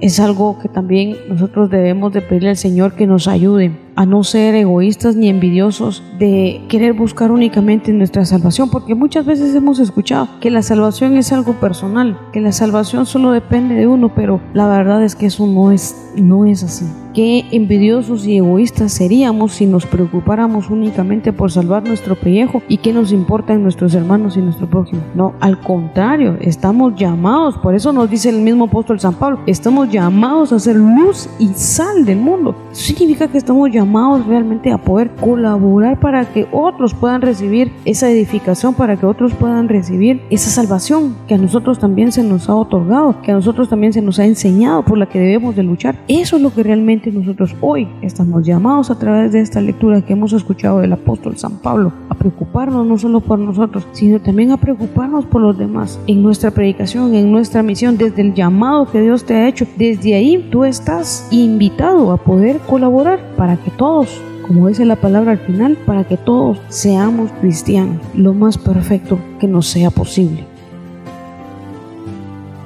es 0.00 0.20
algo 0.20 0.58
que 0.60 0.68
también 0.68 1.16
nosotros 1.28 1.70
debemos 1.70 2.12
de 2.12 2.20
pedirle 2.22 2.50
al 2.50 2.56
Señor 2.56 2.94
que 2.94 3.06
nos 3.06 3.26
ayude 3.26 3.72
a 3.98 4.06
no 4.06 4.22
ser 4.22 4.54
egoístas 4.54 5.16
ni 5.16 5.28
envidiosos 5.28 6.04
de 6.20 6.62
querer 6.68 6.92
buscar 6.92 7.32
únicamente 7.32 7.92
nuestra 7.92 8.24
salvación, 8.24 8.70
porque 8.70 8.94
muchas 8.94 9.26
veces 9.26 9.52
hemos 9.56 9.80
escuchado 9.80 10.28
que 10.40 10.52
la 10.52 10.62
salvación 10.62 11.16
es 11.16 11.32
algo 11.32 11.54
personal, 11.54 12.16
que 12.32 12.40
la 12.40 12.52
salvación 12.52 13.06
solo 13.06 13.32
depende 13.32 13.74
de 13.74 13.88
uno, 13.88 14.14
pero 14.14 14.40
la 14.54 14.68
verdad 14.68 15.02
es 15.02 15.16
que 15.16 15.26
eso 15.26 15.48
no 15.48 15.72
es, 15.72 16.12
no 16.14 16.46
es 16.46 16.62
así. 16.62 16.84
Qué 17.12 17.46
envidiosos 17.50 18.24
y 18.26 18.36
egoístas 18.36 18.92
seríamos 18.92 19.54
si 19.54 19.66
nos 19.66 19.86
preocupáramos 19.86 20.70
únicamente 20.70 21.32
por 21.32 21.50
salvar 21.50 21.82
nuestro 21.82 22.14
pellejo 22.14 22.62
y 22.68 22.76
qué 22.76 22.92
nos 22.92 23.10
importan 23.10 23.64
nuestros 23.64 23.94
hermanos 23.94 24.36
y 24.36 24.40
nuestro 24.40 24.70
prójimo. 24.70 25.02
No, 25.16 25.34
al 25.40 25.58
contrario, 25.58 26.36
estamos 26.40 26.94
llamados, 26.94 27.58
por 27.58 27.74
eso 27.74 27.92
nos 27.92 28.08
dice 28.08 28.28
el 28.28 28.38
mismo 28.38 28.66
apóstol 28.66 29.00
San 29.00 29.14
Pablo, 29.14 29.40
estamos 29.46 29.90
llamados 29.90 30.52
a 30.52 30.60
ser 30.60 30.76
luz 30.76 31.28
y 31.40 31.48
sal 31.48 32.04
del 32.04 32.18
mundo. 32.18 32.54
Eso 32.70 32.84
significa 32.84 33.26
que 33.26 33.38
estamos 33.38 33.68
llamados 33.72 33.87
realmente 34.26 34.70
a 34.70 34.78
poder 34.78 35.10
colaborar 35.20 35.98
para 36.00 36.24
que 36.24 36.46
otros 36.52 36.94
puedan 36.94 37.22
recibir 37.22 37.72
esa 37.84 38.10
edificación, 38.10 38.74
para 38.74 38.96
que 38.96 39.06
otros 39.06 39.34
puedan 39.34 39.68
recibir 39.68 40.22
esa 40.30 40.50
salvación 40.50 41.16
que 41.26 41.34
a 41.34 41.38
nosotros 41.38 41.78
también 41.78 42.12
se 42.12 42.22
nos 42.22 42.48
ha 42.48 42.54
otorgado, 42.54 43.20
que 43.22 43.32
a 43.32 43.34
nosotros 43.34 43.68
también 43.68 43.92
se 43.92 44.02
nos 44.02 44.18
ha 44.18 44.24
enseñado, 44.24 44.82
por 44.82 44.98
la 44.98 45.06
que 45.06 45.18
debemos 45.18 45.56
de 45.56 45.62
luchar. 45.62 45.96
Eso 46.08 46.36
es 46.36 46.42
lo 46.42 46.52
que 46.52 46.62
realmente 46.62 47.10
nosotros 47.10 47.54
hoy 47.60 47.88
estamos 48.02 48.46
llamados 48.46 48.90
a 48.90 48.98
través 48.98 49.32
de 49.32 49.40
esta 49.40 49.60
lectura 49.60 50.02
que 50.02 50.12
hemos 50.12 50.32
escuchado 50.32 50.80
del 50.80 50.92
apóstol 50.92 51.36
San 51.36 51.58
Pablo, 51.58 51.92
a 52.08 52.14
preocuparnos 52.14 52.86
no 52.86 52.98
solo 52.98 53.20
por 53.20 53.38
nosotros, 53.38 53.86
sino 53.92 54.20
también 54.20 54.52
a 54.52 54.56
preocuparnos 54.56 55.26
por 55.26 55.42
los 55.42 55.58
demás. 55.58 56.00
En 56.06 56.22
nuestra 56.22 56.50
predicación, 56.50 57.14
en 57.14 57.32
nuestra 57.32 57.62
misión, 57.62 57.96
desde 57.96 58.22
el 58.22 58.34
llamado 58.34 58.90
que 58.90 59.00
Dios 59.00 59.24
te 59.24 59.34
ha 59.34 59.48
hecho, 59.48 59.66
desde 59.76 60.14
ahí 60.14 60.48
tú 60.50 60.64
estás 60.64 61.28
invitado 61.30 62.12
a 62.12 62.16
poder 62.16 62.58
colaborar 62.60 63.20
para 63.36 63.56
que 63.56 63.70
todos, 63.78 64.20
como 64.46 64.68
dice 64.68 64.84
la 64.84 64.96
palabra 64.96 65.32
al 65.32 65.38
final, 65.38 65.78
para 65.86 66.04
que 66.04 66.18
todos 66.18 66.58
seamos 66.68 67.30
cristianos, 67.40 68.02
lo 68.14 68.34
más 68.34 68.58
perfecto 68.58 69.18
que 69.40 69.46
nos 69.46 69.66
sea 69.68 69.90
posible. 69.90 70.44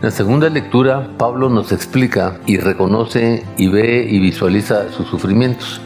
En 0.01 0.07
la 0.07 0.11
segunda 0.11 0.49
lectura, 0.49 1.11
Pablo 1.17 1.49
nos 1.49 1.71
explica 1.71 2.41
y 2.47 2.57
reconoce 2.57 3.45
y 3.57 3.69
ve 3.69 4.05
y 4.11 4.19
visualiza 4.19 4.91
sus 4.91 5.07
sufrimientos. 5.07 5.81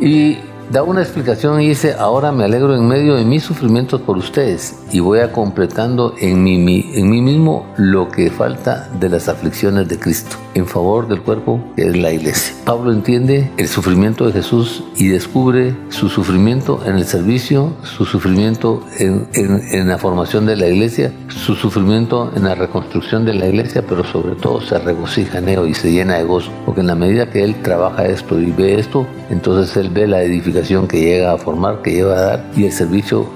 Y 0.00 0.38
da 0.70 0.84
una 0.84 1.02
explicación 1.02 1.60
y 1.60 1.68
dice, 1.68 1.94
ahora 1.98 2.30
me 2.30 2.44
alegro 2.44 2.76
en 2.76 2.86
medio 2.86 3.16
de 3.16 3.24
mis 3.24 3.42
sufrimientos 3.42 4.00
por 4.02 4.16
ustedes 4.16 4.76
y 4.92 5.00
voy 5.00 5.18
a 5.18 5.32
completando 5.32 6.14
en 6.20 6.44
mí, 6.44 6.90
en 6.94 7.10
mí 7.10 7.20
mismo 7.20 7.66
lo 7.76 8.08
que 8.08 8.30
falta 8.30 8.88
de 9.00 9.08
las 9.08 9.28
aflicciones 9.28 9.88
de 9.88 9.98
Cristo 9.98 10.36
en 10.54 10.66
favor 10.66 11.08
del 11.08 11.22
cuerpo 11.22 11.60
que 11.76 11.88
es 11.88 11.96
la 11.96 12.12
iglesia. 12.12 12.54
Pablo 12.64 12.92
entiende 12.92 13.50
el 13.56 13.68
sufrimiento 13.68 14.26
de 14.26 14.32
Jesús 14.32 14.84
y 14.96 15.08
descubre 15.08 15.74
su 15.88 16.08
sufrimiento 16.08 16.80
en 16.86 16.96
el 16.96 17.04
servicio, 17.04 17.72
su 17.82 18.04
sufrimiento 18.04 18.84
en, 18.98 19.28
en, 19.32 19.88
la 19.88 19.98
formación 19.98 20.46
de 20.46 20.56
la 20.56 20.68
iglesia, 20.68 21.12
su 21.28 21.54
sufrimiento 21.54 22.32
en 22.36 22.44
la 22.44 22.54
reconstrucción 22.54 23.24
de 23.24 23.34
la 23.34 23.46
iglesia, 23.46 23.82
pero 23.88 24.04
sobre 24.04 24.34
todo 24.34 24.60
se 24.60 24.78
regocija 24.78 25.38
en 25.38 25.48
ello 25.48 25.66
y 25.66 25.74
se 25.74 25.90
llena 25.90 26.16
de 26.16 26.24
gozo, 26.24 26.50
porque 26.64 26.80
en 26.80 26.88
la 26.88 26.94
medida 26.94 27.30
que 27.30 27.42
él 27.42 27.56
trabaja 27.62 28.06
esto 28.06 28.38
y 28.40 28.50
ve 28.50 28.78
esto, 28.78 29.06
entonces 29.30 29.76
él 29.76 29.90
ve 29.90 30.06
la 30.06 30.22
edificación 30.22 30.59
que 30.88 31.00
llega 31.00 31.32
a 31.32 31.38
formar, 31.38 31.82
que 31.82 31.92
lleva 31.92 32.16
a 32.16 32.20
dar 32.20 32.44
y 32.56 32.64
el 32.64 32.72
servicio 32.72 33.26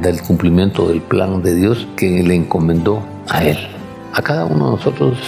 del 0.00 0.22
cumplimiento 0.22 0.88
del 0.88 1.00
plan 1.00 1.42
de 1.42 1.54
Dios 1.54 1.86
que 1.96 2.22
le 2.22 2.34
encomendó 2.34 3.02
a 3.28 3.44
él. 3.44 3.58
A 4.12 4.22
cada 4.22 4.44
uno 4.44 4.66
de 4.66 4.70
nosotros 4.76 5.18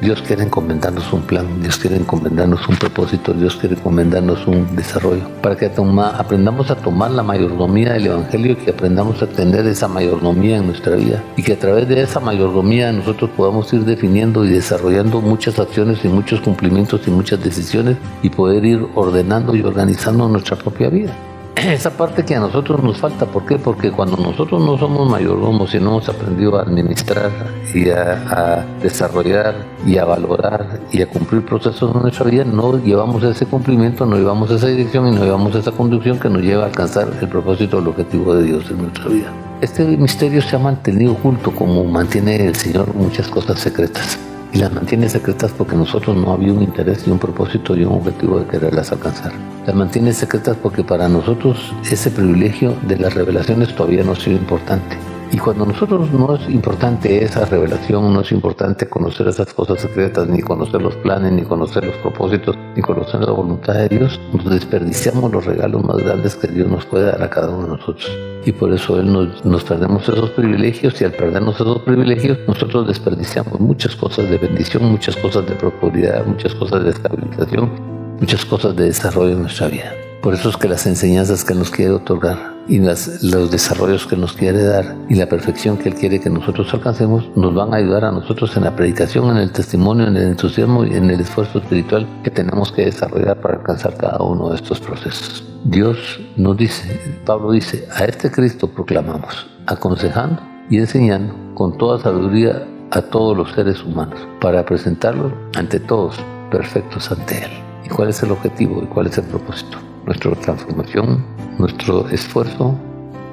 Dios 0.00 0.22
quiere 0.22 0.44
encomendarnos 0.44 1.12
un 1.12 1.20
plan, 1.20 1.60
Dios 1.60 1.76
quiere 1.76 1.96
encomendarnos 1.96 2.66
un 2.66 2.76
propósito, 2.76 3.34
Dios 3.34 3.56
quiere 3.56 3.74
encomendarnos 3.74 4.46
un 4.46 4.74
desarrollo, 4.74 5.28
para 5.42 5.56
que 5.56 5.66
aprendamos 5.66 6.70
a 6.70 6.76
tomar 6.76 7.10
la 7.10 7.22
mayordomía 7.22 7.92
del 7.92 8.06
Evangelio 8.06 8.52
y 8.52 8.56
que 8.56 8.70
aprendamos 8.70 9.22
a 9.22 9.26
tener 9.26 9.66
esa 9.66 9.88
mayordomía 9.88 10.56
en 10.56 10.68
nuestra 10.68 10.96
vida 10.96 11.22
y 11.36 11.42
que 11.42 11.52
a 11.52 11.58
través 11.58 11.86
de 11.86 12.00
esa 12.00 12.18
mayordomía 12.18 12.90
nosotros 12.92 13.28
podamos 13.36 13.70
ir 13.74 13.84
definiendo 13.84 14.46
y 14.46 14.48
desarrollando 14.48 15.20
muchas 15.20 15.58
acciones 15.58 16.02
y 16.02 16.08
muchos 16.08 16.40
cumplimientos 16.40 17.06
y 17.06 17.10
muchas 17.10 17.44
decisiones 17.44 17.98
y 18.22 18.30
poder 18.30 18.64
ir 18.64 18.86
ordenando 18.94 19.54
y 19.54 19.60
organizando 19.60 20.26
nuestra 20.28 20.56
propia 20.56 20.88
vida. 20.88 21.14
esa 21.68 21.90
parte 21.90 22.24
que 22.24 22.34
a 22.34 22.40
nosotros 22.40 22.82
nos 22.82 22.98
falta. 22.98 23.26
¿Por 23.26 23.44
qué? 23.44 23.58
Porque 23.58 23.90
cuando 23.90 24.16
nosotros 24.16 24.62
no 24.64 24.78
somos 24.78 25.08
mayordomos 25.08 25.74
y 25.74 25.78
no 25.78 25.90
hemos 25.90 26.08
aprendido 26.08 26.58
a 26.58 26.62
administrar 26.62 27.30
y 27.74 27.90
a, 27.90 28.66
desarrollar 28.82 29.54
y 29.86 29.98
a 29.98 30.04
valorar 30.04 30.80
y 30.90 31.02
a 31.02 31.06
cumplir 31.08 31.44
procesos 31.44 31.94
en 31.94 32.02
nuestra 32.02 32.24
vida, 32.24 32.44
no 32.44 32.78
llevamos 32.78 33.22
ese 33.22 33.46
cumplimiento, 33.46 34.06
no 34.06 34.16
llevamos 34.16 34.50
esa 34.50 34.66
dirección 34.66 35.08
y 35.08 35.10
no 35.12 35.24
llevamos 35.24 35.54
esa 35.54 35.72
conducción 35.72 36.18
que 36.18 36.28
nos 36.28 36.42
lleva 36.42 36.64
a 36.64 36.66
alcanzar 36.66 37.08
el 37.20 37.28
propósito, 37.28 37.78
el 37.78 37.88
objetivo 37.88 38.34
de 38.34 38.44
Dios 38.44 38.70
en 38.70 38.78
nuestra 38.78 39.06
vida. 39.06 39.32
Este 39.60 39.84
misterio 39.84 40.40
se 40.40 40.56
ha 40.56 40.58
mantenido 40.58 41.12
oculto 41.12 41.50
como 41.54 41.84
mantiene 41.84 42.46
el 42.46 42.54
Señor 42.54 42.94
muchas 42.94 43.28
cosas 43.28 43.58
secretas 43.58 44.18
y 44.52 44.58
las 44.58 44.72
mantiene 44.72 45.08
secretas 45.08 45.52
porque 45.52 45.76
nosotros 45.76 46.16
no 46.16 46.32
había 46.32 46.52
un 46.52 46.62
interés 46.62 47.06
y 47.06 47.10
un 47.10 47.18
propósito 47.18 47.76
y 47.76 47.84
un 47.84 47.94
objetivo 47.94 48.40
de 48.40 48.46
quererlas 48.46 48.92
alcanzar. 48.92 49.32
Las 49.66 49.74
mantiene 49.74 50.12
secretas 50.12 50.56
porque 50.56 50.82
para 50.82 51.08
nosotros 51.08 51.72
ese 51.90 52.10
privilegio 52.10 52.74
de 52.86 52.98
las 52.98 53.14
revelaciones 53.14 53.74
todavía 53.74 54.02
no 54.02 54.12
ha 54.12 54.16
sido 54.16 54.36
importante. 54.36 54.96
Y 55.32 55.38
cuando 55.38 55.64
nosotros 55.64 56.10
no 56.12 56.34
es 56.34 56.48
importante 56.48 57.24
esa 57.24 57.44
revelación, 57.44 58.12
no 58.12 58.22
es 58.22 58.32
importante 58.32 58.88
conocer 58.88 59.28
esas 59.28 59.54
cosas 59.54 59.80
secretas, 59.80 60.26
ni 60.26 60.40
conocer 60.40 60.82
los 60.82 60.96
planes, 60.96 61.32
ni 61.32 61.42
conocer 61.42 61.84
los 61.84 61.94
propósitos, 61.98 62.56
ni 62.74 62.82
conocer 62.82 63.20
la 63.20 63.30
voluntad 63.30 63.74
de 63.74 63.88
Dios, 63.88 64.20
nos 64.32 64.50
desperdiciamos 64.50 65.30
los 65.30 65.44
regalos 65.46 65.84
más 65.84 65.98
grandes 65.98 66.34
que 66.34 66.48
Dios 66.48 66.68
nos 66.68 66.84
puede 66.84 67.04
dar 67.04 67.22
a 67.22 67.30
cada 67.30 67.50
uno 67.50 67.62
de 67.62 67.68
nosotros. 67.76 68.10
Y 68.44 68.50
por 68.50 68.72
eso 68.72 68.98
Él 68.98 69.12
nos, 69.12 69.44
nos 69.44 69.62
perdemos 69.62 70.08
esos 70.08 70.30
privilegios 70.30 71.00
y 71.00 71.04
al 71.04 71.12
perdernos 71.12 71.54
esos 71.54 71.80
privilegios, 71.82 72.38
nosotros 72.48 72.88
desperdiciamos 72.88 73.60
muchas 73.60 73.94
cosas 73.94 74.28
de 74.28 74.36
bendición, 74.36 74.82
muchas 74.84 75.14
cosas 75.16 75.46
de 75.46 75.54
prosperidad, 75.54 76.26
muchas 76.26 76.54
cosas 76.56 76.82
de 76.82 76.90
estabilización, 76.90 77.70
muchas 78.18 78.44
cosas 78.44 78.74
de 78.74 78.86
desarrollo 78.86 79.34
en 79.34 79.42
nuestra 79.42 79.68
vida. 79.68 79.92
Por 80.22 80.34
eso 80.34 80.50
es 80.50 80.58
que 80.58 80.68
las 80.68 80.86
enseñanzas 80.86 81.44
que 81.44 81.54
nos 81.54 81.70
quiere 81.70 81.92
otorgar 81.92 82.52
y 82.68 82.78
las, 82.78 83.22
los 83.22 83.50
desarrollos 83.50 84.06
que 84.06 84.16
nos 84.16 84.34
quiere 84.34 84.62
dar 84.62 84.94
y 85.08 85.14
la 85.14 85.26
perfección 85.26 85.78
que 85.78 85.88
Él 85.88 85.94
quiere 85.94 86.20
que 86.20 86.28
nosotros 86.28 86.72
alcancemos 86.74 87.30
nos 87.36 87.54
van 87.54 87.72
a 87.72 87.78
ayudar 87.78 88.04
a 88.04 88.12
nosotros 88.12 88.54
en 88.58 88.64
la 88.64 88.76
predicación, 88.76 89.30
en 89.30 89.38
el 89.38 89.50
testimonio, 89.50 90.06
en 90.06 90.18
el 90.18 90.28
entusiasmo 90.28 90.84
y 90.84 90.94
en 90.94 91.08
el 91.08 91.20
esfuerzo 91.20 91.60
espiritual 91.60 92.06
que 92.22 92.30
tenemos 92.30 92.70
que 92.70 92.84
desarrollar 92.84 93.40
para 93.40 93.60
alcanzar 93.60 93.96
cada 93.96 94.18
uno 94.18 94.50
de 94.50 94.56
estos 94.56 94.78
procesos. 94.78 95.42
Dios 95.64 96.20
nos 96.36 96.54
dice, 96.54 97.00
Pablo 97.24 97.52
dice, 97.52 97.88
a 97.90 98.04
este 98.04 98.30
Cristo 98.30 98.68
proclamamos, 98.68 99.46
aconsejando 99.66 100.42
y 100.68 100.76
enseñando 100.76 101.34
con 101.54 101.78
toda 101.78 101.98
sabiduría 101.98 102.66
a 102.90 103.00
todos 103.00 103.34
los 103.34 103.52
seres 103.52 103.82
humanos, 103.82 104.20
para 104.38 104.66
presentarlos 104.66 105.32
ante 105.56 105.80
todos 105.80 106.16
perfectos 106.50 107.10
ante 107.10 107.44
Él. 107.44 107.50
¿Y 107.86 107.88
cuál 107.88 108.10
es 108.10 108.22
el 108.22 108.32
objetivo 108.32 108.82
y 108.82 108.86
cuál 108.86 109.06
es 109.06 109.16
el 109.16 109.24
propósito? 109.24 109.78
Nuestra 110.06 110.32
transformación, 110.32 111.24
nuestro 111.58 112.08
esfuerzo, 112.08 112.78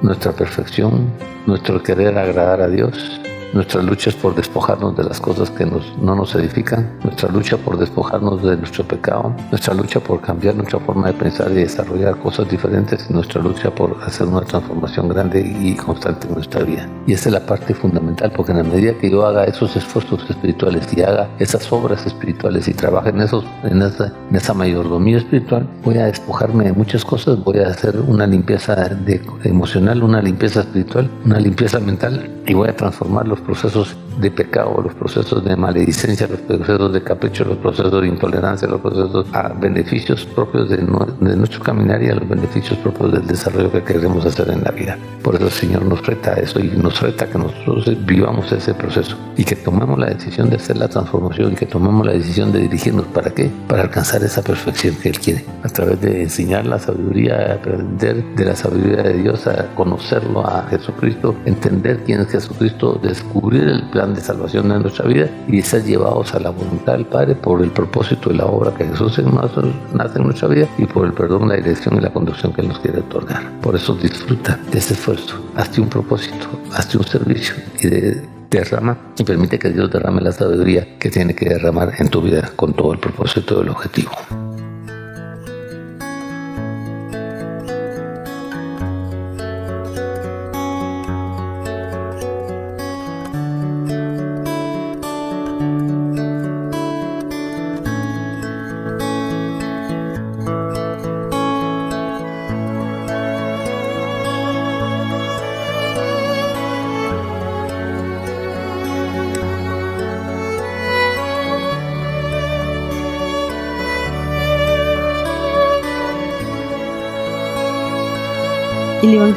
nuestra 0.02 0.32
perfección, 0.32 1.10
nuestro 1.46 1.82
querer 1.82 2.18
agradar 2.18 2.60
a 2.60 2.68
Dios 2.68 3.20
Nuestra 3.52 3.82
lucha 3.82 4.10
es 4.10 4.16
por 4.16 4.34
despojarnos 4.34 4.94
de 4.94 5.04
las 5.04 5.20
cosas 5.20 5.50
que 5.50 5.64
nos, 5.64 5.96
no 5.98 6.14
nos 6.14 6.34
edifican, 6.34 6.98
nuestra 7.02 7.30
lucha 7.30 7.56
por 7.56 7.78
despojarnos 7.78 8.42
de 8.42 8.58
nuestro 8.58 8.84
pecado, 8.84 9.34
nuestra 9.50 9.72
lucha 9.72 10.00
por 10.00 10.20
cambiar 10.20 10.54
nuestra 10.54 10.78
forma 10.80 11.06
de 11.06 11.14
pensar 11.14 11.50
y 11.52 11.54
desarrollar 11.54 12.18
cosas 12.18 12.48
diferentes. 12.48 13.10
Nuestra 13.10 13.40
lucha 13.40 13.74
por 13.74 13.96
hacer 14.04 14.26
una 14.26 14.42
transformación 14.42 15.08
grande 15.08 15.40
y 15.40 15.74
constante 15.76 16.28
en 16.28 16.34
nuestra 16.34 16.62
vida. 16.62 16.86
Y 17.06 17.14
esa 17.14 17.30
es 17.30 17.32
la 17.32 17.46
parte 17.46 17.72
fundamental, 17.72 18.30
porque 18.36 18.52
en 18.52 18.58
la 18.58 18.64
medida 18.64 18.92
que 18.98 19.10
yo 19.10 19.24
haga 19.24 19.44
esos 19.44 19.74
esfuerzos 19.76 20.28
espirituales 20.28 20.86
y 20.94 21.00
haga 21.00 21.30
esas 21.38 21.72
obras 21.72 22.04
espirituales 22.04 22.68
y 22.68 22.74
trabaje 22.74 23.08
en, 23.08 23.22
esos, 23.22 23.44
en, 23.64 23.80
esa, 23.80 24.12
en 24.28 24.36
esa 24.36 24.52
mayordomía 24.52 25.16
espiritual, 25.16 25.66
voy 25.84 25.96
a 25.96 26.04
despojarme 26.04 26.64
de 26.64 26.72
muchas 26.72 27.02
cosas, 27.02 27.42
voy 27.42 27.58
a 27.60 27.68
hacer 27.68 27.98
una 27.98 28.26
limpieza 28.26 28.74
de, 28.74 29.22
emocional, 29.44 30.02
una 30.02 30.20
limpieza 30.20 30.60
espiritual, 30.60 31.10
una 31.24 31.40
limpieza 31.40 31.80
mental 31.80 32.30
y 32.46 32.54
voy 32.54 32.68
a 32.68 32.76
transformarlo 32.76 33.37
procesos 33.40 33.96
de 34.20 34.30
pecado, 34.30 34.80
los 34.82 34.94
procesos 34.94 35.44
de 35.44 35.56
maledicencia, 35.56 36.26
los 36.26 36.40
procesos 36.40 36.92
de 36.92 37.02
capricho, 37.02 37.44
los 37.44 37.58
procesos 37.58 38.00
de 38.00 38.08
intolerancia, 38.08 38.66
los 38.68 38.80
procesos 38.80 39.26
a 39.32 39.48
beneficios 39.48 40.24
propios 40.26 40.68
de, 40.68 40.78
nuestro 40.78 41.62
caminar 41.62 42.02
y 42.02 42.08
a 42.08 42.14
los 42.14 42.28
beneficios 42.28 42.78
propios 42.80 43.12
del 43.12 43.26
desarrollo 43.26 43.70
que 43.70 43.82
queremos 43.82 44.24
hacer 44.26 44.50
en 44.50 44.62
la 44.64 44.70
vida. 44.70 44.98
Por 45.22 45.36
eso 45.36 45.44
el 45.44 45.50
Señor 45.50 45.84
nos 45.84 46.04
reta 46.04 46.32
a 46.32 46.34
eso 46.34 46.58
y 46.58 46.68
nos 46.68 47.00
reta 47.00 47.26
que 47.26 47.38
nosotros 47.38 47.96
vivamos 48.04 48.50
ese 48.50 48.74
proceso 48.74 49.16
y 49.36 49.44
que 49.44 49.56
tomemos 49.56 49.98
la 49.98 50.06
decisión 50.06 50.50
de 50.50 50.56
hacer 50.56 50.76
la 50.78 50.88
transformación 50.88 51.52
y 51.52 51.54
que 51.54 51.66
tomemos 51.66 52.04
la 52.04 52.12
decisión 52.12 52.50
de 52.52 52.60
dirigirnos. 52.60 53.06
¿Para 53.06 53.30
qué? 53.30 53.50
Para 53.68 53.82
alcanzar 53.82 54.22
esa 54.24 54.42
perfección 54.42 54.96
que 54.96 55.10
Él 55.10 55.18
quiere. 55.20 55.44
A 55.62 55.68
través 55.68 56.00
de 56.00 56.22
enseñar 56.22 56.66
la 56.66 56.78
sabiduría, 56.78 57.54
aprender 57.54 58.24
de 58.34 58.44
la 58.44 58.56
sabiduría 58.56 59.02
de 59.02 59.14
Dios, 59.14 59.46
a 59.46 59.74
conocerlo 59.74 60.44
a 60.46 60.66
Jesucristo, 60.70 61.34
entender 61.44 62.02
quién 62.04 62.20
es 62.20 62.28
Jesucristo, 62.28 62.98
descubrir 63.28 63.68
el 63.68 63.82
plan 63.90 64.14
de 64.14 64.20
salvación 64.20 64.68
de 64.68 64.80
nuestra 64.80 65.06
vida 65.06 65.28
y 65.48 65.60
ser 65.62 65.84
llevados 65.84 66.34
a 66.34 66.40
la 66.40 66.50
voluntad 66.50 66.94
del 66.94 67.06
Padre 67.06 67.34
por 67.34 67.62
el 67.62 67.70
propósito 67.70 68.32
y 68.32 68.36
la 68.36 68.46
obra 68.46 68.74
que 68.74 68.86
Jesús 68.86 69.18
nace 69.18 70.18
en 70.18 70.24
nuestra 70.24 70.48
vida 70.48 70.66
y 70.78 70.86
por 70.86 71.06
el 71.06 71.12
perdón, 71.12 71.48
la 71.48 71.56
dirección 71.56 71.96
y 71.96 72.00
la 72.00 72.10
conducción 72.10 72.52
que 72.52 72.62
Él 72.62 72.68
nos 72.68 72.78
quiere 72.78 73.00
otorgar. 73.00 73.60
Por 73.60 73.76
eso 73.76 73.94
disfruta 73.94 74.58
de 74.70 74.78
ese 74.78 74.94
esfuerzo, 74.94 75.36
hazte 75.56 75.80
un 75.80 75.88
propósito, 75.88 76.46
hazte 76.72 76.96
un 76.96 77.04
servicio 77.04 77.54
y 77.82 77.88
derrama 78.50 78.96
y 79.18 79.24
permite 79.24 79.58
que 79.58 79.70
Dios 79.70 79.90
derrame 79.90 80.22
la 80.22 80.32
sabiduría 80.32 80.98
que 80.98 81.10
tiene 81.10 81.34
que 81.34 81.48
derramar 81.50 81.92
en 81.98 82.08
tu 82.08 82.22
vida 82.22 82.50
con 82.56 82.72
todo 82.72 82.92
el 82.94 82.98
propósito 82.98 83.58
y 83.58 83.62
el 83.62 83.68
objetivo. 83.68 84.10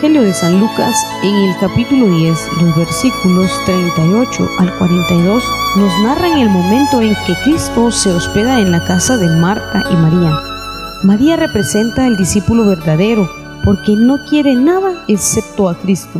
Evangelio 0.01 0.23
de 0.23 0.33
San 0.33 0.59
Lucas 0.59 0.95
en 1.21 1.35
el 1.35 1.55
capítulo 1.59 2.07
10, 2.07 2.47
los 2.63 2.75
versículos 2.75 3.51
38 3.65 4.49
al 4.57 4.75
42, 4.79 5.43
nos 5.77 6.01
narran 6.01 6.39
el 6.39 6.49
momento 6.49 7.01
en 7.01 7.13
que 7.27 7.35
Cristo 7.43 7.91
se 7.91 8.09
hospeda 8.09 8.61
en 8.61 8.71
la 8.71 8.83
casa 8.83 9.17
de 9.17 9.27
Marta 9.39 9.83
y 9.91 9.95
María. 9.95 10.39
María 11.03 11.35
representa 11.35 12.07
al 12.07 12.17
discípulo 12.17 12.65
verdadero 12.65 13.29
porque 13.63 13.95
no 13.95 14.17
quiere 14.27 14.55
nada 14.55 15.03
excepto 15.07 15.69
a 15.69 15.77
Cristo. 15.77 16.19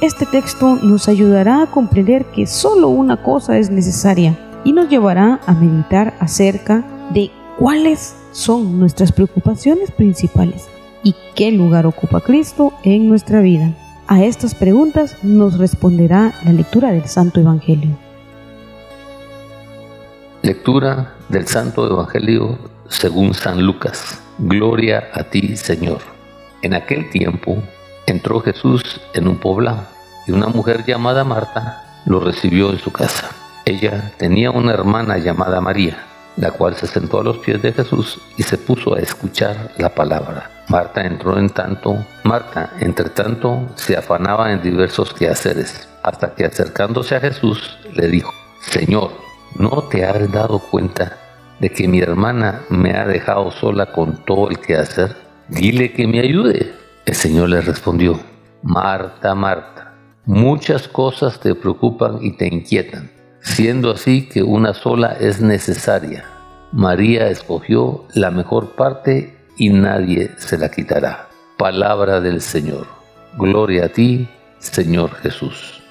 Este 0.00 0.24
texto 0.24 0.76
nos 0.76 1.06
ayudará 1.06 1.64
a 1.64 1.70
comprender 1.70 2.24
que 2.34 2.46
solo 2.46 2.88
una 2.88 3.22
cosa 3.22 3.58
es 3.58 3.68
necesaria 3.68 4.38
y 4.64 4.72
nos 4.72 4.88
llevará 4.88 5.38
a 5.44 5.52
meditar 5.52 6.14
acerca 6.18 6.82
de 7.12 7.30
cuáles 7.58 8.14
son 8.32 8.80
nuestras 8.80 9.12
preocupaciones 9.12 9.90
principales 9.90 10.66
y 11.02 11.14
qué 11.34 11.52
lugar 11.52 11.86
ocupa 11.86 12.20
Cristo 12.20 12.72
en 12.82 13.08
nuestra 13.08 13.40
vida? 13.40 13.72
A 14.06 14.22
estas 14.22 14.54
preguntas 14.54 15.16
nos 15.22 15.58
responderá 15.58 16.32
la 16.44 16.52
lectura 16.52 16.92
del 16.92 17.06
Santo 17.06 17.40
Evangelio. 17.40 17.96
Lectura 20.42 21.14
del 21.28 21.46
Santo 21.46 21.86
Evangelio 21.86 22.58
según 22.88 23.34
San 23.34 23.62
Lucas. 23.62 24.20
Gloria 24.38 25.10
a 25.12 25.24
ti, 25.24 25.56
Señor. 25.56 25.98
En 26.62 26.74
aquel 26.74 27.10
tiempo 27.10 27.58
entró 28.06 28.40
Jesús 28.40 29.00
en 29.14 29.28
un 29.28 29.36
poblado 29.36 29.82
y 30.26 30.32
una 30.32 30.48
mujer 30.48 30.84
llamada 30.86 31.24
Marta 31.24 32.02
lo 32.06 32.20
recibió 32.20 32.70
en 32.70 32.78
su 32.78 32.90
casa. 32.90 33.30
Ella 33.64 34.12
tenía 34.16 34.50
una 34.50 34.72
hermana 34.72 35.18
llamada 35.18 35.60
María, 35.60 35.98
la 36.38 36.52
cual 36.52 36.76
se 36.76 36.86
sentó 36.86 37.20
a 37.20 37.24
los 37.24 37.38
pies 37.38 37.60
de 37.60 37.72
Jesús 37.72 38.20
y 38.36 38.42
se 38.42 38.56
puso 38.56 38.94
a 38.94 39.00
escuchar 39.00 39.72
la 39.76 39.94
palabra. 39.94 40.50
Marta 40.68 41.04
entró 41.04 41.38
en 41.38 41.50
tanto, 41.50 41.96
Marta, 42.24 42.72
entre 42.80 43.10
tanto, 43.10 43.68
se 43.74 43.96
afanaba 43.96 44.52
en 44.52 44.62
diversos 44.62 45.12
quehaceres, 45.12 45.88
hasta 46.02 46.34
que 46.34 46.44
acercándose 46.44 47.16
a 47.16 47.20
Jesús 47.20 47.78
le 47.94 48.08
dijo, 48.08 48.32
Señor, 48.60 49.10
¿no 49.56 49.82
te 49.84 50.04
has 50.04 50.30
dado 50.30 50.58
cuenta 50.58 51.16
de 51.58 51.70
que 51.70 51.88
mi 51.88 52.00
hermana 52.00 52.62
me 52.68 52.92
ha 52.92 53.04
dejado 53.06 53.50
sola 53.50 53.86
con 53.86 54.24
todo 54.24 54.50
el 54.50 54.58
quehacer? 54.58 55.16
Dile 55.48 55.92
que 55.92 56.06
me 56.06 56.20
ayude. 56.20 56.72
El 57.04 57.14
Señor 57.14 57.48
le 57.48 57.62
respondió, 57.62 58.20
Marta, 58.62 59.34
Marta, 59.34 59.94
muchas 60.26 60.86
cosas 60.86 61.40
te 61.40 61.54
preocupan 61.54 62.18
y 62.20 62.36
te 62.36 62.46
inquietan, 62.46 63.10
siendo 63.48 63.90
así 63.90 64.28
que 64.28 64.42
una 64.42 64.74
sola 64.74 65.16
es 65.18 65.40
necesaria. 65.40 66.24
María 66.72 67.28
escogió 67.28 68.04
la 68.14 68.30
mejor 68.30 68.76
parte 68.76 69.36
y 69.56 69.70
nadie 69.70 70.30
se 70.36 70.58
la 70.58 70.70
quitará. 70.70 71.28
Palabra 71.56 72.20
del 72.20 72.40
Señor. 72.40 72.86
Gloria 73.36 73.86
a 73.86 73.88
ti, 73.88 74.28
Señor 74.58 75.14
Jesús. 75.16 75.82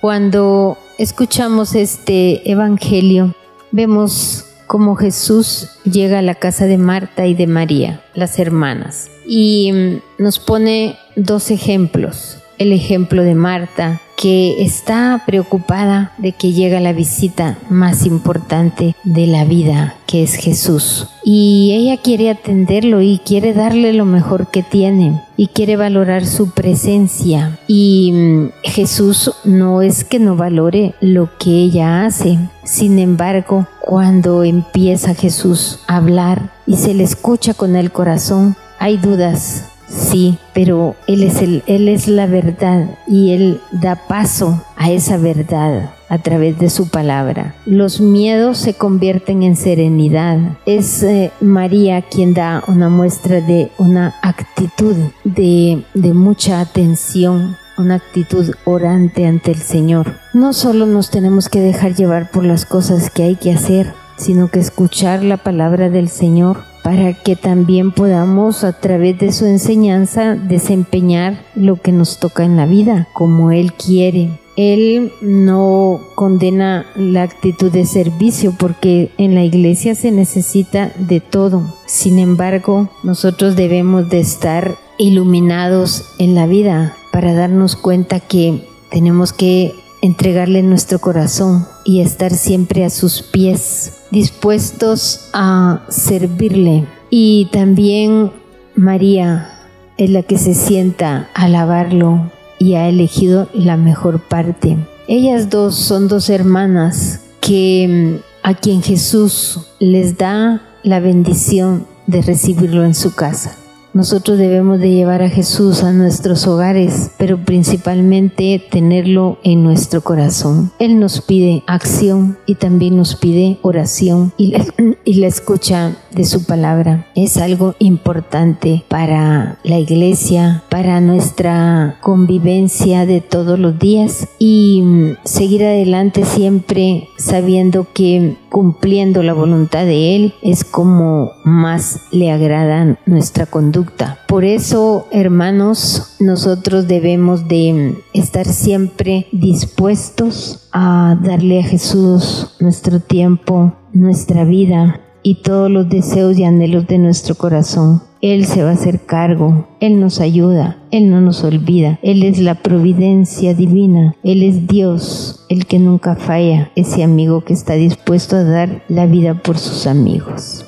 Cuando 0.00 0.78
escuchamos 0.98 1.74
este 1.74 2.50
Evangelio, 2.50 3.34
vemos 3.70 4.46
cómo 4.66 4.96
Jesús 4.96 5.70
llega 5.84 6.18
a 6.18 6.22
la 6.22 6.34
casa 6.34 6.66
de 6.66 6.78
Marta 6.78 7.26
y 7.26 7.34
de 7.34 7.46
María, 7.46 8.02
las 8.14 8.38
hermanas, 8.38 9.10
y 9.26 9.72
mm, 9.72 10.22
nos 10.22 10.38
pone 10.38 10.98
dos 11.16 11.50
ejemplos. 11.50 12.38
El 12.58 12.72
ejemplo 12.72 13.22
de 13.22 13.34
Marta, 13.34 14.00
que 14.16 14.62
está 14.62 15.22
preocupada 15.26 16.12
de 16.18 16.32
que 16.32 16.52
llega 16.52 16.80
la 16.80 16.92
visita 16.92 17.58
más 17.68 18.06
importante 18.06 18.96
de 19.04 19.26
la 19.26 19.44
vida, 19.44 19.94
que 20.06 20.22
es 20.22 20.34
Jesús. 20.34 21.10
Y 21.22 21.72
ella 21.74 22.00
quiere 22.00 22.30
atenderlo 22.30 23.02
y 23.02 23.18
quiere 23.18 23.52
darle 23.52 23.92
lo 23.92 24.06
mejor 24.06 24.50
que 24.50 24.62
tiene 24.62 25.20
y 25.36 25.48
quiere 25.48 25.76
valorar 25.76 26.24
su 26.24 26.50
presencia. 26.50 27.58
Y 27.68 28.12
mm, 28.12 28.48
Jesús 28.62 29.32
no 29.44 29.82
es 29.82 30.04
que 30.04 30.18
no 30.18 30.36
valore 30.36 30.94
lo 31.00 31.28
que 31.38 31.50
ella 31.50 32.06
hace. 32.06 32.38
Sin 32.64 32.98
embargo, 32.98 33.66
cuando 33.80 34.44
empieza 34.44 35.14
Jesús 35.14 35.80
a 35.86 35.96
hablar 35.96 36.50
y 36.66 36.76
se 36.76 36.94
le 36.94 37.04
escucha 37.04 37.52
con 37.52 37.76
el 37.76 37.92
corazón, 37.92 38.56
hay 38.78 38.96
dudas 38.96 39.72
Sí, 39.88 40.38
pero 40.52 40.96
Él 41.06 41.22
es, 41.22 41.42
el, 41.42 41.62
él 41.66 41.88
es 41.88 42.08
la 42.08 42.26
verdad 42.26 42.90
y 43.06 43.32
Él 43.32 43.60
da 43.70 44.06
paso 44.08 44.62
a 44.76 44.90
esa 44.90 45.16
verdad 45.16 45.90
a 46.08 46.18
través 46.18 46.58
de 46.58 46.70
su 46.70 46.88
palabra. 46.88 47.54
Los 47.66 48.00
miedos 48.00 48.58
se 48.58 48.74
convierten 48.74 49.42
en 49.42 49.56
serenidad. 49.56 50.38
Es 50.66 51.02
eh, 51.02 51.32
María 51.40 52.02
quien 52.02 52.34
da 52.34 52.62
una 52.68 52.88
muestra 52.88 53.40
de 53.40 53.70
una 53.78 54.14
actitud 54.22 54.96
de, 55.24 55.84
de 55.94 56.14
mucha 56.14 56.60
atención 56.60 57.56
una 57.78 57.96
actitud 57.96 58.54
orante 58.64 59.26
ante 59.26 59.50
el 59.50 59.58
Señor. 59.58 60.14
No 60.32 60.54
solo 60.54 60.86
nos 60.86 61.10
tenemos 61.10 61.50
que 61.50 61.60
dejar 61.60 61.94
llevar 61.94 62.30
por 62.30 62.44
las 62.44 62.64
cosas 62.64 63.10
que 63.10 63.22
hay 63.22 63.36
que 63.36 63.52
hacer, 63.52 63.92
sino 64.16 64.48
que 64.48 64.60
escuchar 64.60 65.22
la 65.22 65.36
palabra 65.36 65.90
del 65.90 66.08
Señor 66.08 66.64
para 66.86 67.14
que 67.14 67.34
también 67.34 67.90
podamos 67.90 68.62
a 68.62 68.78
través 68.78 69.18
de 69.18 69.32
su 69.32 69.44
enseñanza 69.44 70.36
desempeñar 70.36 71.44
lo 71.56 71.82
que 71.82 71.90
nos 71.90 72.20
toca 72.20 72.44
en 72.44 72.56
la 72.56 72.64
vida, 72.64 73.08
como 73.12 73.50
Él 73.50 73.72
quiere. 73.72 74.38
Él 74.56 75.10
no 75.20 75.98
condena 76.14 76.86
la 76.94 77.24
actitud 77.24 77.72
de 77.72 77.86
servicio 77.86 78.54
porque 78.56 79.10
en 79.18 79.34
la 79.34 79.42
iglesia 79.42 79.96
se 79.96 80.12
necesita 80.12 80.92
de 80.96 81.18
todo. 81.18 81.74
Sin 81.86 82.20
embargo, 82.20 82.88
nosotros 83.02 83.56
debemos 83.56 84.08
de 84.08 84.20
estar 84.20 84.76
iluminados 84.96 86.14
en 86.20 86.36
la 86.36 86.46
vida 86.46 86.94
para 87.10 87.34
darnos 87.34 87.74
cuenta 87.74 88.20
que 88.20 88.64
tenemos 88.92 89.32
que 89.32 89.74
entregarle 90.02 90.62
nuestro 90.62 90.98
corazón 90.98 91.66
y 91.84 92.00
estar 92.00 92.32
siempre 92.32 92.84
a 92.84 92.90
sus 92.90 93.22
pies, 93.22 93.98
dispuestos 94.10 95.28
a 95.32 95.84
servirle. 95.88 96.86
Y 97.10 97.48
también 97.52 98.32
María 98.74 99.50
es 99.96 100.10
la 100.10 100.22
que 100.22 100.38
se 100.38 100.54
sienta 100.54 101.28
a 101.34 101.44
alabarlo 101.44 102.30
y 102.58 102.74
ha 102.74 102.88
elegido 102.88 103.48
la 103.52 103.76
mejor 103.76 104.20
parte. 104.20 104.76
Ellas 105.08 105.50
dos 105.50 105.76
son 105.76 106.08
dos 106.08 106.30
hermanas 106.30 107.20
que 107.40 108.20
a 108.42 108.54
quien 108.54 108.82
Jesús 108.82 109.60
les 109.78 110.18
da 110.18 110.62
la 110.82 111.00
bendición 111.00 111.86
de 112.06 112.22
recibirlo 112.22 112.84
en 112.84 112.94
su 112.94 113.14
casa. 113.14 113.56
Nosotros 113.96 114.36
debemos 114.36 114.78
de 114.78 114.90
llevar 114.90 115.22
a 115.22 115.30
Jesús 115.30 115.82
a 115.82 115.90
nuestros 115.90 116.46
hogares, 116.46 117.12
pero 117.16 117.38
principalmente 117.38 118.62
tenerlo 118.70 119.38
en 119.42 119.64
nuestro 119.64 120.02
corazón. 120.02 120.70
Él 120.78 121.00
nos 121.00 121.22
pide 121.22 121.62
acción 121.66 122.36
y 122.44 122.56
también 122.56 122.94
nos 122.94 123.16
pide 123.16 123.58
oración 123.62 124.34
y 124.36 124.48
la, 124.48 124.66
y 125.06 125.14
la 125.14 125.28
escucha 125.28 125.96
de 126.16 126.24
su 126.24 126.44
palabra. 126.44 127.06
Es 127.14 127.36
algo 127.36 127.74
importante 127.78 128.84
para 128.88 129.58
la 129.62 129.78
iglesia, 129.78 130.64
para 130.70 131.00
nuestra 131.00 131.98
convivencia 132.00 133.06
de 133.06 133.20
todos 133.20 133.58
los 133.58 133.78
días 133.78 134.28
y 134.38 134.82
mm, 134.82 135.16
seguir 135.24 135.64
adelante 135.64 136.24
siempre 136.24 137.08
sabiendo 137.18 137.86
que 137.92 138.36
cumpliendo 138.48 139.22
la 139.22 139.34
voluntad 139.34 139.84
de 139.84 140.16
Él 140.16 140.34
es 140.42 140.64
como 140.64 141.32
más 141.44 142.00
le 142.10 142.30
agrada 142.30 142.98
nuestra 143.04 143.44
conducta. 143.44 144.18
Por 144.26 144.44
eso, 144.44 145.06
hermanos, 145.10 146.16
nosotros 146.20 146.88
debemos 146.88 147.48
de 147.48 148.02
estar 148.14 148.46
siempre 148.46 149.26
dispuestos 149.30 150.68
a 150.72 151.18
darle 151.22 151.60
a 151.60 151.64
Jesús 151.64 152.56
nuestro 152.58 153.00
tiempo, 153.00 153.74
nuestra 153.92 154.44
vida 154.44 155.02
y 155.26 155.34
todos 155.34 155.68
los 155.68 155.88
deseos 155.88 156.38
y 156.38 156.44
anhelos 156.44 156.86
de 156.86 156.98
nuestro 156.98 157.34
corazón. 157.34 158.00
Él 158.22 158.46
se 158.46 158.62
va 158.62 158.70
a 158.70 158.74
hacer 158.74 159.06
cargo, 159.06 159.66
Él 159.80 159.98
nos 159.98 160.20
ayuda, 160.20 160.78
Él 160.92 161.10
no 161.10 161.20
nos 161.20 161.42
olvida, 161.42 161.98
Él 162.00 162.22
es 162.22 162.38
la 162.38 162.54
providencia 162.54 163.52
divina, 163.52 164.14
Él 164.22 164.44
es 164.44 164.68
Dios, 164.68 165.44
el 165.48 165.66
que 165.66 165.80
nunca 165.80 166.14
falla, 166.14 166.70
ese 166.76 167.02
amigo 167.02 167.40
que 167.40 167.54
está 167.54 167.74
dispuesto 167.74 168.36
a 168.36 168.44
dar 168.44 168.84
la 168.86 169.06
vida 169.06 169.34
por 169.34 169.58
sus 169.58 169.88
amigos. 169.88 170.64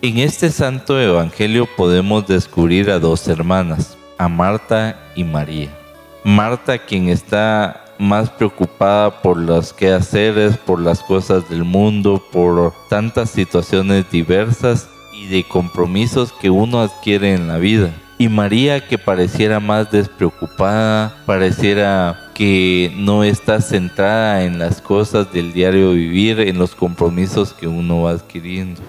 En 0.00 0.16
este 0.16 0.50
santo 0.50 0.98
evangelio 0.98 1.68
podemos 1.76 2.26
descubrir 2.26 2.90
a 2.90 2.98
dos 2.98 3.28
hermanas, 3.28 3.98
a 4.16 4.28
Marta 4.28 4.98
y 5.14 5.24
María. 5.24 5.68
Marta 6.24 6.78
quien 6.78 7.10
está 7.10 7.83
más 7.98 8.30
preocupada 8.30 9.22
por 9.22 9.36
los 9.36 9.72
quehaceres, 9.72 10.56
por 10.56 10.80
las 10.80 11.02
cosas 11.02 11.48
del 11.48 11.64
mundo, 11.64 12.22
por 12.32 12.72
tantas 12.88 13.30
situaciones 13.30 14.10
diversas 14.10 14.88
y 15.12 15.26
de 15.26 15.44
compromisos 15.44 16.32
que 16.32 16.50
uno 16.50 16.80
adquiere 16.80 17.34
en 17.34 17.48
la 17.48 17.58
vida. 17.58 17.90
Y 18.18 18.28
María 18.28 18.86
que 18.86 18.96
pareciera 18.96 19.58
más 19.58 19.90
despreocupada, 19.90 21.16
pareciera 21.26 22.30
que 22.34 22.92
no 22.96 23.24
está 23.24 23.60
centrada 23.60 24.44
en 24.44 24.58
las 24.58 24.80
cosas 24.80 25.32
del 25.32 25.52
diario 25.52 25.92
vivir, 25.92 26.40
en 26.40 26.58
los 26.58 26.74
compromisos 26.74 27.52
que 27.52 27.66
uno 27.66 28.02
va 28.02 28.12
adquiriendo. 28.12 28.80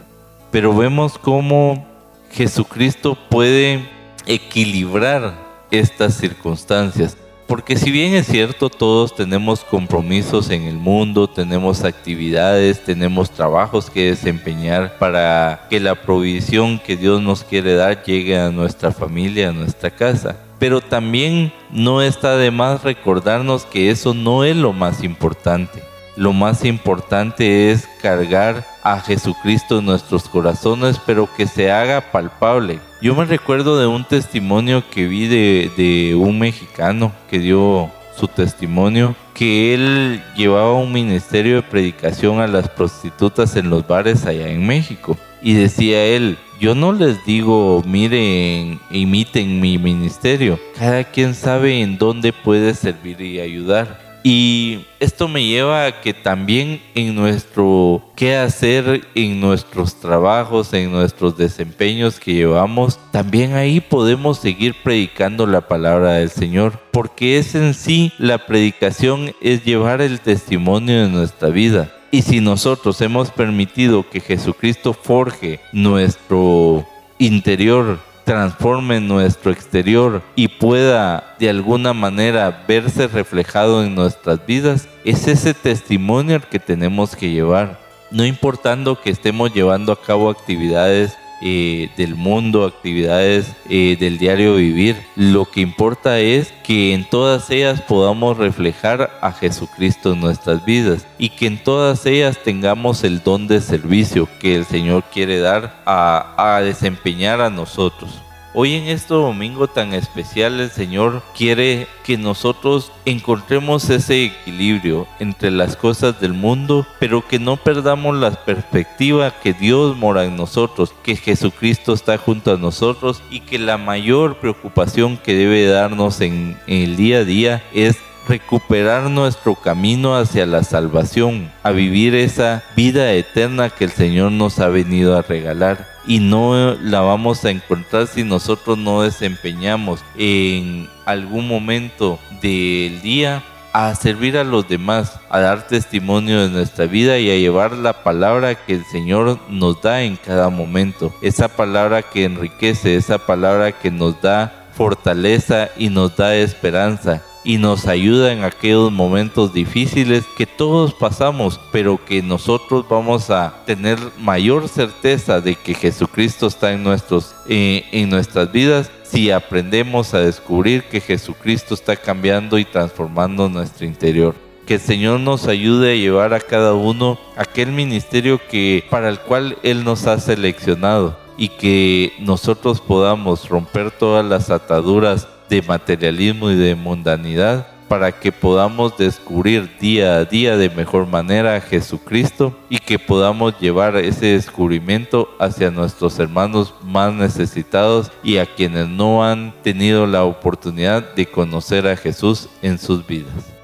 Pero 0.51 0.75
vemos 0.75 1.17
cómo 1.17 1.85
Jesucristo 2.31 3.17
puede 3.29 3.89
equilibrar 4.27 5.33
estas 5.71 6.15
circunstancias 6.15 7.17
porque 7.47 7.77
si 7.77 7.91
bien 7.91 8.15
es 8.15 8.25
cierto, 8.25 8.69
todos 8.69 9.15
tenemos 9.15 9.63
compromisos 9.63 10.49
en 10.49 10.63
el 10.63 10.77
mundo, 10.77 11.27
tenemos 11.27 11.83
actividades, 11.83 12.83
tenemos 12.83 13.29
trabajos 13.29 13.89
que 13.89 14.09
desempeñar 14.09 14.97
para 14.97 15.67
que 15.69 15.79
la 15.79 15.95
provisión 15.95 16.79
que 16.79 16.97
Dios 16.97 17.21
nos 17.21 17.43
quiere 17.43 17.75
dar 17.75 18.03
llegue 18.03 18.39
a 18.39 18.49
nuestra 18.49 18.91
familia, 18.91 19.49
a 19.49 19.53
nuestra 19.53 19.91
casa. 19.91 20.37
Pero 20.57 20.81
también 20.81 21.53
no 21.71 22.01
está 22.01 22.35
de 22.37 22.49
más 22.49 22.83
recordarnos 22.83 23.65
que 23.65 23.91
eso 23.91 24.13
no 24.13 24.43
es 24.43 24.55
lo 24.55 24.73
más 24.73 25.03
importante. 25.03 25.83
Lo 26.15 26.31
más 26.31 26.63
importante 26.63 27.71
es 27.71 27.87
cargar 28.01 28.65
a 28.81 29.01
Jesucristo 29.01 29.79
en 29.79 29.85
nuestros 29.85 30.29
corazones, 30.29 30.99
pero 31.05 31.27
que 31.35 31.45
se 31.45 31.71
haga 31.71 31.99
palpable, 32.11 32.79
yo 33.05 33.13
me 33.13 33.25
recuerdo 33.25 33.79
de 33.79 33.85
un 33.85 34.03
testimonio 34.03 34.83
que 34.89 35.05
vi 35.05 35.27
de, 35.27 36.15
un 36.15 36.39
mexicano 36.39 37.11
que 37.29 37.37
dio 37.37 37.91
su 38.17 38.27
testimonio 38.27 39.15
que 39.35 39.75
él 39.75 40.23
llevaba 40.35 40.73
un 40.73 40.91
ministerio 40.91 41.57
de 41.57 41.61
predicación 41.61 42.39
a 42.39 42.47
las 42.47 42.67
prostitutas 42.67 43.57
en 43.57 43.69
los 43.69 43.85
bares 43.85 44.25
allá 44.25 44.47
en 44.47 44.65
México. 44.65 45.15
Y 45.43 45.53
decía 45.53 46.03
él, 46.03 46.39
yo 46.59 46.73
no 46.73 46.93
les 46.93 47.23
digo, 47.25 47.83
miren, 47.85 48.79
imiten 48.89 49.61
mi 49.61 49.77
ministerio. 49.77 50.59
Cada 50.75 51.03
quien 51.03 51.35
sabe 51.35 51.81
en 51.81 51.99
dónde 51.99 52.33
puede 52.33 52.73
servir 52.73 53.21
y 53.21 53.39
ayudar. 53.39 54.04
Y 54.27 54.87
esto 54.99 55.27
me 55.27 55.45
lleva 55.45 55.85
a 55.85 56.01
que 56.01 56.11
también 56.11 56.81
en 56.95 57.13
nuestro 57.13 58.01
qué 58.15 58.35
hacer, 58.35 59.07
en 59.13 59.39
nuestros 59.39 59.99
trabajos, 59.99 60.73
en 60.73 60.91
nuestros 60.91 61.37
desempeños 61.37 62.19
que 62.19 62.33
llevamos, 62.33 62.97
también 63.11 63.53
ahí 63.53 63.81
podemos 63.81 64.39
seguir 64.39 64.73
predicando 64.83 65.45
la 65.45 65.67
palabra 65.67 66.13
del 66.13 66.31
Señor. 66.31 66.79
Porque 66.89 67.37
es 67.37 67.53
en 67.53 67.75
sí 67.75 68.13
la 68.17 68.47
predicación, 68.47 69.31
es 69.41 69.63
llevar 69.63 70.01
el 70.01 70.19
testimonio 70.19 71.03
de 71.03 71.09
nuestra 71.09 71.49
vida. 71.49 71.93
Y 72.09 72.23
si 72.23 72.41
nosotros 72.41 72.99
hemos 73.01 73.29
permitido 73.29 74.09
que 74.09 74.21
Jesucristo 74.21 74.93
forje 74.93 75.59
nuestro 75.71 76.83
interior 77.19 77.99
transforme 78.25 78.99
nuestro 78.99 79.51
exterior 79.51 80.21
y 80.35 80.47
pueda 80.47 81.35
de 81.39 81.49
alguna 81.49 81.93
manera 81.93 82.65
verse 82.67 83.07
reflejado 83.07 83.83
en 83.83 83.95
nuestras 83.95 84.45
vidas, 84.45 84.89
es 85.05 85.27
ese 85.27 85.53
testimonio 85.53 86.35
el 86.35 86.43
que 86.43 86.59
tenemos 86.59 87.15
que 87.15 87.29
llevar. 87.29 87.79
no 88.11 88.25
importando 88.25 88.99
que 89.01 89.09
estemos 89.09 89.53
llevando 89.53 89.91
a 89.91 90.01
cabo 90.01 90.29
actividades 90.29 91.17
eh, 91.47 91.91
del 91.95 92.15
mundo, 92.15 92.65
actividades 92.65 93.53
eh, 93.69 93.95
del 93.99 94.17
diario 94.17 94.55
vivir. 94.55 94.97
Lo 95.15 95.45
que 95.45 95.61
importa 95.61 96.19
es 96.19 96.51
que 96.63 96.95
en 96.95 97.07
todas 97.07 97.51
ellas 97.51 97.81
podamos 97.81 98.37
reflejar 98.37 99.11
a 99.21 99.31
Jesucristo 99.31 100.13
en 100.13 100.21
nuestras 100.21 100.65
vidas 100.65 101.05
y 101.19 101.29
que 101.29 101.45
en 101.45 101.63
todas 101.63 102.07
ellas 102.07 102.39
tengamos 102.43 103.03
el 103.03 103.21
don 103.21 103.45
de 103.47 103.61
servicio 103.61 104.27
que 104.39 104.55
el 104.55 104.65
Señor 104.65 105.03
quiere 105.13 105.39
dar 105.39 105.83
a 105.85 106.61
desempeñar 106.63 107.41
a 107.41 107.51
nosotros. 107.51 108.24
Hoy 108.57 108.75
en 108.75 108.85
este 108.85 109.13
domingo 109.13 109.67
tan 109.67 109.93
especial 109.93 110.61
el 110.61 110.71
Señor 110.71 111.21
quiere 111.37 111.87
que 112.05 112.17
nosotros 112.17 112.89
encontremos 113.03 113.89
ese 113.89 114.23
equilibrio 114.23 115.07
entre 115.19 115.51
las 115.51 115.75
cosas 115.75 116.21
del 116.21 116.31
mundo, 116.31 116.87
pero 116.97 117.27
que 117.27 117.37
no 117.37 117.57
perdamos 117.57 118.15
la 118.15 118.31
perspectiva 118.31 119.37
que 119.41 119.51
Dios 119.51 119.97
mora 119.97 120.23
en 120.23 120.37
nosotros, 120.37 120.93
que 121.03 121.17
Jesucristo 121.17 121.91
está 121.91 122.17
junto 122.17 122.53
a 122.53 122.57
nosotros 122.57 123.21
y 123.29 123.41
que 123.41 123.59
la 123.59 123.77
mayor 123.77 124.37
preocupación 124.37 125.17
que 125.17 125.35
debe 125.35 125.65
darnos 125.65 126.21
en, 126.21 126.57
el 126.65 126.95
día 126.95 127.17
a 127.17 127.25
día 127.25 127.61
es 127.73 127.97
recuperar 128.27 129.09
nuestro 129.09 129.55
camino 129.55 130.15
hacia 130.15 130.45
la 130.45 130.63
salvación, 130.63 131.51
a 131.63 131.71
vivir 131.71 132.15
esa 132.15 132.63
vida 132.75 133.11
eterna 133.13 133.69
que 133.69 133.85
el 133.85 133.91
Señor 133.91 134.31
nos 134.31 134.59
ha 134.59 134.67
venido 134.67 135.17
a 135.17 135.21
regalar 135.21 135.87
y 136.07 136.19
no 136.19 136.75
la 136.75 137.01
vamos 137.01 137.43
a 137.45 137.49
encontrar 137.49 138.07
si 138.07 138.23
nosotros 138.23 138.77
no 138.77 139.01
desempeñamos 139.01 140.03
en 140.17 140.87
algún 141.05 141.47
momento 141.47 142.19
del 142.41 143.01
día 143.01 143.43
a 143.73 143.93
servir 143.93 144.37
a 144.37 144.45
los 144.45 144.69
demás, 144.69 145.19
a 145.29 145.39
dar 145.41 145.67
testimonio 145.67 146.41
de 146.41 146.49
nuestra 146.49 146.85
vida 146.85 147.19
y 147.19 147.29
a 147.29 147.35
llevar 147.35 147.73
la 147.73 148.03
palabra 148.03 148.55
que 148.55 148.73
el 148.73 148.85
Señor 148.85 149.37
nos 149.49 149.81
da 149.81 150.03
en 150.03 150.15
cada 150.15 150.49
momento. 150.49 151.13
Esa 151.21 151.49
palabra 151.49 152.01
que 152.01 152.23
enriquece, 152.23 152.95
esa 152.95 153.17
palabra 153.17 153.73
que 153.73 153.91
nos 153.91 154.21
da 154.21 154.67
fortaleza 154.77 155.69
y 155.77 155.89
nos 155.89 156.15
da 156.15 156.35
esperanza 156.35 157.21
y 157.45 157.59
nos 157.59 157.85
ayuda 157.85 158.33
en 158.33 158.43
aquellos 158.43 158.91
momentos 158.91 159.53
difíciles 159.53 160.25
que 160.35 160.47
todos 160.47 160.93
pasamos, 160.95 161.59
pero 161.71 162.03
que 162.03 162.23
nosotros 162.23 162.85
vamos 162.89 163.29
a 163.29 163.63
tener 163.65 163.99
mayor 164.19 164.67
certeza 164.67 165.39
de 165.39 165.55
que 165.55 165.75
Jesucristo 165.75 166.47
está 166.47 166.73
en, 166.73 166.83
nuestros, 166.83 167.35
eh, 167.47 167.85
en 167.91 168.09
nuestras 168.09 168.51
vidas 168.51 168.91
si 169.03 169.29
aprendemos 169.29 170.13
a 170.15 170.19
descubrir 170.19 170.83
que 170.85 170.99
Jesucristo 170.99 171.75
está 171.75 171.95
cambiando 171.95 172.57
y 172.57 172.65
transformando 172.65 173.47
nuestro 173.47 173.85
interior. 173.85 174.35
Que 174.65 174.73
el 174.73 174.81
Señor 174.81 175.19
nos 175.19 175.47
ayude 175.47 175.93
a 175.93 175.95
llevar 175.95 176.33
a 176.33 176.39
cada 176.39 176.73
uno 176.73 177.19
aquel 177.37 177.71
ministerio 177.71 178.41
que 178.49 178.83
para 178.89 179.09
el 179.09 179.19
cual 179.19 179.57
Él 179.61 179.83
nos 179.83 180.07
ha 180.07 180.19
seleccionado 180.19 181.15
y 181.37 181.49
que 181.49 182.13
nosotros 182.19 182.81
podamos 182.81 183.47
romper 183.47 183.91
todas 183.91 184.25
las 184.25 184.49
ataduras 184.49 185.27
de 185.49 185.61
materialismo 185.61 186.49
y 186.49 186.55
de 186.55 186.75
mundanidad 186.75 187.67
para 187.87 188.11
que 188.11 188.31
podamos 188.31 188.97
descubrir 188.97 189.69
día 189.79 190.17
a 190.17 190.25
día 190.25 190.57
de 190.57 190.69
mejor 190.69 191.07
manera 191.07 191.55
a 191.55 191.61
Jesucristo 191.61 192.57
y 192.69 192.79
que 192.79 192.97
podamos 192.97 193.59
llevar 193.59 193.95
ese 193.97 194.27
descubrimiento 194.27 195.29
hacia 195.39 195.71
nuestros 195.71 196.17
hermanos 196.19 196.73
más 196.83 197.13
necesitados 197.13 198.11
y 198.23 198.37
a 198.37 198.45
quienes 198.45 198.87
no 198.87 199.23
han 199.23 199.53
tenido 199.61 200.07
la 200.07 200.23
oportunidad 200.23 201.13
de 201.15 201.25
conocer 201.25 201.87
a 201.87 201.95
Jesús 201.95 202.49
en 202.61 202.79
sus 202.79 203.05
vidas. 203.05 203.54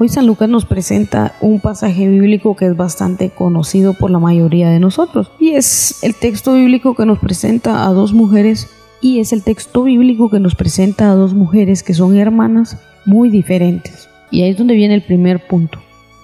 Hoy 0.00 0.08
San 0.08 0.28
Lucas 0.28 0.48
nos 0.48 0.64
presenta 0.64 1.34
un 1.40 1.58
pasaje 1.58 2.06
bíblico 2.06 2.54
que 2.54 2.66
es 2.66 2.76
bastante 2.76 3.30
conocido 3.30 3.94
por 3.94 4.12
la 4.12 4.20
mayoría 4.20 4.70
de 4.70 4.78
nosotros 4.78 5.32
y 5.40 5.54
es 5.54 6.04
el 6.04 6.14
texto 6.14 6.54
bíblico 6.54 6.94
que 6.94 7.04
nos 7.04 7.18
presenta 7.18 7.84
a 7.84 7.92
dos 7.92 8.12
mujeres 8.12 8.70
y 9.00 9.18
es 9.18 9.32
el 9.32 9.42
texto 9.42 9.82
bíblico 9.82 10.30
que 10.30 10.38
nos 10.38 10.54
presenta 10.54 11.10
a 11.10 11.16
dos 11.16 11.34
mujeres 11.34 11.82
que 11.82 11.94
son 11.94 12.16
hermanas 12.16 12.78
muy 13.06 13.28
diferentes. 13.28 14.08
Y 14.30 14.42
ahí 14.42 14.50
es 14.50 14.56
donde 14.56 14.76
viene 14.76 14.94
el 14.94 15.02
primer 15.02 15.48
punto. 15.48 15.80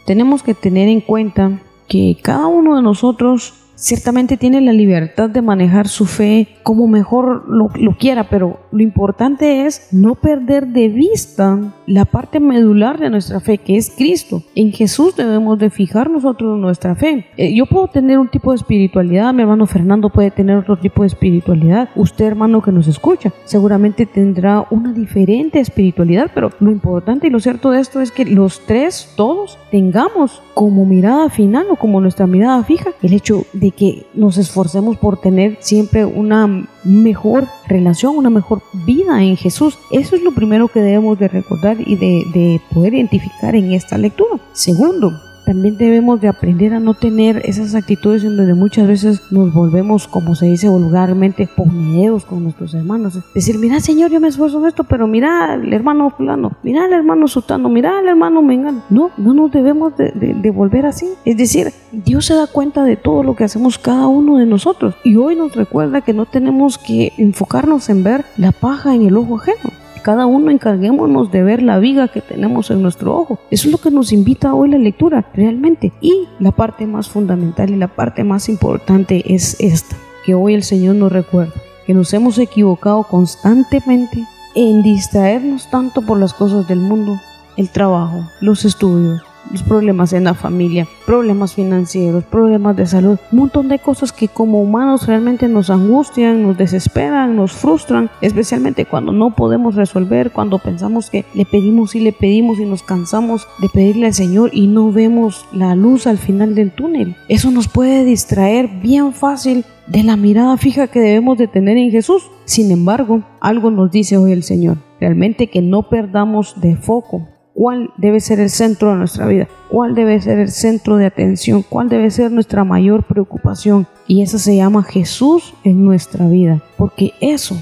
Tenemos 0.07 0.45
que 0.45 0.55
tener 0.55 0.89
en 0.89 1.01
cuenta 1.01 1.61
que 1.89 2.16
cada 2.22 2.47
uno 2.47 2.77
de 2.77 2.83
nosotros 2.83 3.55
ciertamente 3.75 4.37
tiene 4.37 4.61
la 4.61 4.72
libertad 4.72 5.31
de 5.31 5.43
manejar 5.43 5.89
su 5.89 6.07
fe 6.07 6.49
como 6.62 6.87
mejor 6.87 7.45
lo, 7.49 7.68
quiera, 7.99 8.25
pero 8.25 8.61
lo 8.72 8.83
importante 8.83 9.66
es 9.66 9.89
no 9.93 10.14
perder 10.14 10.68
de 10.68 10.89
vista 10.89 11.59
la 11.87 12.05
parte 12.05 12.41
medular 12.41 12.99
de 12.99 13.11
nuestra 13.11 13.41
fe, 13.41 13.59
que 13.59 13.77
es 13.77 13.93
Cristo. 13.97 14.43
En 14.55 14.72
Jesús 14.72 15.16
debemos 15.16 15.59
de 15.59 15.70
fijar 15.70 16.11
nosotros 16.11 16.59
nuestra 16.59 16.95
fe. 16.95 17.27
Eh, 17.37 17.55
yo 17.55 17.66
puedo 17.66 17.89
tener 17.89 18.18
un 18.18 18.29
tipo 18.29 18.51
de 18.53 18.57
espiritualidad, 18.57 19.35
mi 19.35 19.43
hermano 19.43 19.66
Fernando 19.66 20.09
puede 20.09 20.31
tener 20.31 20.57
otro 20.57 20.77
tipo 20.77 21.03
de 21.03 21.09
espiritualidad, 21.09 21.89
usted 21.95 22.25
hermano 22.25 22.62
que 22.62 22.72
nos 22.72 22.89
escucha, 22.89 23.33
seguramente 23.45 24.07
tendrá 24.07 24.66
una 24.70 24.93
diferente 24.93 25.61
espiritualidad, 25.61 26.31
pero 26.35 26.51
lo 26.61 26.70
importante 26.70 27.27
y 27.27 27.31
lo 27.31 27.41
cierto 27.41 27.70
de 27.70 27.81
esto 27.81 28.01
es 28.01 28.11
que 28.11 28.25
los 28.25 28.61
tres, 28.61 29.12
todos, 29.16 29.59
tengamos 29.70 30.43
como 30.55 30.87
mirada 30.87 31.29
final 31.29 31.66
o 31.70 31.77
como 31.77 32.01
nuestra 32.01 32.27
mirada 32.27 32.62
fija 32.62 32.91
el 33.03 33.12
hecho 33.12 33.45
de 33.53 33.63
que 33.70 34.06
nos 34.14 34.38
esforcemos 34.38 34.96
por 34.96 35.20
tener 35.20 35.58
siempre 35.60 36.04
una 36.04 36.68
mejor 36.84 37.46
relación, 37.66 38.16
una 38.16 38.30
mejor 38.30 38.62
vida 38.86 39.22
en 39.22 39.36
Jesús. 39.36 39.78
Eso 39.90 40.16
es 40.16 40.22
lo 40.22 40.32
primero 40.32 40.68
que 40.68 40.80
debemos 40.80 41.18
de 41.18 41.28
recordar 41.28 41.76
y 41.80 41.96
de, 41.96 42.24
de 42.32 42.60
poder 42.72 42.94
identificar 42.94 43.54
en 43.54 43.72
esta 43.72 43.98
lectura. 43.98 44.40
Segundo, 44.52 45.12
también 45.45 45.76
debemos 45.76 46.20
de 46.20 46.28
aprender 46.28 46.74
a 46.74 46.80
no 46.80 46.95
tener 46.95 47.42
esas 47.45 47.74
actitudes 47.74 48.24
en 48.24 48.36
donde 48.36 48.55
muchas 48.55 48.88
veces 48.88 49.22
nos 49.30 49.53
volvemos, 49.53 50.09
como 50.09 50.34
se 50.34 50.47
dice 50.47 50.68
vulgarmente, 50.68 51.49
poneos 51.55 52.24
con 52.24 52.42
nuestros 52.42 52.74
hermanos. 52.74 53.18
Decir, 53.34 53.59
mira 53.59 53.80
Señor, 53.80 54.11
yo 54.11 54.20
me 54.20 54.28
esfuerzo 54.28 54.61
en 54.61 54.66
esto, 54.66 54.84
pero 54.84 55.07
mira 55.07 55.55
el 55.55 55.72
hermano 55.72 56.11
fulano, 56.11 56.53
mira 56.62 56.86
el 56.86 56.92
hermano 56.92 57.28
sutano, 57.28 57.68
mira 57.68 58.01
el 58.01 58.09
hermano 58.09 58.42
mengano. 58.42 58.82
No, 58.90 59.11
no 59.16 59.34
nos 59.34 59.53
debemos 59.53 59.97
de, 59.97 60.12
de 60.12 60.51
volver 60.51 60.86
así. 60.86 61.07
Es 61.24 61.36
decir, 61.36 61.72
Dios 61.92 62.26
se 62.26 62.34
da 62.34 62.47
cuenta 62.47 62.84
de 62.84 62.97
todo 62.97 63.22
lo 63.22 63.36
que 63.36 63.45
hacemos 63.45 63.78
cada 63.78 64.07
uno 64.07 64.38
de 64.38 64.47
nosotros 64.47 64.95
y 65.05 65.16
hoy 65.16 65.36
nos 65.36 65.55
recuerda 65.55 66.01
que 66.01 66.12
no 66.12 66.26
tenemos 66.26 66.78
que 66.78 67.12
enfocarnos 67.18 67.88
en 67.88 68.03
ver 68.03 68.24
la 68.36 68.53
paja 68.53 68.95
en 68.95 69.03
el 69.03 69.16
ojo 69.16 69.38
ajeno 69.38 69.84
cada 70.05 70.26
uno 70.26 70.50
encarguémonos 70.50 71.32
de 71.32 71.42
ver 71.42 71.62
la 71.62 71.78
viga 71.78 72.09
que 72.09 72.20
tenemos 72.20 72.70
en 72.70 72.82
nuestro 72.82 73.16
ojo. 73.16 73.38
Eso 73.50 73.68
es 73.68 73.72
lo 73.72 73.78
que 73.78 73.90
nos 73.90 74.12
invita 74.12 74.55
hoy 74.55 74.68
la 74.68 74.76
lectura, 74.76 75.24
realmente. 75.32 75.94
Y 76.02 76.28
la 76.38 76.52
parte 76.52 76.86
más 76.86 77.09
fundamental 77.09 77.70
y 77.70 77.76
la 77.76 77.88
parte 77.88 78.22
más 78.22 78.50
importante 78.50 79.34
es 79.34 79.57
esta, 79.61 79.96
que 80.26 80.34
hoy 80.34 80.52
el 80.52 80.62
Señor 80.62 80.96
nos 80.96 81.11
recuerda, 81.11 81.55
que 81.86 81.94
nos 81.94 82.12
hemos 82.12 82.38
equivocado 82.38 83.05
constantemente 83.05 84.22
en 84.55 84.82
distraernos 84.82 85.70
tanto 85.70 86.02
por 86.02 86.20
las 86.20 86.34
cosas 86.34 86.68
del 86.68 86.80
mundo, 86.80 87.18
el 87.57 87.70
trabajo, 87.70 88.28
los 88.42 88.66
estudios, 88.66 89.22
los 89.51 89.62
problemas 89.62 90.12
en 90.12 90.24
la 90.24 90.34
familia, 90.34 90.86
problemas 91.07 91.55
financieros, 91.55 92.24
problemas 92.24 92.76
de 92.76 92.86
salud, 92.86 93.18
un 93.32 93.38
montón 93.38 93.68
de 93.68 93.78
cosas 93.78 94.12
que 94.12 94.28
como 94.28 94.62
humanos 94.62 95.07
realmente 95.07 95.49
nos 95.49 95.70
angustian, 95.70 96.42
nos 96.42 96.57
desesperan, 96.57 97.36
nos 97.36 97.53
frustran, 97.53 98.11
especialmente 98.20 98.84
cuando 98.86 99.12
no 99.12 99.34
podemos 99.34 99.74
resolver, 99.74 100.30
cuando 100.30 100.59
pensamos 100.59 101.11
que 101.11 101.24
le 101.34 101.45
pedimos 101.45 101.95
y 101.95 102.01
le 102.01 102.12
pedimos 102.12 102.59
y 102.59 102.64
nos 102.64 102.82
cansamos 102.82 103.47
de 103.61 103.68
pedirle 103.68 104.07
al 104.07 104.14
Señor 104.14 104.51
y 104.53 104.66
no 104.66 104.92
vemos 104.92 105.47
la 105.53 105.74
luz 105.74 106.07
al 106.07 106.18
final 106.18 106.55
del 106.55 106.72
túnel. 106.72 107.16
Eso 107.28 107.51
nos 107.51 107.68
puede 107.68 108.05
distraer 108.05 108.68
bien 108.80 109.12
fácil 109.12 109.64
de 109.86 110.03
la 110.03 110.16
mirada 110.16 110.57
fija 110.57 110.86
que 110.86 111.01
debemos 111.01 111.38
de 111.38 111.49
tener 111.49 111.76
en 111.76 111.90
Jesús. 111.90 112.30
Sin 112.45 112.70
embargo, 112.70 113.22
algo 113.40 113.70
nos 113.70 113.90
dice 113.90 114.16
hoy 114.16 114.32
el 114.32 114.42
Señor, 114.42 114.78
realmente 115.01 115.49
que 115.49 115.62
no 115.62 115.88
perdamos 115.88 116.61
de 116.61 116.76
foco 116.76 117.28
cuál 117.55 117.92
debe 117.96 118.20
ser 118.20 118.40
el 118.40 118.50
centro 118.50 118.90
de 118.90 118.96
nuestra 118.96 119.26
vida, 119.26 119.48
cuál 119.70 119.94
debe 119.94 120.20
ser 120.20 120.38
el 120.38 120.50
centro 120.50 120.96
de 120.96 121.07
atención, 121.07 121.62
cuál 121.62 121.88
debe 121.88 122.11
ser 122.11 122.30
nuestra 122.30 122.64
mayor 122.64 123.05
preocupación. 123.05 123.86
Y 124.07 124.22
eso 124.22 124.38
se 124.38 124.57
llama 124.57 124.82
Jesús 124.82 125.55
en 125.62 125.84
nuestra 125.84 126.28
vida, 126.28 126.61
porque 126.76 127.12
eso, 127.20 127.57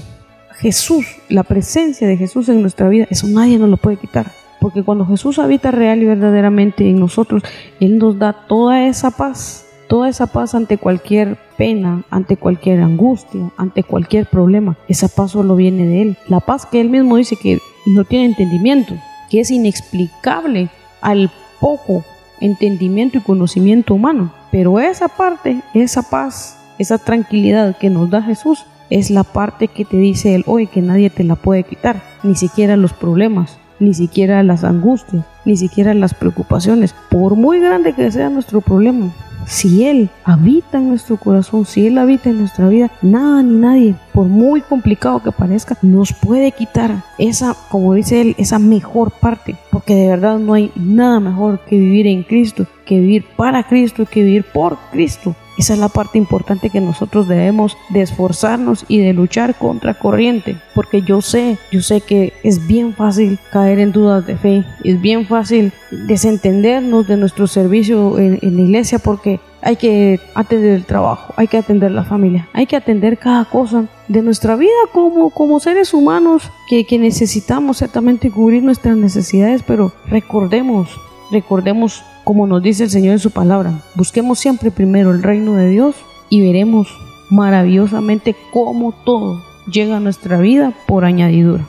Jesús, 0.57 1.05
la 1.29 1.43
presencia 1.43 2.07
de 2.07 2.17
Jesús 2.17 2.49
en 2.49 2.61
nuestra 2.61 2.89
vida, 2.89 3.07
eso 3.09 3.27
nadie 3.27 3.57
nos 3.59 3.69
lo 3.69 3.77
puede 3.77 3.97
quitar. 3.97 4.31
Porque 4.59 4.83
cuando 4.83 5.05
Jesús 5.05 5.39
habita 5.39 5.71
real 5.71 6.01
y 6.01 6.05
verdaderamente 6.05 6.89
en 6.89 6.99
nosotros, 6.99 7.43
Él 7.81 7.97
nos 7.97 8.17
da 8.17 8.31
toda 8.47 8.87
esa 8.87 9.11
paz, 9.11 9.65
toda 9.89 10.07
esa 10.07 10.25
paz 10.25 10.55
ante 10.55 10.77
cualquier 10.77 11.37
pena, 11.57 12.03
ante 12.09 12.37
cualquier 12.37 12.79
angustia, 12.79 13.51
ante 13.57 13.83
cualquier 13.83 14.25
problema. 14.25 14.77
Esa 14.87 15.09
paz 15.09 15.31
solo 15.31 15.57
viene 15.57 15.85
de 15.85 16.01
Él. 16.01 16.17
La 16.29 16.39
paz 16.39 16.65
que 16.65 16.79
Él 16.79 16.89
mismo 16.89 17.17
dice 17.17 17.35
que 17.35 17.59
no 17.85 18.05
tiene 18.05 18.23
entendimiento, 18.27 18.95
que 19.29 19.39
es 19.39 19.51
inexplicable 19.51 20.69
al 21.01 21.31
poco 21.59 22.03
entendimiento 22.39 23.17
y 23.17 23.21
conocimiento 23.21 23.93
humano. 23.93 24.33
Pero 24.51 24.79
esa 24.79 25.07
parte, 25.07 25.61
esa 25.73 26.03
paz, 26.09 26.57
esa 26.77 26.97
tranquilidad 26.97 27.77
que 27.77 27.89
nos 27.89 28.09
da 28.09 28.21
Jesús, 28.21 28.65
es 28.89 29.09
la 29.09 29.23
parte 29.23 29.67
que 29.67 29.85
te 29.85 29.97
dice 29.97 30.35
Él 30.35 30.43
hoy 30.45 30.67
que 30.67 30.81
nadie 30.81 31.09
te 31.09 31.23
la 31.23 31.35
puede 31.35 31.63
quitar, 31.63 32.03
ni 32.21 32.35
siquiera 32.35 32.75
los 32.77 32.93
problemas, 32.93 33.57
ni 33.79 33.93
siquiera 33.93 34.43
las 34.43 34.63
angustias, 34.63 35.25
ni 35.45 35.57
siquiera 35.57 35.93
las 35.93 36.13
preocupaciones, 36.13 36.93
por 37.09 37.35
muy 37.35 37.59
grande 37.59 37.93
que 37.93 38.11
sea 38.11 38.29
nuestro 38.29 38.61
problema. 38.61 39.11
Si 39.47 39.85
Él 39.85 40.09
habita 40.23 40.77
en 40.77 40.89
nuestro 40.89 41.17
corazón, 41.17 41.65
si 41.65 41.87
Él 41.87 41.97
habita 41.97 42.29
en 42.29 42.39
nuestra 42.39 42.69
vida, 42.69 42.91
nada 43.01 43.43
ni 43.43 43.55
nadie, 43.55 43.95
por 44.13 44.25
muy 44.25 44.61
complicado 44.61 45.21
que 45.21 45.31
parezca, 45.31 45.77
nos 45.81 46.13
puede 46.13 46.51
quitar 46.51 47.03
esa, 47.17 47.55
como 47.69 47.93
dice 47.93 48.21
Él, 48.21 48.35
esa 48.37 48.59
mejor 48.59 49.11
parte. 49.11 49.55
Porque 49.71 49.95
de 49.95 50.07
verdad 50.07 50.39
no 50.39 50.53
hay 50.53 50.71
nada 50.75 51.19
mejor 51.19 51.59
que 51.65 51.77
vivir 51.77 52.07
en 52.07 52.23
Cristo, 52.23 52.65
que 52.85 52.99
vivir 52.99 53.25
para 53.35 53.63
Cristo, 53.67 54.05
que 54.05 54.23
vivir 54.23 54.45
por 54.45 54.77
Cristo. 54.91 55.35
Esa 55.57 55.73
es 55.73 55.79
la 55.79 55.89
parte 55.89 56.17
importante 56.17 56.69
que 56.69 56.81
nosotros 56.81 57.27
debemos 57.27 57.77
de 57.89 58.01
esforzarnos 58.01 58.85
y 58.87 58.99
de 58.99 59.13
luchar 59.13 59.55
contra 59.55 59.93
corriente, 59.93 60.57
porque 60.73 61.03
yo 61.03 61.21
sé, 61.21 61.57
yo 61.71 61.81
sé 61.81 62.01
que 62.01 62.33
es 62.43 62.65
bien 62.65 62.93
fácil 62.93 63.39
caer 63.51 63.79
en 63.79 63.91
dudas 63.91 64.25
de 64.25 64.35
fe, 64.35 64.65
es 64.83 64.99
bien 64.99 65.27
fácil 65.27 65.71
desentendernos 65.91 67.07
de 67.07 67.17
nuestro 67.17 67.45
servicio 67.47 68.17
en, 68.17 68.39
la 68.41 68.61
iglesia 68.61 68.99
porque 68.99 69.39
hay 69.61 69.75
que 69.75 70.19
atender 70.33 70.73
el 70.73 70.85
trabajo, 70.85 71.33
hay 71.37 71.47
que 71.47 71.57
atender 71.57 71.91
la 71.91 72.03
familia, 72.03 72.49
hay 72.53 72.65
que 72.65 72.75
atender 72.75 73.17
cada 73.17 73.45
cosa 73.45 73.85
de 74.07 74.21
nuestra 74.21 74.55
vida 74.55 74.71
como, 74.91 75.29
como 75.29 75.59
seres 75.59 75.93
humanos 75.93 76.51
que, 76.67 76.85
que 76.85 76.97
necesitamos 76.97 77.77
ciertamente 77.77 78.31
cubrir 78.31 78.63
nuestras 78.63 78.97
necesidades, 78.97 79.61
pero 79.63 79.93
recordemos, 80.07 80.89
recordemos 81.31 82.03
como 82.23 82.47
nos 82.47 82.61
dice 82.61 82.83
el 82.83 82.89
Señor 82.89 83.13
en 83.13 83.19
su 83.19 83.31
palabra. 83.31 83.81
Busquemos 83.95 84.39
siempre 84.39 84.71
primero 84.71 85.11
el 85.11 85.23
reino 85.23 85.55
de 85.55 85.69
Dios 85.69 85.95
y 86.29 86.41
veremos 86.41 86.87
maravillosamente 87.29 88.35
cómo 88.51 88.93
todo 89.05 89.41
llega 89.67 89.97
a 89.97 89.99
nuestra 89.99 90.37
vida 90.37 90.73
por 90.87 91.05
añadidura. 91.05 91.65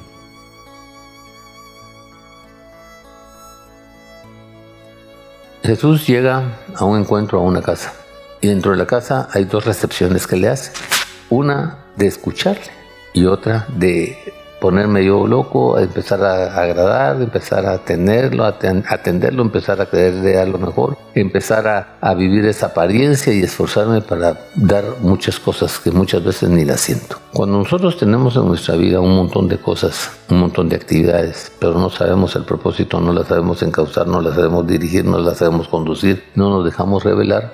Jesús 5.62 6.06
llega 6.06 6.58
a 6.76 6.84
un 6.84 7.00
encuentro 7.00 7.38
a 7.38 7.42
una 7.42 7.62
casa 7.62 7.94
y 8.42 8.48
dentro 8.48 8.72
de 8.72 8.76
la 8.76 8.86
casa 8.86 9.28
hay 9.32 9.44
dos 9.44 9.64
recepciones 9.64 10.26
que 10.26 10.36
le 10.36 10.48
hace. 10.48 10.72
Una 11.30 11.78
de 11.96 12.06
escucharle 12.06 12.70
y 13.14 13.24
otra 13.24 13.66
de 13.74 14.18
ponerme 14.64 15.04
yo 15.04 15.26
loco, 15.26 15.76
a 15.76 15.82
empezar 15.82 16.24
a 16.24 16.58
agradar, 16.58 17.20
empezar 17.20 17.66
a 17.66 17.76
tenerlo, 17.84 18.44
a 18.44 18.56
atenderlo, 18.88 19.42
empezar 19.42 19.78
a 19.82 19.84
creerle 19.84 20.38
a 20.40 20.46
lo 20.46 20.58
mejor, 20.58 20.96
empezar 21.14 21.68
a, 21.68 21.98
a, 22.00 22.14
vivir 22.14 22.46
esa 22.46 22.68
apariencia 22.68 23.30
y 23.34 23.42
esforzarme 23.42 24.00
para 24.00 24.38
dar 24.54 24.84
muchas 25.02 25.38
cosas 25.38 25.78
que 25.78 25.90
muchas 25.90 26.24
veces 26.24 26.48
ni 26.48 26.64
las 26.64 26.80
siento. 26.80 27.18
Cuando 27.34 27.58
nosotros 27.58 27.98
tenemos 27.98 28.36
en 28.36 28.46
nuestra 28.46 28.76
vida 28.76 29.00
un 29.00 29.14
montón 29.14 29.48
de 29.48 29.58
cosas, 29.58 30.10
un 30.30 30.38
montón 30.38 30.68
de 30.68 30.76
actividades, 30.76 31.52
pero 31.58 31.74
no 31.74 31.90
sabemos 31.90 32.34
el 32.36 32.44
propósito, 32.44 33.00
no 33.00 33.12
las 33.12 33.26
sabemos 33.26 33.62
encauzar, 33.62 34.06
no 34.06 34.22
las 34.22 34.36
sabemos 34.36 34.66
dirigir, 34.66 35.04
no 35.04 35.18
las 35.18 35.38
sabemos 35.38 35.68
conducir, 35.68 36.24
no 36.36 36.48
nos 36.48 36.64
dejamos 36.64 37.02
revelar, 37.04 37.52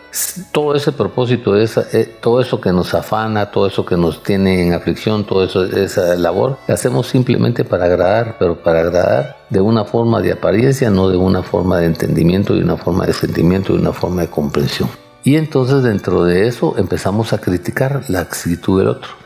todo 0.52 0.74
ese 0.74 0.92
propósito, 0.92 1.56
esa, 1.56 1.86
eh, 1.92 2.18
todo 2.20 2.40
eso 2.40 2.60
que 2.60 2.72
nos 2.72 2.94
afana, 2.94 3.50
todo 3.50 3.66
eso 3.66 3.84
que 3.84 3.96
nos 3.96 4.22
tiene 4.22 4.66
en 4.66 4.74
aflicción, 4.74 5.24
toda 5.24 5.46
esa 5.46 6.14
labor, 6.14 6.58
la 6.68 6.74
hacemos 6.74 6.99
simplemente 7.02 7.64
para 7.64 7.84
agradar, 7.84 8.36
pero 8.38 8.62
para 8.62 8.80
agradar 8.80 9.36
de 9.50 9.60
una 9.60 9.84
forma 9.84 10.20
de 10.20 10.32
apariencia, 10.32 10.90
no 10.90 11.08
de 11.08 11.16
una 11.16 11.42
forma 11.42 11.78
de 11.78 11.86
entendimiento, 11.86 12.54
de 12.54 12.62
una 12.62 12.76
forma 12.76 13.06
de 13.06 13.12
sentimiento, 13.12 13.72
de 13.72 13.80
una 13.80 13.92
forma 13.92 14.22
de 14.22 14.28
comprensión. 14.28 14.88
Y 15.24 15.36
entonces 15.36 15.82
dentro 15.82 16.24
de 16.24 16.48
eso 16.48 16.74
empezamos 16.78 17.32
a 17.32 17.38
criticar 17.38 18.04
la 18.08 18.20
actitud 18.20 18.78
del 18.78 18.88
otro 18.88 19.20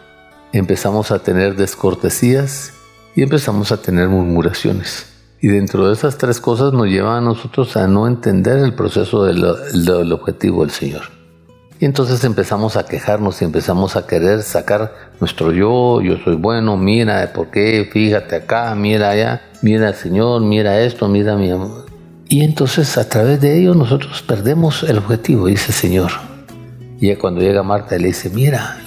empezamos 0.54 1.10
a 1.10 1.18
tener 1.18 1.56
descortesías 1.56 2.72
y 3.16 3.22
empezamos 3.22 3.72
a 3.72 3.82
tener 3.82 4.08
murmuraciones. 4.08 5.06
Y 5.40 5.48
dentro 5.48 5.88
de 5.88 5.94
esas 5.94 6.16
tres 6.16 6.40
cosas 6.40 6.72
nos 6.72 6.86
llevan 6.86 7.16
a 7.16 7.20
nosotros 7.20 7.76
a 7.76 7.88
no 7.88 8.06
entender 8.06 8.60
el 8.60 8.72
proceso 8.72 9.24
del, 9.24 10.12
objetivo 10.12 10.62
del 10.62 10.70
Señor. 10.70 11.02
Y 11.80 11.84
entonces 11.86 12.22
empezamos 12.24 12.76
a 12.76 12.86
quejarnos 12.86 13.42
y 13.42 13.44
empezamos 13.44 13.96
a 13.96 14.06
querer 14.06 14.42
sacar 14.42 14.94
nuestro 15.20 15.52
yo, 15.52 16.00
yo 16.00 16.16
soy 16.24 16.36
bueno, 16.36 16.76
mira, 16.76 17.32
¿por 17.32 17.50
qué? 17.50 17.88
Fíjate 17.92 18.36
acá, 18.36 18.74
mira 18.74 19.10
allá, 19.10 19.42
mira 19.62 19.88
al 19.88 19.94
Señor, 19.94 20.40
mira 20.42 20.80
esto, 20.80 21.08
mira 21.08 21.36
mi 21.36 21.50
amor. 21.50 21.86
Y 22.28 22.42
entonces 22.42 22.96
a 22.96 23.08
través 23.08 23.40
de 23.40 23.58
ello 23.58 23.74
nosotros 23.74 24.22
perdemos 24.22 24.82
el 24.84 24.98
objetivo, 24.98 25.46
dice 25.46 25.66
el 25.68 25.74
Señor. 25.74 26.10
Y 27.00 27.14
cuando 27.16 27.40
llega 27.40 27.62
Marta 27.62 27.98
le 27.98 28.08
dice, 28.08 28.30
mira, 28.30 28.78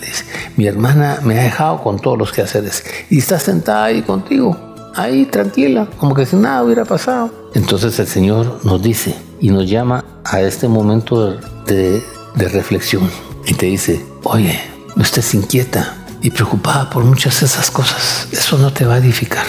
mi 0.56 0.66
hermana 0.66 1.20
me 1.24 1.40
ha 1.40 1.44
dejado 1.44 1.84
con 1.84 2.00
todos 2.00 2.18
los 2.18 2.32
quehaceres 2.32 2.84
y 3.10 3.20
está 3.20 3.38
sentada 3.38 3.86
ahí 3.86 4.02
contigo, 4.02 4.58
ahí 4.96 5.26
tranquila, 5.26 5.88
como 5.98 6.16
que 6.16 6.26
si 6.26 6.36
nada 6.36 6.64
hubiera 6.64 6.86
pasado. 6.86 7.32
Entonces 7.54 8.00
el 8.00 8.08
Señor 8.08 8.62
nos 8.64 8.82
dice 8.82 9.16
y 9.40 9.50
nos 9.50 9.70
llama 9.70 10.04
a 10.24 10.42
este 10.42 10.68
momento 10.68 11.38
de, 11.68 12.02
de 12.36 12.48
reflexión 12.48 13.10
y 13.46 13.54
te 13.54 13.68
dice, 13.68 14.06
oye, 14.24 14.60
no 14.96 15.04
estés 15.04 15.34
inquieta 15.34 15.98
y 16.22 16.32
preocupada 16.32 16.90
por 16.90 17.04
muchas 17.04 17.40
de 17.40 17.46
esas 17.46 17.72
cosas, 17.72 18.28
eso 18.32 18.58
no 18.58 18.74
te 18.74 18.86
va 18.86 18.96
a 18.96 18.98
edificar. 18.98 19.46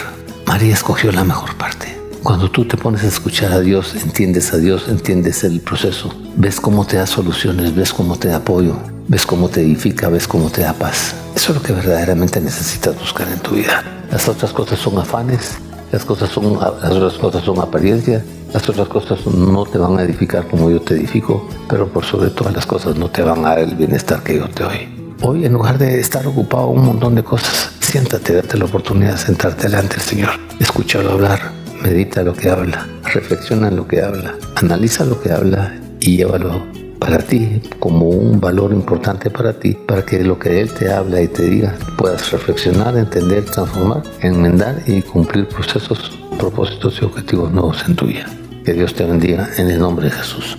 María 0.47 0.74
escogió 0.74 1.12
la 1.12 1.24
mejor 1.24 1.57
parte. 1.57 1.99
Cuando 2.22 2.51
tú 2.51 2.64
te 2.64 2.76
pones 2.76 3.05
a 3.05 3.09
escuchar 3.09 3.53
a 3.53 3.61
Dios, 3.61 3.95
entiendes 3.95 4.53
a 4.53 4.59
Dios, 4.59 4.89
entiendes 4.89 5.45
el 5.45 5.61
proceso, 5.61 6.14
ves 6.37 6.61
cómo 6.61 6.87
te 6.87 6.97
da 6.97 7.07
soluciones, 7.07 7.74
ves 7.74 7.93
cómo 7.93 8.18
te 8.18 8.29
da 8.29 8.37
apoyo, 8.37 8.76
ves 9.07 9.24
cómo 9.24 9.49
te 9.49 9.62
edifica, 9.62 10.09
ves 10.09 10.26
cómo 10.26 10.51
te 10.51 10.62
da 10.62 10.72
paz. 10.72 11.14
Eso 11.35 11.53
es 11.53 11.59
lo 11.59 11.62
que 11.62 11.72
verdaderamente 11.72 12.41
necesitas 12.41 12.99
buscar 12.99 13.29
en 13.29 13.39
tu 13.39 13.53
vida. 13.53 13.83
Las 14.11 14.29
otras 14.29 14.53
cosas 14.53 14.79
son 14.79 14.99
afanes, 14.99 15.59
las, 15.93 16.05
cosas 16.05 16.30
son, 16.30 16.59
las 16.59 16.91
otras 16.91 17.14
cosas 17.14 17.45
son 17.45 17.59
apariencias, 17.61 18.22
las 18.53 18.68
otras 18.68 18.89
cosas 18.89 19.26
no 19.26 19.64
te 19.64 19.78
van 19.78 19.99
a 19.99 20.03
edificar 20.03 20.47
como 20.47 20.70
yo 20.70 20.80
te 20.80 20.95
edifico, 20.95 21.49
pero 21.68 21.89
por 21.89 22.05
sobre 22.05 22.30
todas 22.30 22.55
las 22.55 22.66
cosas 22.66 22.97
no 22.97 23.09
te 23.09 23.22
van 23.22 23.45
a 23.45 23.51
dar 23.51 23.59
el 23.61 23.74
bienestar 23.74 24.22
que 24.22 24.36
yo 24.36 24.49
te 24.49 24.64
doy. 24.64 25.14
Hoy, 25.22 25.45
en 25.45 25.53
lugar 25.53 25.78
de 25.78 25.99
estar 25.99 26.26
ocupado 26.26 26.68
un 26.68 26.84
montón 26.84 27.14
de 27.14 27.24
cosas, 27.24 27.72
siéntate, 27.80 28.34
date 28.34 28.57
la 28.57 28.66
oportunidad 28.66 29.12
de 29.12 29.18
sentarte 29.18 29.64
delante 29.64 29.97
del 29.97 30.05
Señor, 30.05 30.30
escúchalo 30.61 31.12
hablar, 31.12 31.53
medita 31.82 32.22
lo 32.22 32.34
que 32.34 32.51
habla, 32.51 32.86
reflexiona 33.03 33.70
lo 33.70 33.86
que 33.89 34.03
habla, 34.03 34.36
analiza 34.55 35.05
lo 35.05 35.20
que 35.20 35.32
habla 35.32 35.74
y 36.01 36.16
llévalo 36.16 36.78
para 36.99 37.18
ti 37.18 37.61
como 37.78 38.09
un 38.09 38.40
valor 38.40 38.72
importante 38.72 39.30
para 39.30 39.53
ti, 39.59 39.76
para 39.86 40.05
que 40.05 40.22
lo 40.22 40.38
que 40.38 40.61
Él 40.61 40.72
te 40.72 40.92
habla 40.92 41.20
y 41.20 41.28
te 41.28 41.49
diga 41.49 41.74
puedas 41.96 42.30
reflexionar, 42.30 42.96
entender, 42.96 43.44
transformar, 43.44 44.03
enmendar 44.20 44.82
y 44.86 45.03
cumplir 45.03 45.49
procesos, 45.49 46.18
propósitos 46.38 47.01
y 47.01 47.05
objetivos 47.05 47.51
nuevos 47.53 47.84
en 47.88 47.96
tu 47.96 48.07
vida. 48.07 48.26
Que 48.64 48.74
Dios 48.74 48.94
te 48.94 49.05
bendiga 49.05 49.49
en 49.57 49.70
el 49.70 49.78
nombre 49.78 50.07
de 50.07 50.12
Jesús. 50.12 50.59